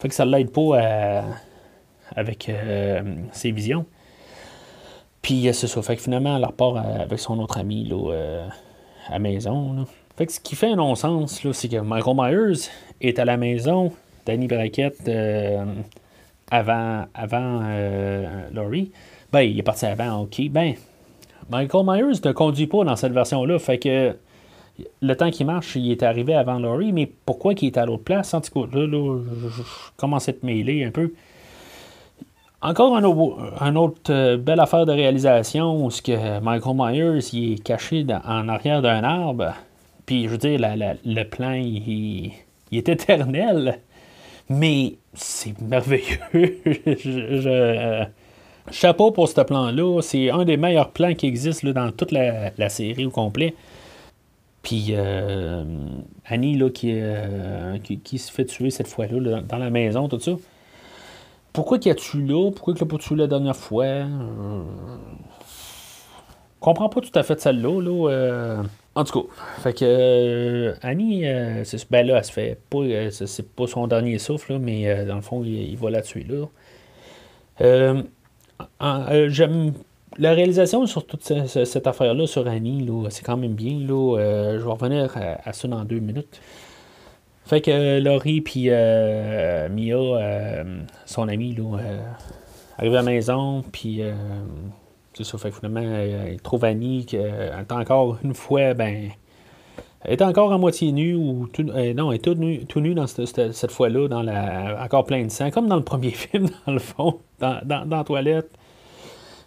fait 0.00 0.08
que 0.08 0.14
ça 0.14 0.24
l'aide 0.24 0.50
pas 0.50 1.22
avec 2.16 2.50
ses 3.32 3.50
visions. 3.52 3.86
Puis 5.22 5.48
c'est 5.52 5.66
ça. 5.66 5.82
Fait 5.82 5.96
que 5.96 6.02
finalement, 6.02 6.36
elle 6.36 6.44
repart 6.44 6.76
avec 6.76 7.18
son 7.18 7.38
autre 7.38 7.58
ami, 7.58 7.84
là, 7.84 8.48
à 9.08 9.12
la 9.12 9.18
maison. 9.18 9.86
Fait 10.16 10.26
que 10.26 10.32
ce 10.32 10.40
qui 10.40 10.54
fait 10.54 10.72
un 10.72 10.76
non-sens, 10.76 11.40
c'est 11.52 11.68
que 11.68 11.80
Michael 11.80 12.14
Myers 12.14 12.68
est 13.00 13.18
à 13.18 13.24
la 13.24 13.38
maison, 13.38 13.90
Danny 14.26 14.48
Brackett 14.48 14.96
euh, 15.08 15.64
avant, 16.50 17.06
avant 17.14 17.60
euh, 17.64 18.48
Laurie. 18.52 18.92
Ben, 19.32 19.40
il 19.40 19.58
est 19.58 19.62
parti 19.62 19.86
avant, 19.86 20.20
ok. 20.20 20.42
Ben, 20.50 20.74
Michael 21.48 21.86
Myers 21.86 22.20
ne 22.22 22.32
conduit 22.32 22.66
pas 22.66 22.84
dans 22.84 22.96
cette 22.96 23.12
version-là. 23.12 23.58
Fait 23.58 23.78
que 23.78 24.14
le 25.00 25.14
temps 25.14 25.30
qu'il 25.30 25.46
marche, 25.46 25.76
il 25.76 25.90
est 25.90 26.02
arrivé 26.02 26.34
avant 26.34 26.58
Laurie, 26.58 26.92
mais 26.92 27.10
pourquoi 27.26 27.52
il 27.54 27.66
est 27.66 27.78
à 27.78 27.86
l'autre 27.86 28.04
place? 28.04 28.34
En 28.34 28.40
tout 28.40 28.66
cas, 28.66 28.76
là, 28.76 28.86
je, 28.86 29.62
commence 29.96 30.28
à 30.28 30.32
te 30.32 30.44
mêler 30.44 30.84
un 30.84 30.90
peu. 30.90 31.12
Encore 32.62 32.94
un 32.96 33.04
autre, 33.76 34.12
euh, 34.12 34.36
belle 34.36 34.60
affaire 34.60 34.84
de 34.84 34.92
réalisation 34.92 35.84
où 35.84 35.90
ce 35.90 36.02
que 36.02 36.40
Michael 36.40 36.76
Myers 36.76 37.18
il 37.32 37.54
est 37.54 37.62
caché 37.62 38.04
en 38.26 38.48
arrière 38.48 38.82
d'un 38.82 39.02
arbre. 39.02 39.54
Puis, 40.04 40.24
je 40.24 40.28
veux 40.28 40.38
dire, 40.38 40.58
le 40.60 41.22
plan, 41.24 41.52
il, 41.52 42.32
est 42.72 42.88
éternel, 42.88 43.78
mais 44.48 44.96
c'est 45.14 45.58
merveilleux. 45.62 46.18
je, 46.34 48.04
chapeau 48.70 49.10
pour 49.10 49.28
ce 49.28 49.40
plan-là. 49.40 50.00
C'est 50.02 50.30
un 50.30 50.44
des 50.44 50.56
meilleurs 50.56 50.90
plans 50.90 51.14
qui 51.14 51.26
existent 51.26 51.70
dans 51.70 51.90
toute 51.92 52.12
la, 52.12 52.68
série 52.68 53.06
au 53.06 53.10
complet. 53.10 53.54
Puis 54.62 54.88
euh, 54.90 55.64
Annie 56.26 56.56
là, 56.56 56.68
euh, 56.84 57.78
qui, 57.78 58.18
se 58.18 58.30
fait 58.30 58.44
tuer 58.44 58.70
cette 58.70 58.88
fois-là 58.88 59.40
dans 59.40 59.58
la 59.58 59.70
maison, 59.70 60.08
tout 60.08 60.20
ça. 60.20 60.32
Pourquoi 61.52 61.78
qu'il 61.78 61.90
a 61.90 61.94
tué 61.94 62.22
là? 62.22 62.50
Pourquoi 62.50 62.74
qu'il 62.74 62.84
a 62.84 62.86
pas 62.86 62.98
tué 62.98 63.16
la 63.16 63.26
dernière 63.26 63.56
fois? 63.56 63.84
Euh, 63.84 64.62
comprends 66.60 66.88
pas 66.88 67.00
tout 67.00 67.18
à 67.18 67.22
fait 67.22 67.40
celle-là. 67.40 67.80
Là, 67.80 68.64
en 68.96 69.04
tout 69.04 69.22
cas, 69.22 69.28
fait 69.62 69.72
que 69.72 69.84
euh, 69.84 70.74
Annie, 70.82 71.22
euh, 71.24 71.64
ben 71.90 72.06
là, 72.06 72.18
elle 72.18 72.24
se 72.24 72.32
fait 72.32 72.58
pas, 72.68 72.78
euh, 72.78 73.10
c'est 73.10 73.48
pas 73.48 73.68
son 73.68 73.86
dernier 73.86 74.18
souffle, 74.18 74.58
mais 74.58 75.04
dans 75.06 75.14
le 75.14 75.20
fond, 75.20 75.44
il, 75.44 75.76
va 75.76 75.90
la 75.90 76.02
tuer 76.02 76.26
là. 76.28 76.46
j'aime 79.28 79.72
la 80.18 80.32
réalisation 80.32 80.86
sur 80.86 81.06
toute 81.06 81.22
cette, 81.22 81.86
affaire-là 81.86 82.26
sur 82.26 82.46
Annie, 82.48 82.88
c'est 83.10 83.24
quand 83.24 83.36
même 83.36 83.54
bien. 83.54 83.78
Là, 83.78 84.16
je 84.58 84.64
vais 84.64 84.70
revenir 84.70 85.16
à, 85.16 85.52
ça 85.52 85.68
dans 85.68 85.84
deux 85.84 86.00
minutes. 86.00 86.40
Fait 87.44 87.60
que 87.60 88.00
Laurie 88.00 88.40
puis 88.40 88.70
Mia, 88.70 90.64
son 91.06 91.28
ami, 91.28 91.54
là, 91.54 91.78
arrivent 92.78 92.94
à 92.94 92.96
la 92.96 93.02
maison, 93.02 93.62
puis 93.70 94.02
c'est 95.14 95.24
ça, 95.24 95.38
fait 95.38 95.50
que 95.50 95.56
finalement, 95.56 95.82
euh, 95.84 96.30
il 96.32 96.40
trouve 96.40 96.64
Annie 96.64 97.04
qui 97.04 97.16
est 97.16 97.52
encore 97.70 98.18
une 98.24 98.34
fois, 98.34 98.74
ben. 98.74 99.10
Elle 100.02 100.14
est 100.14 100.22
encore 100.22 100.50
à 100.50 100.56
moitié 100.56 100.92
nue 100.92 101.14
ou 101.14 101.46
euh, 101.58 101.92
non, 101.92 102.10
elle 102.10 102.16
est 102.16 102.24
tout 102.24 102.34
nue, 102.34 102.64
tout 102.64 102.80
nue 102.80 102.94
dans 102.94 103.06
cette, 103.06 103.70
fois-là, 103.70 104.08
dans 104.08 104.22
la 104.22 104.82
encore 104.82 105.04
plein 105.04 105.22
de 105.22 105.28
sang, 105.28 105.50
comme 105.50 105.68
dans 105.68 105.76
le 105.76 105.84
premier 105.84 106.10
film, 106.12 106.48
dans 106.66 106.72
le 106.72 106.78
fond, 106.78 107.20
dans, 107.38 107.60
dans, 107.66 107.84
la 107.84 108.04
toilette. 108.04 108.50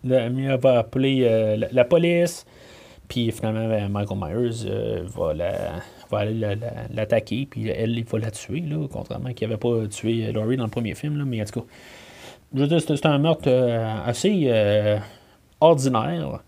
Le, 0.04 0.56
va 0.58 0.80
appeler 0.80 1.22
euh, 1.24 1.68
la, 1.72 1.86
police. 1.86 2.46
Puis 3.08 3.32
finalement, 3.32 3.68
ben, 3.68 3.90
Michael 3.90 4.18
Myers 4.18 5.02
va, 5.06 5.34
la, 5.34 5.54
va 6.10 6.20
aller 6.20 6.58
l'attaquer, 6.94 7.48
puis 7.50 7.70
elle, 7.70 7.98
il 7.98 8.06
va 8.06 8.20
la 8.20 8.32
tuer, 8.32 8.62
là, 8.62 8.88
contrairement 8.92 9.34
qu'il 9.34 9.48
n'avait 9.48 9.60
pas 9.60 9.88
tué 9.88 10.32
Laurie 10.32 10.58
dans 10.58 10.66
le 10.66 10.70
premier 10.70 10.96
film, 10.96 11.18
là, 11.18 11.26
mais 11.26 11.42
en 11.42 11.46
tout 11.46 11.62
cas, 11.62 11.66
je 12.56 12.62
veux 12.62 12.68
dire, 12.68 12.82
c'est 12.82 13.06
un 13.06 13.18
meurtre 13.18 13.50
assez 14.06 14.50
ordinaire. 15.60 16.40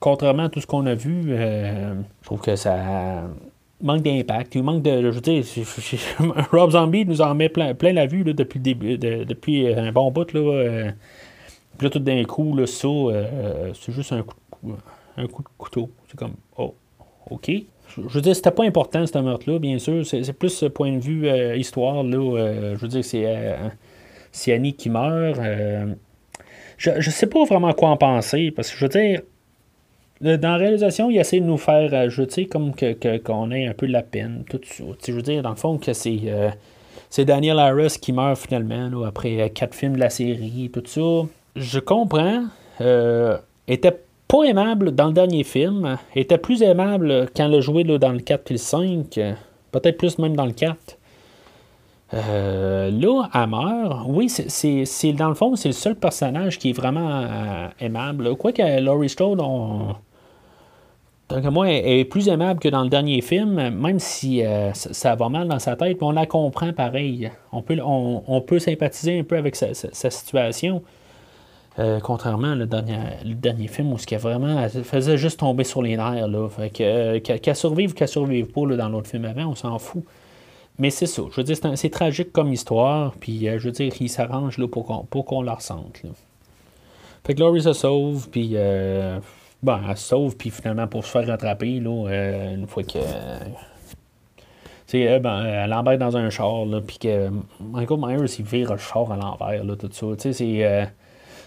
Contrairement 0.00 0.44
à 0.44 0.48
tout 0.48 0.60
ce 0.60 0.66
qu'on 0.66 0.86
a 0.86 0.94
vu, 0.94 1.26
euh, 1.28 1.94
je 2.20 2.26
trouve 2.26 2.40
que 2.40 2.54
ça 2.54 3.24
manque 3.82 4.02
d'impact. 4.02 4.54
Il 4.54 4.62
manque 4.62 4.82
de. 4.82 5.02
Je 5.02 5.08
veux 5.08 5.20
dire, 5.20 5.44
Rob 6.52 6.70
Zombie 6.70 7.04
nous 7.04 7.20
en 7.20 7.34
met 7.34 7.48
plein, 7.48 7.74
la 7.92 8.06
vue 8.06 8.22
depuis 8.22 8.60
depuis 8.60 9.74
un 9.74 9.90
bon 9.90 10.10
bout. 10.12 10.32
Là, 10.32 10.40
euh, 10.40 10.90
puis 11.78 11.86
là, 11.86 11.90
tout 11.90 11.98
d'un 11.98 12.22
coup, 12.24 12.54
là, 12.56 12.66
ça, 12.66 12.88
euh, 12.88 13.72
c'est 13.74 13.92
juste 13.92 14.12
un 14.12 14.22
coup, 14.22 14.36
de, 15.16 15.26
couteau. 15.56 15.90
C'est 16.08 16.18
comme, 16.18 16.34
oh, 16.56 16.74
OK. 17.30 17.50
Je 17.96 18.02
veux 18.02 18.20
dire, 18.20 18.36
c'était 18.36 18.50
pas 18.50 18.64
important, 18.64 19.06
ce 19.06 19.18
meurtre-là, 19.18 19.58
bien 19.58 19.78
sûr. 19.78 20.04
C'est 20.04 20.32
plus 20.34 20.50
ce 20.50 20.66
point 20.66 20.92
de 20.92 21.00
vue 21.00 21.26
histoire. 21.56 22.02
Là, 22.02 22.74
je 22.74 22.80
veux 22.80 22.88
dire, 22.88 23.04
c'est 24.32 24.52
Annie 24.52 24.74
qui 24.74 24.90
meurt 24.90 25.40
je 26.78 26.90
ne 26.90 27.00
sais 27.00 27.26
pas 27.26 27.44
vraiment 27.44 27.72
quoi 27.72 27.90
en 27.90 27.96
penser, 27.96 28.52
parce 28.52 28.70
que 28.70 28.78
je 28.78 28.84
veux 28.84 28.88
dire, 28.88 29.20
dans 30.20 30.52
la 30.52 30.56
réalisation, 30.56 31.10
il 31.10 31.18
essaie 31.18 31.40
de 31.40 31.44
nous 31.44 31.58
faire 31.58 31.92
ajouter 31.92 32.46
comme 32.46 32.74
que, 32.74 33.18
qu'on 33.18 33.50
ait 33.50 33.66
un 33.66 33.74
peu 33.74 33.86
de 33.86 33.92
la 33.92 34.02
peine, 34.02 34.44
tout 34.48 34.60
ça. 34.64 34.84
je 35.06 35.12
veux 35.12 35.22
dire, 35.22 35.42
dans 35.42 35.50
le 35.50 35.56
fond, 35.56 35.78
que 35.78 35.92
c'est, 35.92 36.20
euh, 36.24 36.50
c'est 37.10 37.24
Daniel 37.24 37.58
Harris 37.58 37.96
qui 38.00 38.12
meurt 38.12 38.38
finalement 38.38 39.02
après 39.04 39.40
euh, 39.40 39.48
quatre 39.48 39.74
films 39.74 39.94
de 39.94 40.00
la 40.00 40.10
série, 40.10 40.70
tout 40.72 40.82
ça. 40.86 41.28
Je 41.58 41.78
comprends. 41.80 42.44
Euh, 42.80 43.36
était 43.66 44.00
pas 44.28 44.44
aimable 44.44 44.92
dans 44.94 45.08
le 45.08 45.12
dernier 45.12 45.44
film. 45.44 45.98
Était 46.14 46.38
plus 46.38 46.62
aimable 46.62 47.28
quand 47.36 47.48
le 47.48 47.60
jouait 47.60 47.84
dans 47.84 48.12
le 48.12 48.20
4 48.20 48.50
et 48.50 48.54
le 48.54 48.58
5. 48.58 49.20
Peut-être 49.72 49.98
plus 49.98 50.18
même 50.18 50.36
dans 50.36 50.46
le 50.46 50.52
4. 50.52 50.98
Euh, 52.14 52.90
là, 52.90 53.46
meurt. 53.46 54.06
Oui, 54.06 54.28
c'est 54.28 55.12
dans 55.12 55.28
le 55.28 55.34
fond, 55.34 55.56
c'est 55.56 55.68
le 55.68 55.74
seul 55.74 55.94
personnage 55.94 56.58
qui 56.58 56.70
est 56.70 56.72
vraiment 56.72 57.22
euh, 57.22 57.68
aimable. 57.80 58.34
Quoique 58.36 58.80
Laurie 58.80 59.10
Strode, 59.10 59.40
on... 59.42 59.94
tant 61.28 61.42
que 61.42 61.48
moi, 61.48 61.70
est 61.70 62.04
plus 62.04 62.28
aimable 62.28 62.60
que 62.60 62.68
dans 62.68 62.82
le 62.82 62.88
dernier 62.88 63.20
film, 63.20 63.70
même 63.70 63.98
si 63.98 64.44
euh, 64.44 64.72
ça 64.72 65.16
va 65.16 65.28
mal 65.28 65.48
dans 65.48 65.58
sa 65.58 65.76
tête, 65.76 65.98
on 66.00 66.12
la 66.12 66.24
comprend 66.24 66.72
pareil. 66.72 67.30
On 67.52 67.60
peut, 67.60 67.78
on, 67.84 68.40
peut 68.40 68.58
sympathiser 68.58 69.18
un 69.18 69.24
peu 69.24 69.36
avec 69.36 69.54
sa, 69.54 69.74
situation. 70.10 70.82
Contrairement 72.02 72.52
au 72.52 72.66
dernier, 72.66 72.98
le 73.24 73.34
dernier 73.34 73.68
film 73.68 73.92
où 73.92 73.98
ce 73.98 74.06
qu'elle 74.06 74.20
vraiment 74.20 74.60
elle 74.60 74.84
faisait 74.84 75.16
juste 75.16 75.40
tomber 75.40 75.64
sur 75.64 75.80
les 75.82 75.96
nerfs. 75.96 76.26
Là. 76.26 76.48
Fait 76.48 76.70
que, 76.70 77.18
qu'elle 77.18 77.56
survive 77.56 77.92
ou 77.92 77.94
qu'elle 77.94 78.08
survive 78.08 78.46
pas 78.46 78.66
dans 78.76 78.88
l'autre 78.88 79.08
film 79.08 79.24
avant, 79.24 79.46
on 79.46 79.54
s'en 79.54 79.78
fout. 79.78 80.02
Mais 80.78 80.90
c'est 80.90 81.06
ça. 81.06 81.22
Je 81.30 81.36
veux 81.36 81.42
dire, 81.42 81.56
c'est 81.74 81.90
tragique 81.90 82.32
comme 82.32 82.52
histoire. 82.52 83.12
Puis, 83.18 83.48
euh, 83.48 83.58
je 83.58 83.64
veux 83.66 83.72
dire, 83.72 83.92
il 84.00 84.08
s'arrange 84.08 84.64
pour 84.66 84.86
qu'on 84.86 85.04
pour 85.04 85.42
la 85.42 85.54
ressente. 85.54 86.02
Fait 87.26 87.34
que 87.34 87.40
Laurie 87.40 87.62
se 87.62 87.72
sauve. 87.72 88.28
Puis, 88.30 88.52
euh, 88.54 89.18
bon, 89.62 89.78
elle 89.88 89.96
se 89.96 90.08
sauve. 90.08 90.36
Puis, 90.36 90.50
finalement, 90.50 90.86
pour 90.86 91.04
se 91.04 91.10
faire 91.10 91.26
rattraper, 91.26 91.80
là, 91.80 92.08
euh, 92.08 92.54
une 92.54 92.68
fois 92.68 92.84
que. 92.84 93.00
sais, 94.86 95.18
ben, 95.18 95.44
elle 95.44 95.72
embarque 95.72 95.98
dans 95.98 96.16
un 96.16 96.30
char, 96.30 96.64
là, 96.64 96.80
puis 96.80 96.98
que 96.98 97.28
Michael 97.60 97.98
Myers, 98.00 98.36
il 98.38 98.44
vire 98.44 98.72
le 98.72 98.78
char 98.78 99.10
à 99.10 99.16
l'envers, 99.16 99.64
là, 99.64 99.74
tout 99.74 99.90
ça. 99.90 100.06
Tu 100.16 100.32
sais, 100.32 100.32
c'est. 100.32 100.88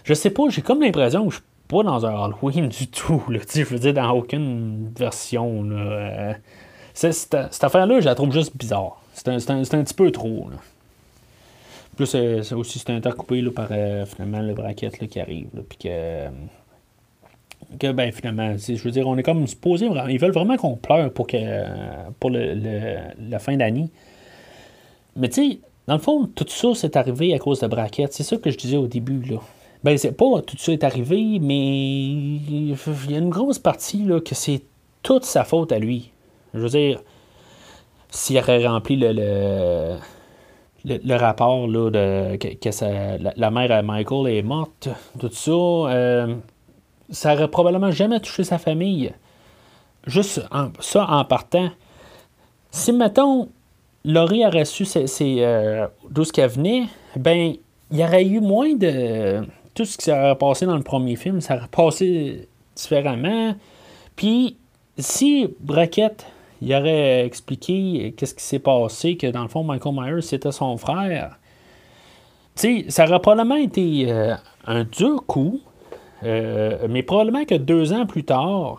Je 0.04 0.14
sais 0.14 0.30
pas, 0.30 0.44
j'ai 0.48 0.62
comme 0.62 0.80
l'impression 0.80 1.24
que 1.26 1.30
je 1.30 1.36
suis 1.36 1.44
pas 1.68 1.82
dans 1.82 2.04
un 2.06 2.24
Halloween 2.24 2.68
du 2.80 2.88
tout, 2.88 3.22
je 3.28 3.64
veux 3.64 3.78
dire, 3.78 3.94
dans 3.94 4.10
aucune 4.10 4.92
version, 4.96 5.62
là. 5.62 6.34
cette, 6.94 7.36
cette 7.50 7.64
affaire-là, 7.64 8.00
je 8.00 8.06
la 8.06 8.14
trouve 8.14 8.32
juste 8.32 8.56
bizarre. 8.56 9.02
C'est 9.14 9.28
un, 9.28 9.36
un, 9.36 9.62
petit 9.62 9.94
peu 9.94 10.10
trop. 10.10 10.48
Là. 10.50 10.56
Plus, 11.96 12.06
c'est 12.06 12.54
aussi 12.54 12.78
c'est 12.78 12.90
intercoupé 12.90 13.42
par 13.50 13.68
euh, 13.70 14.06
finalement 14.06 14.40
le 14.40 14.54
braquette 14.54 15.00
là, 15.00 15.06
qui 15.06 15.20
arrive. 15.20 15.48
Puis 15.68 15.78
que, 15.78 15.88
euh, 15.88 16.28
que, 17.78 17.92
ben, 17.92 18.10
finalement, 18.10 18.56
je 18.56 18.82
veux 18.82 18.90
dire, 18.90 19.06
on 19.06 19.16
est 19.18 19.22
comme 19.22 19.46
supposé. 19.46 19.88
Ils 20.08 20.18
veulent 20.18 20.32
vraiment 20.32 20.56
qu'on 20.56 20.76
pleure 20.76 21.12
pour, 21.12 21.26
que, 21.26 21.36
pour 22.18 22.30
le, 22.30 22.96
la 23.28 23.38
fin 23.38 23.56
d'année. 23.56 23.90
Mais 25.16 25.28
tu 25.28 25.50
sais, 25.50 25.58
dans 25.86 25.94
le 25.94 26.00
fond, 26.00 26.26
tout 26.34 26.46
ça, 26.48 26.68
c'est 26.74 26.96
arrivé 26.96 27.34
à 27.34 27.38
cause 27.38 27.60
de 27.60 27.66
braquette. 27.66 28.14
C'est 28.14 28.22
ça 28.22 28.38
que 28.38 28.50
je 28.50 28.56
disais 28.56 28.78
au 28.78 28.86
début. 28.86 29.20
Là. 29.30 29.36
Ben, 29.84 29.98
c'est 29.98 30.12
pas 30.12 30.42
tout 30.46 30.56
ça 30.58 30.72
est 30.72 30.84
arrivé, 30.84 31.38
mais 31.40 31.56
il 31.56 32.70
y 32.70 33.14
a 33.14 33.18
une 33.18 33.30
grosse 33.30 33.58
partie 33.58 34.04
là, 34.04 34.20
que 34.20 34.34
c'est 34.34 34.62
toute 35.02 35.24
sa 35.24 35.44
faute 35.44 35.72
à 35.72 35.78
lui. 35.78 36.12
Je 36.54 36.60
veux 36.60 36.68
dire, 36.68 37.00
s'il 38.10 38.38
aurait 38.38 38.64
rempli 38.66 38.96
le, 38.96 39.98
le, 40.84 41.16
rapport 41.16 41.66
là, 41.66 41.90
de, 41.90 42.36
que, 42.36 43.30
la, 43.36 43.50
mère 43.50 43.72
à 43.72 43.82
Michael 43.82 44.32
est 44.32 44.42
morte, 44.42 44.88
tout 45.18 45.30
ça, 45.32 45.50
euh, 45.50 46.34
ça 47.10 47.34
aurait 47.34 47.48
probablement 47.48 47.90
jamais 47.90 48.20
touché 48.20 48.44
sa 48.44 48.58
famille. 48.58 49.12
Juste 50.06 50.42
ça 50.80 51.06
en 51.08 51.24
partant. 51.24 51.70
Si, 52.70 52.92
mettons, 52.92 53.48
Laurie 54.04 54.44
aurait 54.46 54.64
su 54.64 54.84
euh, 54.96 55.86
d'où 56.10 56.24
ce 56.24 56.32
qu'elle 56.32 56.50
venait, 56.50 56.84
ben, 57.16 57.54
il 57.90 57.98
y 57.98 58.02
aurait 58.02 58.24
eu 58.24 58.40
moins 58.40 58.74
de. 58.74 59.42
Tout 59.74 59.84
ce 59.84 59.96
qui 59.96 60.04
s'est 60.04 60.34
passé 60.38 60.66
dans 60.66 60.76
le 60.76 60.82
premier 60.82 61.16
film, 61.16 61.40
ça 61.40 61.56
aurait 61.56 61.68
passé 61.68 62.48
différemment. 62.76 63.54
Puis, 64.16 64.56
si 64.98 65.48
Brackett 65.60 66.26
il 66.62 66.72
aurait 66.74 67.26
expliqué 67.26 68.14
qu'est-ce 68.16 68.34
qui 68.34 68.44
s'est 68.44 68.60
passé, 68.60 69.16
que 69.16 69.26
dans 69.26 69.42
le 69.42 69.48
fond, 69.48 69.64
Michael 69.64 69.94
Myers, 69.94 70.22
c'était 70.22 70.52
son 70.52 70.76
frère. 70.76 71.38
Tu 72.54 72.84
sais, 72.84 72.90
ça 72.90 73.04
aurait 73.04 73.18
probablement 73.18 73.56
été 73.56 74.12
euh, 74.12 74.34
un 74.66 74.84
dur 74.84 75.24
coup, 75.26 75.60
euh, 76.22 76.86
mais 76.88 77.02
probablement 77.02 77.44
que 77.44 77.56
deux 77.56 77.92
ans 77.92 78.06
plus 78.06 78.22
tard, 78.22 78.78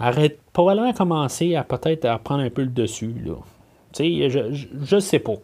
aurait 0.00 0.38
probablement 0.52 0.92
commencé 0.92 1.56
à 1.56 1.64
peut-être 1.64 2.04
à 2.04 2.18
prendre 2.18 2.44
un 2.44 2.50
peu 2.50 2.62
le 2.62 2.68
dessus. 2.68 3.16
Là. 3.26 3.34
Tu 3.92 4.28
sais, 4.28 4.30
je, 4.30 4.94
ne 4.94 5.00
sais 5.00 5.18
pas. 5.18 5.34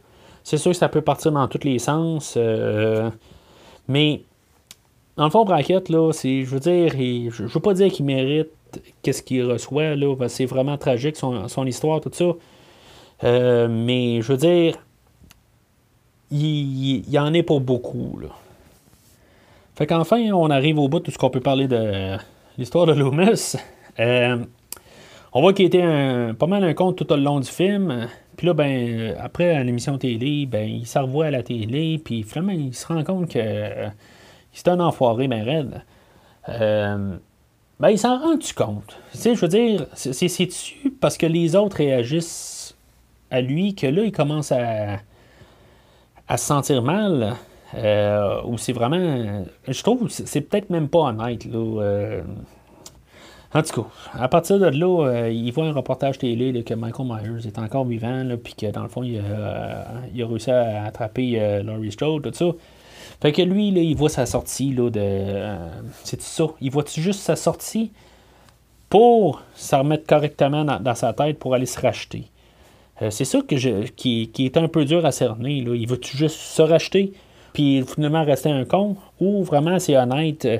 C'est 0.45 0.59
sûr 0.59 0.70
que 0.70 0.76
ça 0.76 0.89
peut 0.89 1.03
partir 1.03 1.32
dans 1.32 1.49
tous 1.49 1.64
les 1.64 1.80
sens, 1.80 2.35
euh, 2.37 3.11
mais 3.89 4.22
dans 5.16 5.24
le 5.24 5.30
fond, 5.30 5.44
Brackett, 5.44 5.88
là, 5.88 6.12
c'est, 6.12 6.44
je 6.44 6.50
veux 6.50 6.60
dire, 6.60 6.92
je, 6.92 7.46
je 7.46 7.52
veux 7.52 7.60
pas 7.60 7.74
dire 7.74 7.90
qu'il 7.90 8.04
mérite 8.04 8.48
qu'est-ce 9.02 9.22
qu'il 9.22 9.44
reçoit. 9.44 9.94
Là, 9.94 10.16
c'est 10.28 10.46
vraiment 10.46 10.76
tragique, 10.76 11.16
son, 11.16 11.66
histoire, 11.66 12.00
tout 12.00 12.10
ça. 12.12 12.32
Euh, 13.22 13.68
mais 13.70 14.20
je 14.22 14.32
veux 14.32 14.38
dire, 14.38 14.76
il, 16.30 17.08
y 17.08 17.18
en 17.18 17.32
est 17.32 17.42
pour 17.42 17.60
beaucoup. 17.60 18.18
Là. 18.20 18.28
Fait 19.76 19.86
qu'enfin, 19.86 20.32
on 20.32 20.50
arrive 20.50 20.78
au 20.78 20.88
bout 20.88 20.98
de 20.98 21.04
tout 21.04 21.10
ce 21.10 21.18
qu'on 21.18 21.30
peut 21.30 21.40
parler 21.40 21.68
de 21.68 22.16
l'histoire 22.58 22.86
de 22.86 22.92
Loomis. 22.92 23.54
Euh, 24.00 24.38
on 25.32 25.40
voit 25.40 25.52
qu'il 25.52 25.66
était 25.66 25.82
un, 25.82 26.34
pas 26.34 26.46
mal 26.46 26.64
un 26.64 26.74
conte 26.74 26.96
tout 26.96 27.12
au 27.12 27.16
long 27.16 27.38
du 27.38 27.48
film. 27.48 28.08
Puis 28.36 28.48
là, 28.48 28.54
ben, 28.54 29.14
après, 29.20 29.62
l'émission 29.62 29.96
télé, 29.98 30.46
ben, 30.46 30.68
il 30.68 30.86
s'en 30.86 31.02
revoit 31.02 31.26
à 31.26 31.30
la 31.30 31.44
télé, 31.44 32.00
puis 32.04 32.24
finalement, 32.24 32.52
il 32.52 32.74
se 32.74 32.86
rend 32.86 33.04
compte 33.04 33.30
que 33.30 33.38
c'est 34.55 34.68
un 34.68 34.80
enfoiré, 34.80 35.28
ben 35.28 35.42
raide. 35.42 35.82
Euh, 36.48 37.16
ben, 37.80 37.90
il 37.90 37.98
s'en 37.98 38.18
rend 38.18 38.38
tu 38.38 38.55
compte? 38.55 38.96
Tu 39.12 39.18
sais, 39.18 39.34
je 39.34 39.40
veux 39.40 39.48
dire, 39.48 39.86
c'est 39.94 40.46
dessus 40.46 40.96
parce 41.00 41.18
que 41.18 41.26
les 41.26 41.57
autres 41.57 41.78
réagissent 41.78 42.76
à 43.30 43.40
lui 43.40 43.74
que 43.74 43.86
là, 43.86 44.05
il 44.05 44.12
commence 44.12 44.52
à, 44.52 45.00
à 46.28 46.36
se 46.36 46.46
sentir 46.46 46.82
mal. 46.82 47.34
Euh, 47.74 48.40
ou 48.44 48.57
c'est 48.57 48.72
vraiment. 48.72 49.44
Je 49.66 49.82
trouve 49.82 50.09
c'est 50.09 50.40
peut-être 50.42 50.70
même 50.70 50.88
pas 50.88 51.00
honnête. 51.00 51.44
Là, 51.46 51.82
euh. 51.82 52.22
en 53.52 53.62
tout 53.62 53.82
cas, 53.82 53.88
à 54.12 54.28
partir 54.28 54.61
de 54.61 54.66
là, 54.66 55.28
il 55.28 55.50
voit 55.50 55.64
un 55.64 55.72
reportage 55.72 56.18
télé 56.18 56.62
que 56.62 56.74
Michael 56.74 57.07
Myers 57.07 57.48
est 57.48 57.59
encore 57.59 57.84
vivant, 57.84 58.24
puis 58.42 58.55
que 58.55 58.70
dans 58.70 58.84
le 58.84 58.88
fond, 58.88 59.02
il 59.02 59.18
a, 59.18 59.86
il 60.14 60.22
a 60.22 60.26
réussi 60.28 60.52
à 60.52 60.84
attraper 60.84 61.62
Laurie 61.64 61.90
Strode, 61.90 62.22
tout 62.22 62.32
ça. 62.32 62.46
Fait 63.20 63.32
que 63.32 63.42
lui, 63.42 63.68
il 63.68 63.96
voit 63.96 64.08
sa 64.08 64.26
sortie 64.26 64.72
là, 64.72 64.90
de. 64.90 65.00
Euh, 65.00 65.56
c'est 66.02 66.20
ça? 66.20 66.46
Il 66.60 66.70
voit 66.70 66.84
juste 66.94 67.20
sa 67.20 67.36
sortie 67.36 67.90
pour 68.88 69.42
se 69.54 69.74
remettre 69.74 70.06
correctement 70.06 70.64
dans, 70.64 70.94
sa 70.94 71.12
tête 71.12 71.38
pour 71.38 71.54
aller 71.54 71.66
se 71.66 71.80
racheter? 71.80 72.26
Euh, 73.02 73.10
c'est 73.10 73.24
ça 73.24 73.40
que 73.40 73.56
je, 73.56 73.88
qui, 73.88 74.30
est 74.38 74.56
un 74.56 74.68
peu 74.68 74.84
dur 74.84 75.04
à 75.04 75.10
cerner. 75.10 75.62
Là. 75.62 75.74
Il 75.74 75.88
veut 75.88 75.98
juste 76.00 76.36
se 76.36 76.62
racheter, 76.62 77.12
puis 77.52 77.82
finalement 77.82 78.24
rester 78.24 78.50
un 78.50 78.64
con, 78.64 78.96
ou 79.20 79.42
vraiment 79.42 79.78
c'est 79.78 79.96
honnête? 79.96 80.44
Euh, 80.44 80.58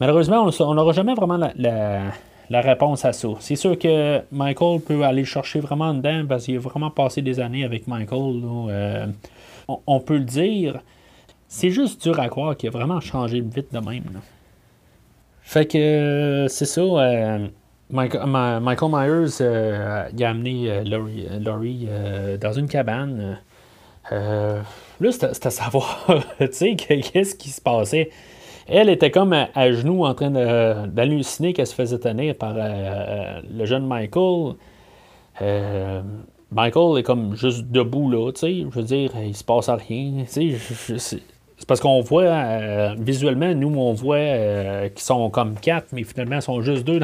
malheureusement, 0.00 0.48
on 0.60 0.74
n'aura 0.74 0.92
jamais 0.92 1.14
vraiment 1.14 1.36
la, 1.56 2.60
réponse 2.60 3.04
à 3.04 3.12
ça. 3.12 3.28
C'est 3.40 3.56
sûr 3.56 3.78
que 3.78 4.22
Michael 4.32 4.80
peut 4.80 5.02
aller 5.02 5.24
chercher 5.24 5.60
vraiment 5.60 5.92
dedans 5.92 6.24
parce 6.26 6.44
qu'il 6.46 6.56
a 6.56 6.60
vraiment 6.60 6.90
passé 6.90 7.20
des 7.20 7.38
années 7.40 7.64
avec 7.64 7.86
Michael. 7.86 8.42
on, 9.86 10.00
peut 10.00 10.16
le 10.16 10.24
dire. 10.24 10.80
C'est 11.48 11.70
juste 11.70 12.02
dur 12.02 12.20
à 12.20 12.28
croire 12.28 12.56
qu'il 12.56 12.68
a 12.68 12.70
vraiment 12.70 13.00
changé 13.00 13.40
vite 13.40 13.72
de 13.72 13.78
même. 13.80 14.20
Fait 15.40 15.64
que 15.64 15.78
euh, 15.78 16.48
c'est 16.48 16.66
ça. 16.66 16.82
Euh, 16.82 17.48
Michael, 17.90 18.28
Myers 18.28 19.38
euh, 19.40 20.04
a 20.06 20.28
amené 20.28 20.84
Laurie, 20.84 21.88
dans 22.38 22.52
une 22.52 22.68
cabane. 22.68 23.38
là, 24.10 24.62
c'était 25.10 25.46
à 25.46 25.50
savoir, 25.50 26.06
tu 26.38 26.48
sais, 26.52 26.76
qu'est-ce 26.76 27.34
qui 27.34 27.48
se 27.48 27.62
passait. 27.62 28.10
Elle 28.66 28.90
était 28.90 29.10
comme 29.10 29.32
à, 29.32 29.72
genoux 29.72 30.04
en 30.04 30.12
train 30.12 30.30
d'halluciner 30.86 31.54
qu'elle 31.54 31.66
se 31.66 31.74
faisait 31.74 31.98
tenir 31.98 32.34
par 32.34 32.52
le 32.54 33.64
jeune 33.64 33.86
Michael. 33.86 34.56
Michael 36.50 36.98
est 36.98 37.02
comme 37.02 37.34
juste 37.34 37.70
debout 37.70 38.10
là, 38.10 38.30
tu 38.32 38.40
sais. 38.40 38.66
Je 38.70 38.78
veux 38.78 38.84
dire, 38.84 39.12
il 39.24 39.34
se 39.34 39.44
passe 39.44 39.70
rien. 39.70 40.24
Tu 40.30 40.58
sais, 40.58 41.20
c'est 41.58 41.66
parce 41.66 41.80
qu'on 41.80 42.00
voit 42.00 42.22
euh, 42.22 42.94
visuellement, 42.98 43.52
nous, 43.52 43.76
on 43.76 43.92
voit 43.92 44.16
euh, 44.16 44.88
qu'ils 44.88 45.02
sont 45.02 45.28
comme 45.28 45.56
quatre, 45.56 45.88
mais 45.92 46.04
finalement, 46.04 46.36
ils 46.36 46.42
sont 46.42 46.60
juste 46.62 46.84
deux 46.84 47.00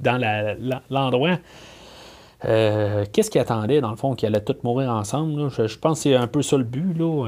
dans, 0.00 0.80
l'endroit. 0.90 1.36
Euh, 2.44 3.04
qu'est-ce 3.12 3.30
qu'ils 3.30 3.40
attendaient, 3.40 3.82
dans 3.82 3.90
le 3.90 3.96
fond, 3.96 4.14
qu'ils 4.14 4.28
allaient 4.28 4.42
tous 4.42 4.62
mourir 4.62 4.90
ensemble? 4.90 5.50
Je, 5.50 5.78
pense 5.78 5.98
que 5.98 6.02
c'est 6.04 6.14
un 6.14 6.26
peu 6.26 6.40
ça 6.40 6.56
le 6.56 6.64
but, 6.64 6.96
là, 6.96 7.26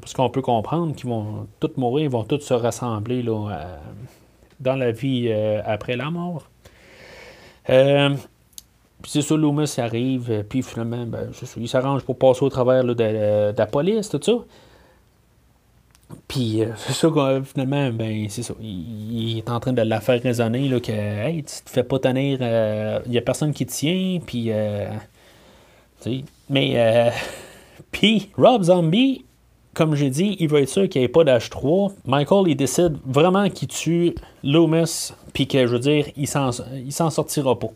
parce 0.00 0.12
qu'on 0.12 0.30
peut 0.30 0.42
comprendre 0.42 0.94
qu'ils 0.94 1.08
vont 1.08 1.48
tous 1.58 1.72
mourir, 1.76 2.04
ils 2.04 2.10
vont 2.10 2.22
tous 2.22 2.40
se 2.40 2.54
rassembler 2.54 3.22
là, 3.22 3.66
dans 4.60 4.76
la 4.76 4.92
vie 4.92 5.32
après 5.64 5.96
la 5.96 6.10
mort. 6.10 6.44
puis 7.64 7.74
c'est 9.06 9.22
ça, 9.22 9.34
Loomis 9.34 9.74
arrive, 9.78 10.44
puis 10.48 10.62
finalement, 10.62 11.04
ben, 11.06 11.30
il 11.56 11.68
s'arrange 11.68 12.04
pour 12.04 12.16
passer 12.16 12.44
au 12.44 12.50
travers 12.50 12.84
de, 12.84 13.56
la 13.56 13.66
police, 13.66 14.10
tout 14.10 14.20
ça. 14.22 14.34
Puis 16.28 16.62
euh, 16.62 16.68
c'est 16.76 16.92
ça 16.92 17.08
que 17.08 17.42
finalement, 17.42 17.90
ben 17.90 18.26
c'est 18.28 18.42
ça. 18.42 18.54
Il, 18.60 19.38
est 19.38 19.50
en 19.50 19.60
train 19.60 19.72
de 19.72 19.82
la 19.82 20.00
faire 20.00 20.20
raisonner 20.22 20.68
là, 20.68 20.80
que 20.80 20.92
hey, 20.92 21.42
tu 21.42 21.64
te 21.64 21.70
fais 21.70 21.82
pas 21.82 21.98
tenir. 21.98 22.38
Il 22.40 22.44
euh, 22.44 23.18
a 23.18 23.20
personne 23.20 23.52
qui 23.52 23.66
te 23.66 23.72
tient. 23.72 24.20
Puis 24.24 24.50
euh, 24.50 24.88
mais 26.48 27.12
puis 27.92 28.30
Rob 28.36 28.62
Zombie, 28.64 29.24
comme 29.74 29.94
j'ai 29.94 30.10
dit, 30.10 30.36
il 30.38 30.48
veut 30.48 30.62
être 30.62 30.68
sûr 30.68 30.88
qu'il 30.88 31.00
n'y 31.00 31.06
ait 31.06 31.08
pas 31.08 31.24
d'H3. 31.24 31.92
Michael, 32.06 32.48
il 32.48 32.56
décide 32.56 32.96
vraiment 33.04 33.48
qu'il 33.48 33.68
tue 33.68 34.14
Loomis, 34.44 35.12
puis 35.32 35.46
que 35.46 35.66
je 35.66 35.72
veux 35.72 35.80
dire, 35.80 36.06
il 36.16 36.28
s'en, 36.28 37.10
sortira 37.10 37.58
pas. 37.58 37.70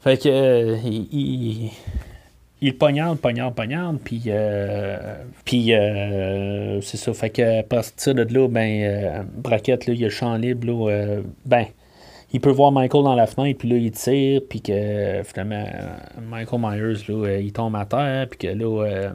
Fait 0.00 0.20
que 0.20 0.76
il 0.84 1.70
poignarde, 2.70 3.18
poignarde, 3.18 3.54
poignarde, 3.54 3.98
puis, 4.04 4.22
euh, 4.28 5.16
puis 5.44 5.74
euh, 5.74 6.80
c'est 6.80 6.96
ça. 6.96 7.12
Fait 7.12 7.30
que 7.30 7.60
à 7.60 7.62
partir 7.64 8.14
de 8.14 8.22
là, 8.22 8.48
ben, 8.48 8.82
euh, 8.82 9.22
Braquette, 9.36 9.86
là, 9.86 9.94
il 9.94 10.02
a 10.04 10.06
le 10.06 10.10
champ 10.10 10.36
libre, 10.36 10.92
ben, 11.44 11.66
il 12.32 12.40
peut 12.40 12.50
voir 12.50 12.70
Michael 12.70 13.02
dans 13.02 13.16
la 13.16 13.26
fenêtre, 13.26 13.58
puis 13.58 13.68
là, 13.68 13.76
il 13.76 13.90
tire, 13.90 14.42
puis 14.48 14.62
que 14.62 15.22
finalement, 15.24 15.64
Michael 16.30 16.60
Myers, 16.60 17.04
là, 17.08 17.38
il 17.38 17.52
tombe 17.52 17.74
à 17.74 17.84
terre, 17.84 18.28
puis 18.28 18.38
que 18.38 18.46
là, 18.46 19.12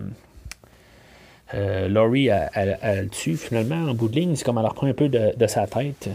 Laurie, 1.88 2.28
elle, 2.28 2.78
le 2.84 3.08
tue 3.08 3.38
finalement 3.38 3.89
en 3.89 3.93
bout 3.93 4.10
de 4.10 4.16
ligne. 4.16 4.36
C'est 4.36 4.43
comme 4.43 4.58
elle 4.58 4.66
reprend 4.66 4.88
un 4.88 4.93
peu 4.93 5.08
de, 5.08 5.48
sa 5.48 5.68
tête. 5.68 6.10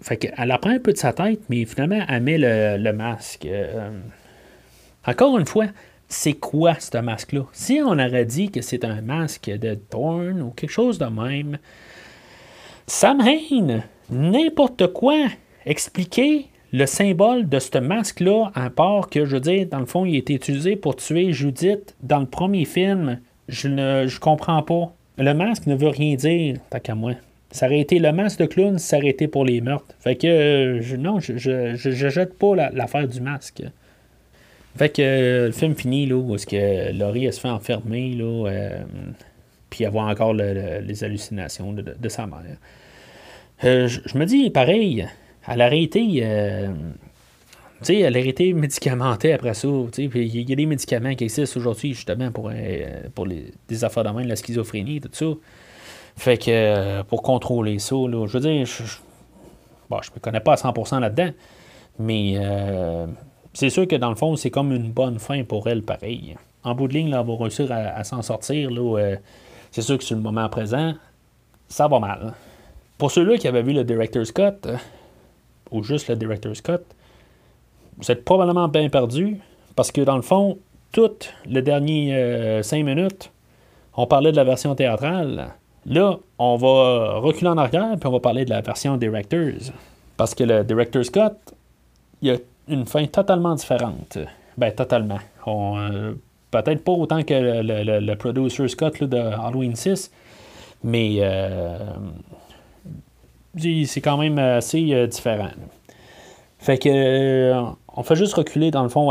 Fait 0.00 0.16
qu'elle 0.16 0.50
reprend 0.50 0.70
un 0.70 0.80
peu 0.80 0.92
de 0.92 0.98
sa 0.98 1.12
tête, 1.12 1.40
mais 1.50 1.66
finalement, 1.66 2.00
elle 2.08 2.22
met 2.22 2.38
le, 2.38 2.78
le 2.78 2.92
masque. 2.94 3.46
encore 5.06 5.38
une 5.38 5.46
fois, 5.46 5.66
c'est 6.14 6.34
quoi 6.34 6.74
ce 6.78 6.96
masque-là? 6.98 7.42
Si 7.52 7.80
on 7.84 7.92
aurait 7.92 8.24
dit 8.24 8.50
que 8.50 8.62
c'est 8.62 8.84
un 8.84 9.02
masque 9.02 9.50
de 9.50 9.74
Thorn 9.74 10.40
ou 10.40 10.50
quelque 10.50 10.70
chose 10.70 10.98
de 10.98 11.06
même, 11.06 11.58
Sam 12.86 13.20
Hain, 13.20 13.82
n'importe 14.10 14.92
quoi, 14.92 15.26
expliquer 15.66 16.46
le 16.72 16.86
symbole 16.86 17.48
de 17.48 17.58
ce 17.58 17.78
masque-là, 17.78 18.52
à 18.54 18.70
part 18.70 19.10
que, 19.10 19.24
je 19.24 19.34
veux 19.34 19.40
dire, 19.40 19.66
dans 19.66 19.80
le 19.80 19.86
fond, 19.86 20.04
il 20.04 20.14
a 20.14 20.18
été 20.18 20.34
utilisé 20.34 20.76
pour 20.76 20.96
tuer 20.96 21.32
Judith 21.32 21.96
dans 22.02 22.20
le 22.20 22.26
premier 22.26 22.64
film, 22.64 23.20
je 23.48 23.68
ne 23.68 24.18
comprends 24.18 24.62
pas. 24.62 24.92
Le 25.18 25.32
masque 25.34 25.66
ne 25.66 25.74
veut 25.74 25.88
rien 25.88 26.14
dire, 26.14 26.56
tant 26.70 26.80
qu'à 26.80 26.94
moi. 26.94 27.12
Ça 27.50 27.66
aurait 27.66 27.80
été 27.80 27.98
le 27.98 28.12
masque 28.12 28.40
de 28.40 28.46
clown, 28.46 28.78
ça 28.78 28.98
pour 29.30 29.44
les 29.44 29.60
meurtres. 29.60 29.94
Fait 30.00 30.16
que, 30.16 30.26
euh, 30.26 30.96
non, 30.96 31.20
je, 31.20 31.36
je, 31.36 31.74
je, 31.74 32.08
jette 32.08 32.36
pas 32.38 32.54
l'affaire 32.72 33.06
du 33.06 33.20
masque. 33.20 33.62
Fait 34.76 34.88
que 34.88 35.02
euh, 35.02 35.46
le 35.46 35.52
film 35.52 35.74
finit 35.74 36.06
là, 36.06 36.16
où 36.16 36.34
est-ce 36.34 36.46
que 36.46 36.92
Laurie 36.92 37.26
elle 37.26 37.32
se 37.32 37.40
fait 37.40 37.48
enfermer, 37.48 38.14
là, 38.14 38.48
euh, 38.48 38.82
puis 39.70 39.84
avoir 39.84 40.08
encore 40.08 40.34
les 40.34 41.04
hallucinations 41.04 41.72
de, 41.72 42.08
sa 42.08 42.26
mère. 42.26 42.40
Euh, 43.64 43.88
je 43.88 44.18
me 44.18 44.24
dis, 44.24 44.50
pareil, 44.50 45.06
elle 45.48 45.88
tu 47.80 47.86
sais, 47.86 47.98
elle 47.98 48.16
a 48.16 48.20
été 48.20 48.52
médicamentée 48.54 49.32
après 49.32 49.54
ça. 49.54 49.68
Il 49.98 50.50
y 50.50 50.52
a 50.52 50.56
des 50.56 50.66
médicaments 50.66 51.14
qui 51.14 51.24
existent 51.24 51.58
aujourd'hui, 51.58 51.94
justement, 51.94 52.30
pour, 52.30 52.50
les, 52.50 53.52
des 53.68 53.84
affaires 53.84 54.04
de 54.04 54.28
la 54.28 54.36
schizophrénie, 54.36 55.00
tout 55.00 55.10
ça. 55.12 55.26
Fait 56.16 56.38
que 56.38 57.02
pour 57.02 57.22
contrôler 57.22 57.78
ça, 57.80 57.96
là, 57.96 58.26
je 58.26 58.38
veux 58.38 58.40
dire, 58.40 58.64
je, 58.66 58.82
bon, 59.90 60.00
je 60.02 60.10
me 60.12 60.20
connais 60.20 60.40
pas 60.40 60.52
à 60.52 60.56
100% 60.56 61.00
là-dedans, 61.00 61.30
mais 61.98 62.38
c'est 63.54 63.70
sûr 63.70 63.88
que 63.88 63.96
dans 63.96 64.10
le 64.10 64.16
fond, 64.16 64.36
c'est 64.36 64.50
comme 64.50 64.72
une 64.72 64.90
bonne 64.90 65.18
fin 65.18 65.44
pour 65.44 65.68
elle, 65.68 65.82
pareil. 65.82 66.36
En 66.64 66.74
bout 66.74 66.88
de 66.88 66.94
ligne, 66.94 67.10
là, 67.10 67.20
elle 67.20 67.26
va 67.26 67.42
réussir 67.42 67.70
à, 67.70 68.02
s'en 68.04 68.20
sortir. 68.20 68.70
Là, 68.70 69.16
c'est 69.70 69.82
sûr 69.82 69.96
que 69.96 70.04
sur 70.04 70.16
le 70.16 70.22
moment 70.22 70.48
présent, 70.48 70.94
ça 71.68 71.88
va 71.88 71.98
mal. 72.00 72.34
Pour 72.98 73.10
ceux-là 73.10 73.38
qui 73.38 73.48
avaient 73.48 73.62
vu 73.62 73.72
le 73.72 73.84
Director's 73.84 74.32
Cut, 74.32 74.68
ou 75.70 75.82
juste 75.82 76.08
le 76.08 76.16
Director's 76.16 76.60
Cut, 76.60 76.82
vous 77.98 78.10
êtes 78.10 78.24
probablement 78.24 78.68
bien 78.68 78.88
perdu 78.88 79.40
parce 79.76 79.92
que 79.92 80.00
dans 80.00 80.16
le 80.16 80.22
fond, 80.22 80.58
toutes 80.92 81.32
les 81.46 81.62
dernières 81.62 82.64
5 82.64 82.76
euh, 82.78 82.82
minutes, 82.84 83.30
on 83.96 84.06
parlait 84.06 84.32
de 84.32 84.36
la 84.36 84.44
version 84.44 84.74
théâtrale. 84.74 85.54
Là, 85.86 86.18
on 86.38 86.56
va 86.56 87.18
reculer 87.18 87.48
en 87.48 87.58
arrière 87.58 87.96
puis 87.98 88.08
on 88.08 88.12
va 88.12 88.20
parler 88.20 88.44
de 88.44 88.50
la 88.50 88.60
version 88.60 88.96
Directors. 88.96 89.72
Parce 90.16 90.34
que 90.34 90.44
le 90.44 90.64
Director's 90.64 91.10
Cut, 91.10 91.54
il 92.22 92.28
y 92.28 92.30
a 92.32 92.38
une 92.68 92.86
fin 92.86 93.06
totalement 93.06 93.54
différente. 93.54 94.18
Ben, 94.56 94.72
totalement. 94.72 95.18
Euh, 95.46 96.14
peut-être 96.50 96.84
pas 96.84 96.92
autant 96.92 97.22
que 97.22 97.34
le, 97.34 98.00
le, 98.00 98.16
Producer's 98.16 98.74
Cut 98.74 99.06
de 99.06 99.16
Halloween 99.16 99.74
6, 99.74 100.10
mais 100.84 101.16
euh, 101.20 101.78
c'est 103.56 104.00
quand 104.00 104.16
même 104.16 104.38
assez 104.38 105.06
différent. 105.08 105.50
Fait 106.64 106.78
que 106.78 106.88
euh, 106.88 107.62
on 107.94 108.02
fait 108.02 108.16
juste 108.16 108.32
reculer 108.32 108.70
dans 108.70 108.82
le 108.82 108.88
fond 108.88 109.08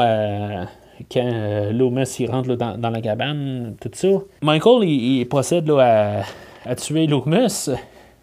quand 1.12 1.22
euh, 1.24 1.72
Loomis 1.72 2.16
il 2.18 2.32
rentre 2.32 2.56
dans, 2.56 2.90
la 2.90 3.00
cabane, 3.00 3.76
tout 3.80 3.92
ça. 3.94 4.08
Michael 4.42 4.90
il, 4.90 5.24
procède 5.28 5.70
à, 5.70 6.24
tuer 6.76 7.06
Loomis. 7.06 7.70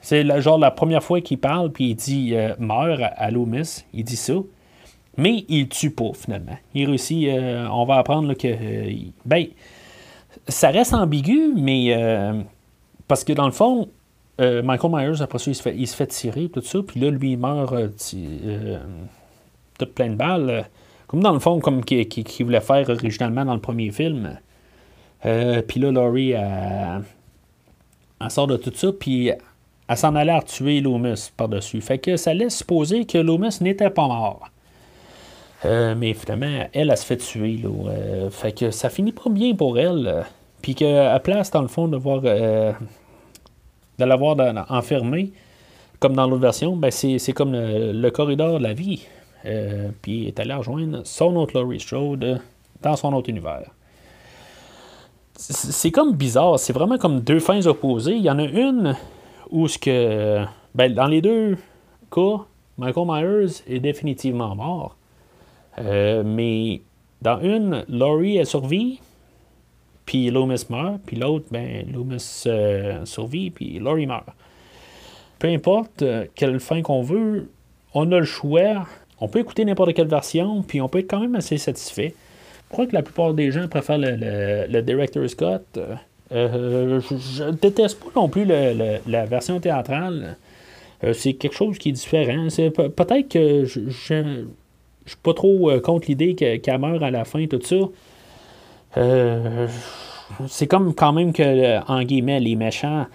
C'est 0.01 0.41
genre 0.41 0.59
la 0.59 0.73
première 0.73 1.05
fois 1.05 1.21
qu'il 1.21 1.39
parle, 1.39 1.71
puis 1.71 1.91
il 1.91 1.95
dit 1.95 2.35
euh, 2.35 2.57
meurt 2.59 3.01
à 3.01 3.31
Loomis. 3.31 3.85
Il 3.95 4.03
dit 4.03 4.17
ça. 4.17 4.33
Mais 5.17 5.45
il 5.49 5.69
tue 5.69 5.91
pas 5.91 6.13
finalement. 6.15 6.57
Il 6.75 6.87
réussit. 6.87 7.29
on 7.71 7.85
va 7.85 7.97
apprendre 7.97 8.35
que. 8.35 8.49
ben, 9.25 9.47
ça 10.49 10.71
reste 10.71 10.95
ambigu, 10.95 11.53
mais. 11.57 12.45
parce 13.09 13.25
que 13.25 13.33
dans 13.33 13.47
le 13.47 13.53
fond, 13.53 13.89
Michael 14.39 14.91
Myers, 14.91 15.23
après 15.23 15.39
ça, 15.39 15.51
il 15.51 15.87
se 15.87 15.97
fait, 15.97 16.07
tirer, 16.07 16.49
tout 16.49 16.63
ça. 16.63 16.79
Puis 16.87 17.01
là, 17.01 17.11
lui, 17.11 17.33
il 17.33 17.39
meurt 17.39 17.75
plein 19.87 20.11
de 20.11 20.15
balles. 20.15 20.51
Euh, 20.51 20.63
comme 21.07 21.21
dans 21.21 21.33
le 21.33 21.41
fond, 21.41 21.59
comme 21.61 21.85
qu'il 21.85 22.47
voulait 22.47 22.61
faire 22.61 22.89
originalement 22.89 23.45
dans 23.45 23.55
le 23.55 23.61
premier 23.61 23.91
film. 23.91 24.39
Euh, 25.27 25.61
puis 25.63 25.81
là, 25.81 25.91
Laurie, 25.91 26.31
elle, 26.33 27.03
sort 28.31 28.47
de 28.47 28.57
tout 28.57 28.73
ça, 28.73 28.93
puis 28.93 29.33
elle 29.89 29.97
s'en 29.97 30.15
allait 30.15 30.33
à 30.33 30.43
tuer 30.43 30.81
Loomis 30.81 31.33
par-dessus. 31.37 31.81
Fait 31.81 31.99
que 31.99 32.17
ça 32.17 32.33
laisse 32.33 32.59
supposer 32.59 33.07
que 33.07 33.19
Loomis 33.19 33.59
n'était 33.61 33.91
pas 33.91 34.07
mort. 34.07 34.50
Euh, 35.65 35.95
mais 35.97 36.15
finalement, 36.15 36.69
elle, 36.73 36.91
elle, 36.91 36.97
se 36.97 37.05
fait 37.05 37.19
tuer. 37.19 37.59
Là. 37.63 38.31
fait 38.31 38.53
que 38.53 38.71
ça 38.71 38.89
finit 38.89 39.13
pas 39.13 39.29
bien 39.29 39.55
pour 39.55 39.79
elle. 39.79 40.25
Puis 40.63 40.75
qu'à 40.75 41.19
place, 41.21 41.51
dans 41.51 41.63
le 41.63 41.69
fond, 41.69 41.89
de 41.89 41.97
voir 41.97 42.21
de 42.21 42.75
l'avoir 43.99 44.37
enfermé, 44.71 45.33
comme 46.01 46.15
dans 46.15 46.27
l'autre 46.27 46.43
version, 46.43 46.77
ben 46.77 46.91
c'est 46.91 47.33
comme 47.33 47.53
le, 47.53 48.11
corridor 48.11 48.59
de 48.59 48.63
la 48.63 48.73
vie. 48.73 49.07
Euh, 49.47 49.89
puis 50.03 50.27
est 50.27 50.39
allé 50.41 50.53
rejoindre 50.53 51.01
son 51.05 51.37
autre 51.37 51.59
Laurie 51.59 51.81
Strode 51.81 52.41
dans 52.83 52.97
son 52.97 53.13
autre 53.15 53.31
univers. 53.31 53.71
C'est 55.35 55.91
comme 55.91 56.15
bizarre, 56.15 56.59
c'est 56.59 56.75
vraiment 56.75 56.99
comme 56.99 57.21
deux 57.21 57.41
fins 57.41 57.65
opposées. 57.67 58.17
Il 58.17 58.23
y 58.23 58.31
en 58.31 58.39
a 58.39 58.45
une 58.45 58.97
où 59.51 59.69
ce 59.69 59.79
que. 59.79 60.45
Ben, 60.75 60.93
dans 60.93 61.07
les 61.07 61.23
deux 61.23 61.57
cas, 62.11 62.45
Michael 62.77 63.07
Myers 63.07 63.63
est 63.67 63.81
définitivement 63.81 64.55
mort. 64.55 64.97
Euh, 65.79 66.23
mais 66.25 66.83
dans 67.23 67.41
une, 67.41 67.85
Laurie 67.89 68.39
a 68.41 68.45
survit, 68.45 69.01
puis 70.07 70.31
Loomis 70.31 70.67
meurt, 70.69 71.01
puis 71.07 71.17
l'autre, 71.17 71.47
ben, 71.51 71.87
Loomis 71.93 72.45
euh, 72.47 73.05
survit, 73.05 73.51
puis 73.51 73.79
Laurie 73.79 74.07
meurt. 74.07 74.27
Peu 75.39 75.49
importe 75.49 76.05
quelle 76.35 76.61
fin 76.61 76.83
qu'on 76.83 77.03
veut, 77.03 77.51
on 77.95 78.13
a 78.13 78.19
le 78.19 78.25
choix 78.25 78.87
on 79.21 79.29
peut 79.29 79.41
écouter 79.41 79.65
n'importe 79.65 79.93
quelle 79.95 80.09
version, 80.09 80.63
puis 80.63 80.81
on 80.81 80.89
peut 80.89 81.01
être 81.01 81.11
quand 81.11 81.21
même 81.21 81.35
assez 81.35 81.59
satisfait. 81.59 82.15
Je 82.69 82.73
crois 82.73 82.87
que 82.87 82.95
la 82.95 83.03
plupart 83.03 83.35
des 83.35 83.51
gens 83.51 83.69
préfèrent 83.69 83.99
le, 83.99 84.17
le, 84.67 85.29
Cut. 85.29 85.81
Euh, 86.33 87.01
je, 87.01 87.45
ne 87.45 87.51
déteste 87.51 88.01
pas 88.01 88.21
non 88.21 88.29
plus 88.29 88.45
la 88.45 89.27
version 89.27 89.61
théâtrale. 89.61 90.37
Euh, 91.03 91.13
c'est 91.13 91.35
quelque 91.35 91.55
chose 91.55 91.79
qui 91.79 91.91
est 91.91 91.93
différent. 91.93 92.49
C'est, 92.49 92.71
peut-être 92.71 93.29
que 93.29 93.65
je 93.65 94.45
suis 95.11 95.21
pas 95.23 95.35
trop 95.35 95.71
euh, 95.71 95.81
contre 95.81 96.09
l'idée 96.09 96.35
qu'elle 96.35 96.79
meurt 96.79 97.03
à 97.03 97.11
la 97.11 97.25
fin, 97.25 97.47
tout 97.47 97.61
ça. 97.63 97.77
c'est 100.49 100.67
comme 100.67 100.95
quand 100.95 101.13
même 101.13 101.33
que, 101.33 101.81
en 101.91 102.03
guillemets, 102.03 102.41
les 102.41 102.57
méchants 102.57 103.07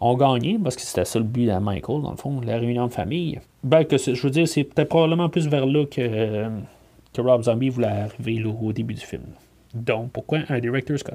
ont 0.00 0.16
gagné, 0.16 0.58
parce 0.62 0.76
que 0.76 0.82
c'était 0.82 1.04
ça 1.04 1.18
le 1.18 1.24
but 1.24 1.46
de 1.46 1.58
Michael, 1.58 2.02
dans 2.02 2.10
le 2.10 2.16
fond, 2.16 2.40
la 2.40 2.58
réunion 2.58 2.86
de 2.86 2.92
famille. 2.92 3.40
Ben, 3.62 3.84
que 3.84 3.98
je 3.98 4.20
veux 4.20 4.30
dire, 4.30 4.48
c'est 4.48 4.64
peut-être 4.64 4.88
probablement 4.88 5.28
plus 5.28 5.48
vers 5.48 5.66
là 5.66 5.84
que, 5.84 6.48
que 7.12 7.20
Rob 7.20 7.42
Zombie 7.42 7.68
voulait 7.68 7.88
arriver 7.88 8.42
au 8.44 8.72
début 8.72 8.94
du 8.94 9.04
film. 9.04 9.24
Donc, 9.74 10.10
pourquoi 10.12 10.40
un 10.48 10.58
director's 10.58 11.02
cut? 11.02 11.12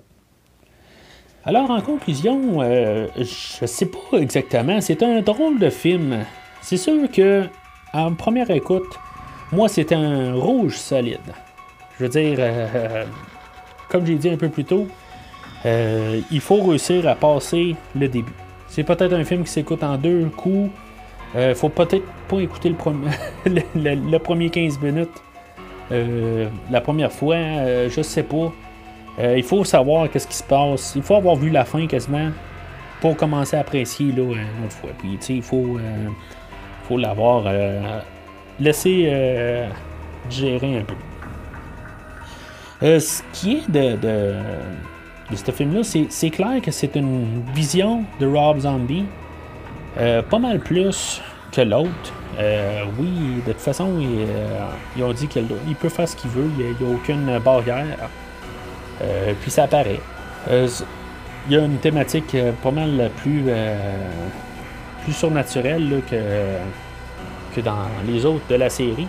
Alors, 1.44 1.72
en 1.72 1.82
conclusion, 1.82 2.62
euh, 2.62 3.08
je 3.16 3.66
sais 3.66 3.86
pas 3.86 4.18
exactement. 4.20 4.82
C'est 4.82 5.02
un 5.02 5.22
drôle 5.22 5.60
de 5.60 5.70
film. 5.70 6.26
C'est 6.62 6.78
sûr 6.78 7.10
que, 7.10 7.46
en 7.94 8.14
première 8.14 8.52
écoute, 8.52 9.00
moi, 9.52 9.68
c'était 9.68 9.96
un 9.96 10.34
rouge 10.34 10.76
solide. 10.76 11.34
Je 11.98 12.04
veux 12.04 12.10
dire, 12.10 12.38
euh, 12.40 13.06
comme 13.90 14.06
j'ai 14.06 14.16
dit 14.16 14.30
un 14.30 14.38
peu 14.38 14.50
plus 14.50 14.66
tôt, 14.66 14.88
euh, 15.66 16.22
il 16.32 16.42
faut 16.42 16.62
réussir 16.62 17.08
à 17.08 17.16
passer 17.16 17.76
le 17.96 18.08
début. 18.08 18.34
C'est 18.68 18.84
peut-être 18.84 19.14
un 19.14 19.24
film 19.24 19.44
qui 19.44 19.52
s'écoute 19.52 19.84
en 19.84 19.98
deux 19.98 20.26
coups. 20.26 20.70
Euh, 21.36 21.54
faut 21.56 21.70
peut-être 21.70 22.06
pas 22.28 22.40
écouter 22.40 22.70
le, 22.70 22.76
premier, 22.76 23.08
le, 23.76 24.18
premier 24.18 24.50
15 24.50 24.80
minutes 24.82 25.10
euh, 25.92 26.48
la 26.70 26.82
première 26.82 27.12
fois. 27.12 27.36
Euh, 27.36 27.90
je 27.90 28.02
sais 28.02 28.24
pas. 28.24 28.52
il 29.20 29.44
faut 29.44 29.64
savoir 29.64 30.10
qu'est-ce 30.10 30.28
qui 30.28 30.36
se 30.36 30.44
passe. 30.44 30.94
Il 30.96 31.02
faut 31.02 31.16
avoir 31.16 31.36
vu 31.36 31.50
la 31.50 31.66
fin 31.66 31.88
quasiment 31.88 32.30
pour 33.02 33.16
commencer 33.16 33.56
à 33.56 33.62
apprécier 33.62 34.12
là, 34.12 34.24
une 34.24 34.66
autre 34.66 34.76
fois. 34.76 34.90
Puis, 34.98 35.18
il 35.30 35.42
faut, 35.42 35.78
faut 36.88 36.98
l'avoir 36.98 37.44
laissé 38.60 39.68
gérer 40.30 40.80
un 40.80 40.84
peu. 40.84 40.96
ce 43.00 43.22
qui 43.34 43.58
est 43.58 43.72
de 43.72 43.98
de 45.30 45.36
ce 45.36 45.52
film-là, 45.52 45.82
c'est 45.84 46.30
clair 46.30 46.62
que 46.62 46.72
c'est 46.72 46.96
une 46.96 47.44
vision 47.54 48.04
de 48.20 48.26
Rob 48.26 48.60
Zombie 48.60 49.06
euh, 50.00 50.22
pas 50.22 50.40
mal 50.40 50.60
plus 50.60 51.22
que 51.52 51.62
l'autre. 51.62 52.14
Euh, 52.40 52.84
oui, 53.00 53.42
de 53.46 53.52
toute 53.52 53.62
façon, 53.62 54.00
euh, 54.00 54.68
ils, 54.96 55.04
ont 55.04 55.12
dit 55.12 55.28
qu'il 55.28 55.48
peut 55.80 55.90
faire 55.90 56.08
ce 56.08 56.16
qu'il 56.16 56.30
veut, 56.30 56.50
il 56.58 56.66
n'y 56.66 56.92
a, 56.92 56.96
aucune 56.96 57.40
barrière. 57.40 58.10
puis 59.42 59.52
ça 59.52 59.64
apparaît. 59.64 60.00
Il 60.50 61.54
y 61.54 61.58
a 61.58 61.66
une 61.66 61.78
thématique 61.78 62.36
pas 62.62 62.72
mal 62.72 63.10
plus, 63.18 63.44
plus 65.04 65.14
surnaturelle 65.14 66.02
que, 66.10 66.16
dans 67.62 67.88
les 68.06 68.26
autres 68.26 68.48
de 68.50 68.56
la 68.56 68.70
série. 68.70 69.08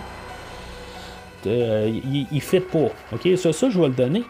il 1.45 2.27
ne 2.31 2.39
fit 2.39 2.59
pas. 2.59 2.89
Ok, 3.13 3.27
ça, 3.37 3.53
ça, 3.53 3.69
je 3.69 3.79
vais 3.79 3.87
le 3.87 3.93
donner. 3.93 4.23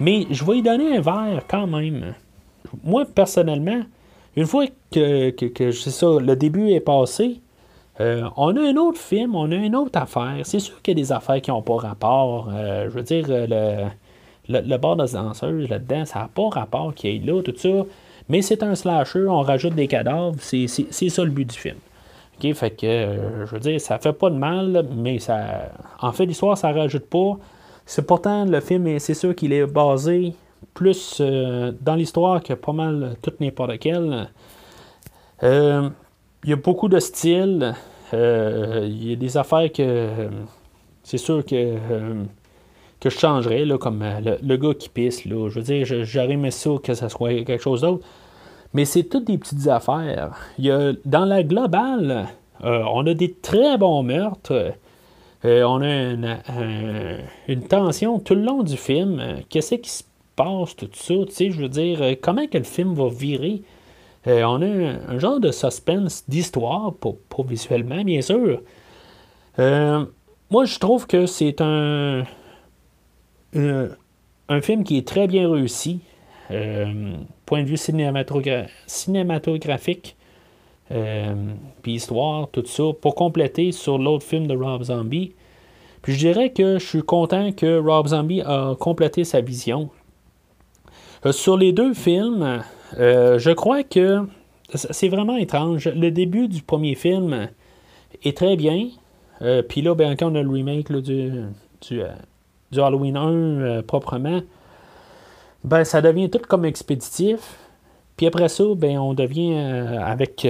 Mais 0.00 0.26
je 0.30 0.44
vais 0.44 0.58
y 0.58 0.62
donner 0.62 0.96
un 0.96 1.00
verre 1.00 1.42
quand 1.48 1.66
même. 1.66 2.14
Moi, 2.84 3.04
personnellement, 3.04 3.80
une 4.36 4.46
fois 4.46 4.66
que, 4.92 5.32
ça, 5.72 6.06
le 6.20 6.36
début 6.36 6.70
est 6.70 6.80
passé, 6.80 7.40
euh, 8.00 8.28
on 8.36 8.56
a 8.56 8.60
un 8.60 8.76
autre 8.76 9.00
film, 9.00 9.34
on 9.34 9.50
a 9.50 9.56
une 9.56 9.74
autre 9.74 9.98
affaire. 9.98 10.38
C'est 10.44 10.60
sûr 10.60 10.80
qu'il 10.82 10.96
y 10.96 11.00
a 11.00 11.02
des 11.02 11.12
affaires 11.12 11.40
qui 11.40 11.50
n'ont 11.50 11.62
pas 11.62 11.76
rapport. 11.76 12.48
Euh, 12.52 12.84
je 12.84 12.90
veux 12.90 13.02
dire, 13.02 13.26
le, 13.28 13.46
le, 14.48 14.60
le 14.60 14.76
bar 14.76 14.96
de 14.96 15.06
danseuse 15.06 15.68
là-dedans, 15.68 16.04
ça 16.04 16.20
n'a 16.20 16.28
pas 16.28 16.48
rapport 16.48 16.94
qui 16.94 17.08
est 17.08 17.26
là, 17.26 17.42
tout 17.42 17.54
ça. 17.56 17.84
Mais 18.28 18.42
c'est 18.42 18.62
un 18.62 18.74
slasher, 18.74 19.26
on 19.26 19.40
rajoute 19.40 19.74
des 19.74 19.88
cadavres, 19.88 20.36
c'est 20.38 20.66
ça 20.66 21.24
le 21.24 21.30
but 21.30 21.48
du 21.50 21.58
film. 21.58 21.76
OK, 22.38 22.52
fait 22.54 22.70
que, 22.70 22.86
euh, 22.86 23.46
je 23.46 23.52
veux 23.52 23.60
dire, 23.60 23.80
ça 23.80 23.98
fait 23.98 24.12
pas 24.12 24.30
de 24.30 24.36
mal, 24.36 24.86
mais 24.94 25.18
ça. 25.18 25.72
En 26.00 26.12
fait, 26.12 26.26
l'histoire, 26.26 26.56
ça 26.56 26.72
rajoute 26.72 27.06
pas. 27.06 27.36
C'est 27.86 28.06
pourtant 28.06 28.44
le 28.44 28.60
film, 28.60 28.98
c'est 28.98 29.14
sûr 29.14 29.34
qu'il 29.34 29.52
est 29.52 29.66
basé 29.66 30.34
plus 30.74 31.18
euh, 31.20 31.72
dans 31.80 31.94
l'histoire 31.94 32.42
que 32.42 32.52
pas 32.54 32.72
mal 32.72 33.16
tout 33.22 33.32
n'importe 33.40 33.78
quel. 33.80 34.28
Euh, 35.42 35.88
il 36.44 36.50
y 36.50 36.52
a 36.52 36.56
beaucoup 36.56 36.88
de 36.88 37.00
styles. 37.00 37.74
Il 38.12 39.08
y 39.08 39.12
a 39.12 39.16
des 39.16 39.36
affaires 39.36 39.70
que 39.72 40.08
c'est 41.02 41.18
sûr 41.18 41.44
que, 41.44 41.74
que 43.00 43.10
je 43.10 43.18
changerais, 43.18 43.64
là, 43.64 43.78
comme 43.78 44.04
le, 44.42 44.56
gars 44.56 44.74
qui 44.74 44.88
pisse. 44.88 45.24
Là. 45.24 45.48
Je 45.48 45.56
veux 45.56 45.64
dire, 45.64 45.84
j'aurais 46.04 46.32
aimé 46.32 46.50
ça 46.50 46.70
que 46.82 46.94
ça 46.94 47.08
soit 47.08 47.44
quelque 47.44 47.62
chose 47.62 47.82
d'autre. 47.82 48.06
Mais 48.74 48.84
c'est 48.84 49.04
toutes 49.04 49.24
des 49.24 49.38
petites 49.38 49.66
affaires. 49.68 50.36
Il 50.58 50.66
y 50.66 50.70
a, 50.70 50.92
dans 51.04 51.24
la 51.24 51.42
globale, 51.42 52.28
on 52.62 53.06
a 53.06 53.14
des 53.14 53.32
très 53.32 53.78
bons 53.78 54.02
meurtres. 54.02 54.74
on 55.44 55.82
a 55.82 56.38
une, 57.48 57.62
tension 57.68 58.18
tout 58.18 58.34
le 58.34 58.42
long 58.42 58.62
du 58.62 58.76
film. 58.76 59.22
Qu'est-ce 59.48 59.76
qui 59.76 59.90
se 59.90 60.04
passe, 60.36 60.76
tout 60.76 60.88
ça? 60.92 61.14
Tu 61.26 61.32
sais, 61.32 61.50
je 61.50 61.62
veux 61.62 61.68
dire, 61.68 62.00
comment 62.20 62.46
que 62.46 62.58
le 62.58 62.64
film 62.64 62.94
va 62.94 63.08
virer? 63.08 63.62
on 64.26 64.60
a 64.60 65.12
un, 65.12 65.18
genre 65.18 65.40
de 65.40 65.50
suspense 65.50 66.24
d'histoire, 66.28 66.92
pour, 66.94 67.46
visuellement, 67.46 68.04
bien 68.04 68.20
sûr. 68.20 68.60
Euh, 69.58 70.04
moi, 70.50 70.64
je 70.66 70.78
trouve 70.78 71.06
que 71.06 71.26
c'est 71.26 71.60
un, 71.60 72.24
un 73.54 74.60
film 74.60 74.84
qui 74.84 74.98
est 74.98 75.06
très 75.06 75.26
bien 75.26 75.50
réussi. 75.50 76.00
Euh, 76.50 77.12
point 77.44 77.62
de 77.62 77.68
vue 77.68 77.76
cinématographique, 77.76 80.16
euh, 80.90 81.34
puis 81.82 81.94
histoire, 81.94 82.48
tout 82.48 82.64
ça, 82.64 82.84
pour 83.00 83.14
compléter 83.14 83.72
sur 83.72 83.98
l'autre 83.98 84.24
film 84.24 84.46
de 84.46 84.56
Rob 84.56 84.84
Zombie. 84.84 85.34
Puis 86.02 86.14
je 86.14 86.18
dirais 86.18 86.50
que 86.50 86.78
je 86.78 86.86
suis 86.86 87.02
content 87.02 87.52
que 87.52 87.78
Rob 87.78 88.08
Zombie 88.08 88.42
a 88.42 88.74
complété 88.78 89.24
sa 89.24 89.40
vision. 89.40 89.90
sur 91.32 91.56
les 91.56 91.72
deux 91.72 91.92
films, 91.92 92.62
je 92.96 93.52
crois 93.52 93.82
que 93.82 94.24
c'est 94.74 95.08
vraiment 95.08 95.36
étrange. 95.36 95.88
Le 95.88 96.10
début 96.10 96.48
du 96.48 96.62
premier 96.62 96.94
film 96.94 97.48
est 98.22 98.36
très 98.36 98.56
bien. 98.56 98.88
Euh, 99.42 99.62
puis 99.62 99.82
là, 99.82 99.94
ben, 99.94 100.16
quand 100.16 100.32
on 100.32 100.34
a 100.34 100.42
le 100.42 100.50
remake 100.50 100.92
du, 100.92 101.30
du, 101.80 102.02
euh, 102.02 102.08
du, 102.70 102.80
Halloween 102.80 103.16
1 103.16 103.30
euh, 103.30 103.82
proprement, 103.82 104.40
ben, 105.64 105.84
ça 105.84 106.00
devient 106.00 106.30
tout 106.30 106.40
comme 106.46 106.64
expéditif. 106.64 107.58
Puis 108.16 108.26
après 108.26 108.48
ça, 108.48 108.64
ben, 108.76 108.98
on 108.98 109.14
devient 109.14 109.56
avec 109.56 110.46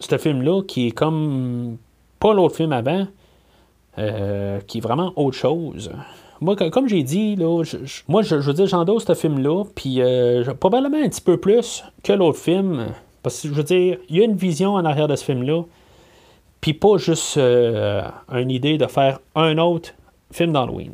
ce 0.00 0.18
film-là 0.18 0.62
qui 0.62 0.88
est 0.88 0.92
comme 0.92 1.76
pas 2.18 2.32
l'autre 2.32 2.56
film 2.56 2.72
avant, 2.72 3.06
qui 3.96 4.78
est 4.78 4.80
vraiment 4.80 5.12
autre 5.16 5.36
chose. 5.36 5.90
Moi, 6.40 6.56
comme 6.70 6.88
j'ai 6.88 7.02
dit, 7.02 7.36
là, 7.36 7.62
moi, 8.08 8.22
je, 8.22 8.36
veux 8.36 8.54
dire, 8.54 8.66
j'endosse 8.66 9.04
ce 9.04 9.14
film-là, 9.14 9.64
puis 9.74 10.00
probablement 10.58 10.96
un 10.96 11.08
petit 11.08 11.20
peu 11.20 11.36
plus 11.36 11.84
que 12.02 12.14
l'autre 12.14 12.38
film. 12.38 12.86
Parce 13.22 13.42
que, 13.42 13.48
je 13.48 13.52
veux 13.52 13.62
dire, 13.62 13.98
il 14.08 14.16
y 14.16 14.22
a 14.22 14.24
une 14.24 14.36
vision 14.36 14.74
en 14.74 14.84
arrière 14.86 15.08
de 15.08 15.16
ce 15.16 15.24
film-là 15.24 15.64
puis 16.60 16.74
pas 16.74 16.98
juste 16.98 17.36
euh, 17.36 18.02
une 18.32 18.50
idée 18.50 18.78
de 18.78 18.86
faire 18.86 19.20
un 19.34 19.56
autre 19.58 19.90
film 20.30 20.52
d'Halloween. 20.52 20.92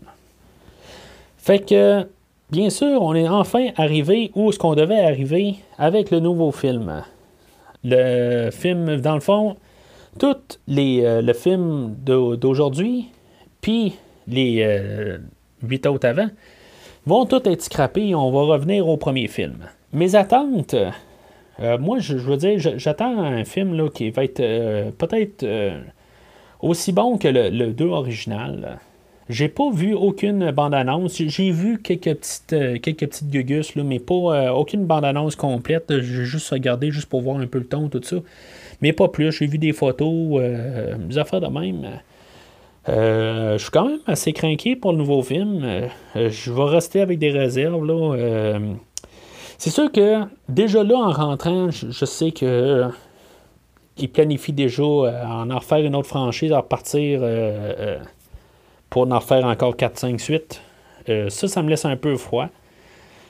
Fait 1.38 1.58
que, 1.58 2.06
bien 2.50 2.70
sûr, 2.70 3.02
on 3.02 3.14
est 3.14 3.28
enfin 3.28 3.68
arrivé 3.76 4.30
où 4.34 4.50
est-ce 4.50 4.58
qu'on 4.58 4.74
devait 4.74 5.00
arriver 5.00 5.56
avec 5.78 6.10
le 6.10 6.20
nouveau 6.20 6.52
film. 6.52 7.02
Le 7.84 8.50
film, 8.50 8.96
dans 9.00 9.14
le 9.14 9.20
fond, 9.20 9.56
tout 10.18 10.36
les, 10.66 11.04
euh, 11.04 11.22
le 11.22 11.32
film 11.32 11.94
d'aujourd'hui, 12.04 13.06
puis 13.60 13.94
les 14.26 14.62
euh, 14.62 15.18
huit 15.62 15.86
autres 15.86 16.08
avant, 16.08 16.28
vont 17.04 17.26
tous 17.26 17.48
être 17.48 17.62
scrappés 17.62 18.14
on 18.14 18.30
va 18.30 18.54
revenir 18.54 18.88
au 18.88 18.96
premier 18.96 19.28
film. 19.28 19.58
Mes 19.92 20.14
attentes, 20.14 20.74
euh, 21.60 21.78
moi, 21.78 21.98
je, 22.00 22.16
veux 22.16 22.36
dire, 22.36 22.58
j'attends 22.58 23.18
un 23.18 23.44
film 23.44 23.90
qui 23.90 24.10
va 24.10 24.24
être 24.24 24.90
peut-être 24.98 25.46
aussi 26.60 26.92
bon 26.92 27.18
que 27.18 27.28
le, 27.28 27.72
2 27.72 27.84
original. 27.86 28.78
J'ai 29.28 29.48
pas 29.48 29.70
vu 29.70 29.94
aucune 29.94 30.50
bande-annonce. 30.52 31.16
J'ai 31.16 31.50
vu 31.50 31.78
quelques 31.82 32.14
petites, 32.14 32.80
quelques 32.80 33.06
petites 33.06 33.28
gugus, 33.28 33.74
là, 33.74 33.82
mais 33.82 33.98
pas 33.98 34.52
aucune 34.52 34.86
bande-annonce 34.86 35.36
complète. 35.36 35.86
J'ai 35.88 36.24
juste 36.24 36.50
regardé 36.50 36.90
juste 36.90 37.08
pour 37.08 37.22
voir 37.22 37.38
un 37.38 37.46
peu 37.46 37.58
le 37.58 37.66
ton, 37.66 37.88
tout 37.88 38.00
ça. 38.02 38.16
Mais 38.82 38.92
pas 38.92 39.08
plus. 39.08 39.32
J'ai 39.32 39.46
vu 39.46 39.58
des 39.58 39.72
photos, 39.72 40.40
des 41.08 41.18
affaires 41.18 41.40
de 41.40 41.48
même. 41.48 42.00
je 42.86 43.56
suis 43.58 43.70
quand 43.70 43.88
même 43.88 43.98
assez 44.06 44.32
craqué 44.32 44.76
pour 44.76 44.92
le 44.92 44.98
nouveau 44.98 45.22
film. 45.22 45.88
je 46.14 46.52
vais 46.52 46.64
rester 46.64 47.00
avec 47.00 47.18
des 47.18 47.30
réserves. 47.30 47.82
C'est 49.58 49.70
sûr 49.70 49.90
que 49.90 50.24
déjà 50.48 50.84
là, 50.84 50.96
en 50.96 51.10
rentrant, 51.10 51.70
je, 51.70 52.04
sais 52.04 52.30
que 52.30 52.44
euh, 52.44 52.88
il 53.96 54.10
planifie 54.10 54.52
déjà 54.52 54.82
euh, 54.82 55.24
en 55.24 55.58
refaire 55.58 55.78
une 55.78 55.96
autre 55.96 56.08
franchise, 56.08 56.52
à 56.52 56.58
repartir 56.58 57.20
euh, 57.22 57.98
pour 58.90 59.10
en 59.10 59.18
refaire 59.18 59.44
encore 59.44 59.76
4-5 59.76 60.18
suites. 60.18 60.62
ça, 61.06 61.48
ça 61.48 61.62
me 61.62 61.70
laisse 61.70 61.84
un 61.84 61.96
peu 61.96 62.16
froid. 62.16 62.48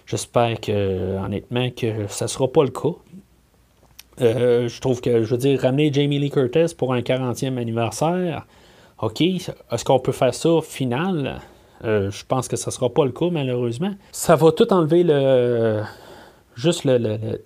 J'espère 0.07 0.61
que, 0.61 1.19
honnêtement, 1.19 1.71
que 1.71 2.07
ça 2.09 2.27
ne 2.27 2.29
sera 2.29 2.49
pas 2.49 2.63
le 2.63 2.71
cas. 2.71 2.95
je 4.19 4.81
trouve 4.81 5.01
que, 5.01 5.23
je 5.23 5.31
veux 5.31 5.39
dire, 5.39 5.61
ramener 5.61 5.93
Jamie 5.93 6.19
Lee 6.19 6.31
Curtis 6.31 6.75
pour 6.77 6.95
un 6.95 7.01
40e 7.01 7.59
anniversaire, 7.59 8.47
OK, 9.01 9.21
est-ce 9.21 9.85
qu'on 9.85 9.99
peut 9.99 10.13
faire 10.13 10.35
ça 10.35 10.61
final? 10.63 11.41
je 11.85 12.25
pense 12.27 12.49
que 12.49 12.57
ça 12.57 12.71
ne 12.71 12.73
sera 12.73 12.89
pas 12.89 13.05
le 13.05 13.13
cas, 13.13 13.29
malheureusement. 13.31 13.95
Ça 14.11 14.35
va 14.35 14.51
tout 14.51 14.73
enlever 14.73 15.03
le, 15.05 15.83
juste 16.57 16.85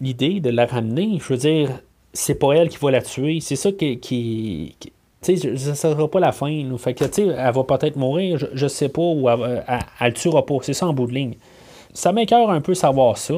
l'idée 0.01 0.41
de 0.41 0.51
la 0.51 0.67
ramener, 0.67 1.19
je 1.21 1.29
veux 1.33 1.39
dire, 1.39 1.71
c'est 2.13 2.37
pas 2.37 2.53
elle 2.53 2.69
qui 2.69 2.79
va 2.79 2.91
la 2.91 3.03
tuer. 3.03 3.41
C'est 3.41 3.57
ça 3.57 3.71
qui, 3.73 4.77
tu 5.23 5.37
sais, 5.37 5.57
ça 5.57 5.75
sera 5.75 6.09
pas 6.09 6.21
la 6.21 6.33
fin. 6.33 6.65
Fait 6.79 6.95
que, 6.95 7.05
tu 7.05 7.13
sais, 7.13 7.27
elle 7.27 7.55
va 7.55 7.65
peut-être 7.65 7.97
mourir, 7.97 8.39
je, 8.53 8.67
sais 8.67 8.89
pas, 8.89 9.03
ou 9.03 9.29
elle, 9.29 9.65
elle, 9.69 10.09
le 10.09 10.13
tuera 10.15 10.45
pas. 10.45 10.57
C'est 10.63 10.73
ça 10.73 10.87
en 10.87 10.93
bout 10.93 11.07
de 11.07 11.13
ligne. 11.13 11.35
Ça 11.93 12.13
m'écœure 12.13 12.51
un 12.51 12.61
peu 12.61 12.75
savoir 12.75 13.19
ça. 13.19 13.35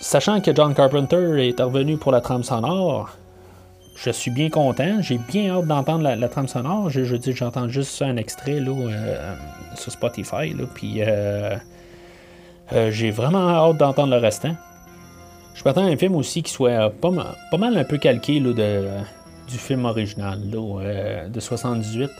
Sachant 0.00 0.40
que 0.40 0.54
John 0.54 0.74
Carpenter 0.74 1.48
est 1.48 1.60
revenu 1.60 1.96
pour 1.96 2.12
la 2.12 2.20
trame 2.20 2.42
sonore, 2.42 3.10
je 3.96 4.10
suis 4.10 4.30
bien 4.30 4.50
content. 4.50 5.00
J'ai 5.00 5.18
bien 5.18 5.56
hâte 5.56 5.66
d'entendre 5.66 6.02
la, 6.02 6.28
trame 6.28 6.48
sonore. 6.48 6.90
Je, 6.90 7.04
je 7.04 7.16
dis, 7.16 7.32
j'entends 7.32 7.68
juste 7.68 8.02
un 8.02 8.16
extrait 8.16 8.60
là, 8.60 8.72
euh, 8.72 9.34
sur 9.74 9.92
Spotify. 9.92 10.52
Là, 10.52 10.64
puis. 10.74 10.96
Euh, 10.98 11.56
euh, 12.72 12.90
j'ai 12.90 13.10
vraiment 13.10 13.48
hâte 13.48 13.76
d'entendre 13.76 14.10
le 14.10 14.20
restant. 14.20 14.56
Je 15.54 15.62
m'attends 15.64 15.86
à 15.86 15.88
un 15.88 15.96
film 15.96 16.16
aussi 16.16 16.42
qui 16.42 16.52
soit 16.52 16.90
pas, 16.90 17.10
mal 17.10 17.76
un 17.76 17.84
peu 17.84 17.96
calqué 17.96 18.40
de, 18.40 18.84
du 19.46 19.58
film 19.58 19.84
original 19.84 20.40
euh, 20.54 21.28
de 21.28 21.40
78. 21.40 22.10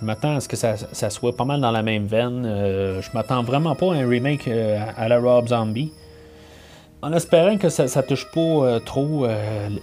Je 0.00 0.04
m'attends 0.04 0.36
à 0.36 0.40
ce 0.40 0.48
que 0.48 0.56
ça, 0.56 0.76
soit 1.10 1.36
pas 1.36 1.44
mal 1.44 1.60
dans 1.60 1.70
la 1.70 1.82
même 1.82 2.06
veine. 2.06 2.44
Euh, 2.46 3.00
je 3.00 3.10
m'attends 3.14 3.42
vraiment 3.42 3.74
pas 3.74 3.94
à 3.94 3.96
un 3.96 4.08
remake 4.08 4.48
à 4.48 5.08
la 5.08 5.18
Rob 5.18 5.48
Zombie. 5.48 5.92
En 7.02 7.12
espérant 7.12 7.58
que 7.58 7.68
ça, 7.68 8.02
touche 8.02 8.26
pas 8.32 8.80
trop 8.80 9.26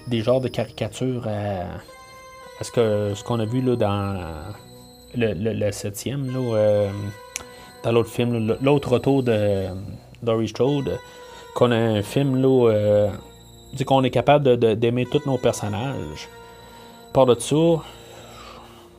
des 0.08 0.22
genres 0.22 0.42
de 0.42 0.48
caricatures 0.48 1.28
à, 1.28 2.64
ce 2.64 3.24
qu'on 3.24 3.40
a 3.40 3.46
vu 3.46 3.62
là, 3.62 3.76
dans 3.76 4.20
le 5.16 5.72
septième 5.72 6.32
dans 7.84 7.92
l'autre 7.92 8.10
film, 8.10 8.56
l'autre 8.62 8.92
retour 8.94 9.24
de 9.24 9.68
Dory 10.22 10.48
Strode, 10.48 11.00
qu'on 11.56 11.72
a 11.72 11.76
un 11.76 12.02
film 12.02 12.42
là, 12.42 12.70
euh, 12.70 13.10
qu'on 13.86 14.04
est 14.04 14.12
capable 14.12 14.58
d'aimer 14.78 15.06
tous 15.06 15.26
nos 15.26 15.38
personnages. 15.38 16.30
Par 17.14 17.26
de 17.26 17.36
ça, 17.38 17.56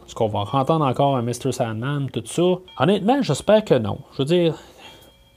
est-ce 0.07 0.15
qu'on 0.15 0.29
va 0.29 0.41
entendre 0.41 0.85
encore 0.85 1.17
un 1.17 1.23
Mr. 1.23 1.53
Sandman, 1.53 2.11
tout 2.11 2.23
ça? 2.27 2.43
Honnêtement, 2.79 3.23
j'espère 3.23 3.65
que 3.65 3.75
non. 3.75 3.99
Je 4.13 4.19
veux 4.19 4.25
dire, 4.27 4.55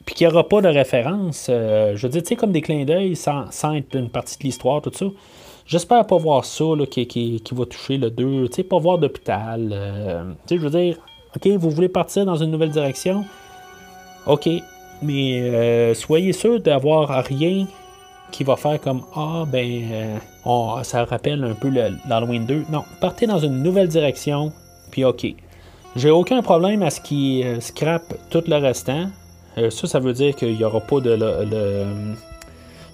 puis 0.06 0.14
qu'il 0.14 0.28
n'y 0.28 0.34
aura 0.34 0.48
pas 0.48 0.62
de 0.62 0.68
référence. 0.68 1.48
Euh, 1.50 1.96
je 1.96 2.06
veux 2.06 2.12
dire, 2.12 2.22
tu 2.22 2.30
sais, 2.30 2.36
comme 2.36 2.52
des 2.52 2.62
clins 2.62 2.84
d'œil 2.84 3.16
sans, 3.16 3.48
être 3.74 3.96
une 3.96 4.10
partie 4.10 4.38
de 4.38 4.44
l'histoire, 4.44 4.82
tout 4.82 4.92
ça. 4.94 5.06
J'espère 5.66 6.06
pas 6.06 6.18
voir 6.18 6.44
ça 6.44 6.66
là, 6.76 6.86
qui, 6.86 7.08
qui, 7.08 7.42
va 7.54 7.66
toucher 7.66 7.98
le 7.98 8.12
2. 8.12 8.50
Tu 8.50 8.56
sais, 8.56 8.64
pas 8.64 8.78
voir 8.78 8.98
d'hôpital. 8.98 9.70
Euh, 9.72 10.34
tu 10.46 10.56
sais, 10.56 10.58
je 10.58 10.68
veux 10.68 10.78
dire, 10.78 10.98
OK, 11.36 11.48
vous 11.48 11.70
voulez 11.70 11.90
partir 11.90 12.26
dans 12.26 12.36
une 12.36 12.52
nouvelle 12.52 12.70
direction? 12.70 13.24
OK, 14.28 14.50
mais 15.02 15.42
euh, 15.42 15.94
soyez 15.94 16.34
sûr 16.34 16.60
d'avoir 16.60 17.24
rien 17.24 17.66
qui 18.36 18.44
va 18.44 18.58
faire 18.58 18.82
comme 18.82 19.02
Ah, 19.16 19.46
ben, 19.48 20.20
euh, 20.46 20.84
ça 20.84 21.06
rappelle 21.06 21.42
un 21.44 21.54
peu 21.54 21.70
l'Halloween 21.70 22.46
2. 22.46 22.66
Non, 22.70 22.84
partez 23.00 23.28
dans 23.28 23.40
une 23.40 23.64
nouvelle 23.64 23.88
direction, 23.88 24.52
puis 24.92 25.06
OK. 25.06 25.26
J'ai 25.96 26.10
aucun 26.10 26.42
problème 26.42 26.84
à 26.84 26.90
ce 26.90 27.00
qui 27.00 27.44
euh, 27.46 27.62
scrape 27.62 28.14
tout 28.30 28.44
le 28.46 28.58
restant. 28.58 29.08
ça, 29.56 29.88
ça 29.88 30.00
veut 30.00 30.12
dire 30.12 30.36
qu'il 30.36 30.58
n'y 30.58 30.64
aura 30.66 30.82
pas 30.82 31.00
de. 31.00 31.12
Le, 31.12 31.86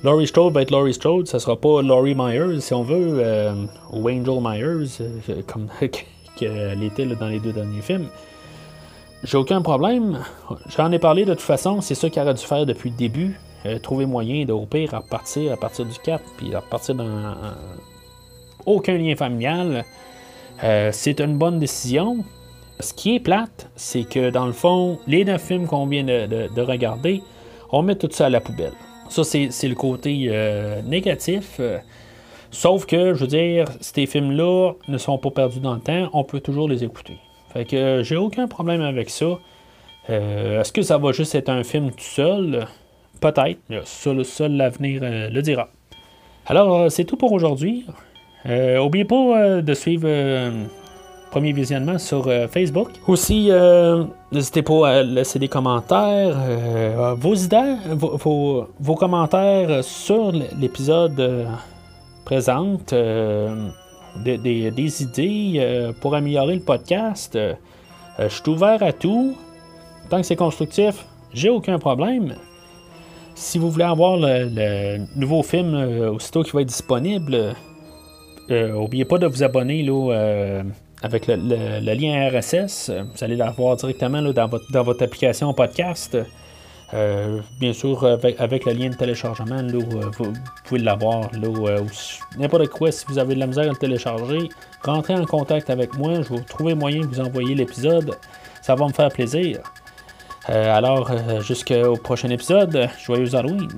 Laurie 0.03 0.27
Strode 0.27 0.53
va 0.53 0.61
être 0.61 0.71
Laurie 0.71 0.93
Strode, 0.93 1.27
ça 1.27 1.39
sera 1.39 1.55
pas 1.55 1.81
Laurie 1.81 2.15
Myers, 2.15 2.59
si 2.59 2.73
on 2.73 2.83
veut, 2.83 3.23
ou 3.91 4.09
Angel 4.09 4.39
Myers, 4.41 5.43
comme 5.47 5.69
qu'elle 6.35 6.83
était 6.83 7.05
dans 7.05 7.27
les 7.27 7.39
deux 7.39 7.51
derniers 7.51 7.81
films. 7.81 8.07
J'ai 9.23 9.37
aucun 9.37 9.61
problème. 9.61 10.19
J'en 10.75 10.91
ai 10.91 10.99
parlé 10.99 11.25
de 11.25 11.33
toute 11.33 11.41
façon. 11.41 11.81
C'est 11.81 11.93
ça 11.93 12.09
qu'il 12.09 12.21
aurait 12.21 12.33
dû 12.33 12.43
faire 12.43 12.65
depuis 12.65 12.89
le 12.89 12.95
début. 12.95 13.39
Euh, 13.65 13.77
trouver 13.77 14.07
moyen 14.07 14.45
de, 14.45 14.53
au 14.53 14.65
pire, 14.65 14.91
repartir 14.91 15.53
à 15.53 15.57
partir 15.57 15.85
du 15.85 15.97
4, 16.03 16.23
puis 16.37 16.55
repartir 16.55 16.95
dans 16.95 17.35
aucun 18.65 18.97
lien 18.97 19.15
familial. 19.15 19.85
Euh, 20.63 20.89
c'est 20.91 21.19
une 21.19 21.37
bonne 21.37 21.59
décision. 21.59 22.23
Ce 22.79 22.93
qui 22.93 23.15
est 23.15 23.19
plate, 23.19 23.69
c'est 23.75 24.03
que 24.03 24.31
dans 24.31 24.47
le 24.47 24.51
fond, 24.51 24.97
les 25.05 25.23
neuf 25.25 25.43
films 25.43 25.67
qu'on 25.67 25.85
vient 25.85 26.03
de, 26.03 26.61
regarder, 26.61 27.21
on 27.71 27.83
met 27.83 27.95
tout 27.95 28.09
ça 28.11 28.25
à 28.25 28.29
la 28.29 28.41
poubelle. 28.41 28.73
Ça, 29.09 29.23
c'est 29.23 29.67
le 29.67 29.75
côté 29.75 30.27
euh, 30.29 30.81
négatif. 30.81 31.61
sauf 32.49 32.87
que, 32.87 33.13
je 33.13 33.19
veux 33.19 33.27
dire, 33.27 33.65
ces 33.79 34.07
films-là 34.07 34.73
ne 34.87 34.97
sont 34.97 35.19
pas 35.19 35.29
perdus 35.29 35.59
dans 35.59 35.75
le 35.75 35.81
temps, 35.81 36.09
on 36.13 36.23
peut 36.23 36.39
toujours 36.39 36.67
les 36.67 36.83
écouter. 36.83 37.17
Fait 37.53 37.65
que 37.65 38.01
j'ai 38.03 38.15
aucun 38.15 38.47
problème 38.47 38.81
avec 38.81 39.11
ça. 39.11 39.37
Est-ce 40.07 40.71
que 40.71 40.81
ça 40.81 40.97
va 40.97 41.11
juste 41.11 41.35
être 41.35 41.49
un 41.49 41.63
film 41.63 41.91
tout 41.91 41.99
seul? 41.99 42.65
Peut-être, 43.21 43.85
seul, 43.85 44.25
seul 44.25 44.57
l'avenir 44.57 45.01
le 45.03 45.41
dira. 45.41 45.69
Alors, 46.47 46.91
c'est 46.91 47.05
tout 47.05 47.15
pour 47.15 47.31
aujourd'hui. 47.31 47.85
N'oubliez 48.45 49.05
pas 49.05 49.61
de 49.61 49.73
suivre 49.73 50.07
premier 51.31 51.53
visionnement 51.53 51.97
sur 51.97 52.27
euh, 52.27 52.47
Facebook. 52.47 52.89
Aussi, 53.07 53.47
euh, 53.49 54.03
n'hésitez 54.31 54.61
pas 54.61 54.89
à 54.89 55.03
laisser 55.03 55.39
des 55.39 55.47
commentaires, 55.47 56.35
euh, 56.37 57.15
vos 57.17 57.33
idées, 57.33 57.77
vos, 57.89 58.95
commentaires 58.95 59.83
sur 59.83 60.31
l'épisode 60.31 61.47
présente, 62.25 62.93
des, 64.23 65.01
idées 65.01 65.93
pour 66.01 66.13
améliorer 66.13 66.55
le 66.55 66.61
podcast. 66.61 67.39
je 68.19 68.27
suis 68.27 68.49
ouvert 68.49 68.83
à 68.83 68.91
tout. 68.91 69.35
Tant 70.09 70.17
que 70.17 70.23
c'est 70.23 70.35
constructif, 70.35 71.05
j'ai 71.33 71.49
aucun 71.49 71.79
problème. 71.79 72.35
Si 73.41 73.57
vous 73.57 73.71
voulez 73.71 73.85
avoir 73.85 74.17
le, 74.17 74.99
nouveau 75.15 75.41
film 75.41 75.73
aussitôt 76.13 76.43
qu'il 76.43 76.53
va 76.53 76.61
être 76.61 76.67
disponible, 76.67 77.55
n'oubliez 78.49 79.03
pas 79.03 79.17
de 79.17 79.25
vous 79.25 79.41
abonner 79.41 79.81
là, 79.81 80.63
avec 81.01 81.25
le, 81.27 81.79
lien 81.79 82.29
RSS. 82.29 82.91
Vous 82.91 83.23
allez 83.23 83.35
l'avoir 83.35 83.77
directement 83.77 84.21
dans, 84.21 84.47
votre, 84.47 85.03
application 85.03 85.51
podcast. 85.55 86.15
Euh, 86.93 87.39
bien 87.59 87.73
sûr, 87.73 88.05
avec, 88.05 88.65
le 88.65 88.73
lien 88.73 88.89
de 88.89 88.95
téléchargement, 88.95 89.65
vous, 89.65 90.33
pouvez 90.65 90.81
l'avoir. 90.81 91.31
Euh, 91.43 91.79
n'importe 92.37 92.67
quoi, 92.67 92.91
si 92.91 93.05
vous 93.07 93.17
avez 93.17 93.33
de 93.33 93.39
la 93.39 93.47
misère 93.47 93.63
à 93.63 93.69
le 93.69 93.75
télécharger, 93.75 94.49
rentrez 94.83 95.15
en 95.15 95.25
contact 95.25 95.71
avec 95.71 95.97
moi. 95.97 96.21
Je 96.21 96.33
vais 96.35 96.41
trouver 96.41 96.75
moyen 96.75 97.01
de 97.01 97.07
vous 97.07 97.19
envoyer 97.19 97.55
l'épisode. 97.55 98.15
Ça 98.61 98.75
va 98.75 98.87
me 98.87 98.93
faire 98.93 99.09
plaisir. 99.09 99.61
Euh, 100.51 100.75
alors, 100.75 101.09
jusqu'au 101.41 101.95
prochain 101.95 102.29
épisode, 102.29 102.89
joyeux 103.01 103.33
Halloween! 103.33 103.69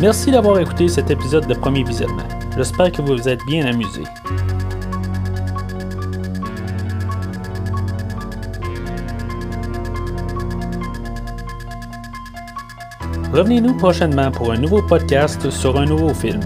Merci 0.00 0.30
d'avoir 0.30 0.58
écouté 0.58 0.88
cet 0.88 1.10
épisode 1.10 1.46
de 1.46 1.52
Premier 1.52 1.84
Visionnement. 1.84 2.26
J'espère 2.56 2.90
que 2.90 3.02
vous 3.02 3.18
vous 3.18 3.28
êtes 3.28 3.44
bien 3.46 3.66
amusé. 3.66 4.02
Revenez-nous 13.30 13.76
prochainement 13.76 14.30
pour 14.30 14.52
un 14.52 14.56
nouveau 14.56 14.80
podcast 14.82 15.50
sur 15.50 15.78
un 15.78 15.84
nouveau 15.84 16.14
film. 16.14 16.40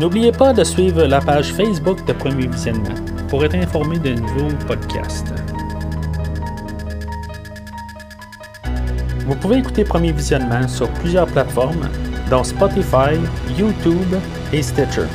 N'oubliez 0.00 0.32
pas 0.32 0.52
de 0.52 0.64
suivre 0.64 1.04
la 1.04 1.20
page 1.20 1.52
Facebook 1.52 2.04
de 2.06 2.12
Premier 2.12 2.46
Visionnement 2.46 2.94
pour 3.28 3.44
être 3.44 3.54
informé 3.54 3.98
de 3.98 4.14
nouveaux 4.14 4.54
podcasts. 4.66 5.32
Vous 9.26 9.36
pouvez 9.36 9.58
écouter 9.58 9.84
Premier 9.84 10.12
Visionnement 10.12 10.66
sur 10.66 10.88
plusieurs 10.94 11.26
plateformes, 11.26 11.88
dont 12.30 12.42
Spotify, 12.42 13.14
YouTube 13.56 14.16
et 14.52 14.62
Stitcher. 14.62 15.06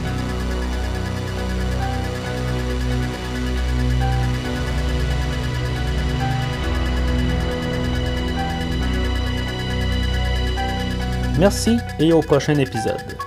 Merci 11.38 11.78
et 11.99 12.13
au 12.13 12.21
prochain 12.21 12.57
épisode. 12.57 13.26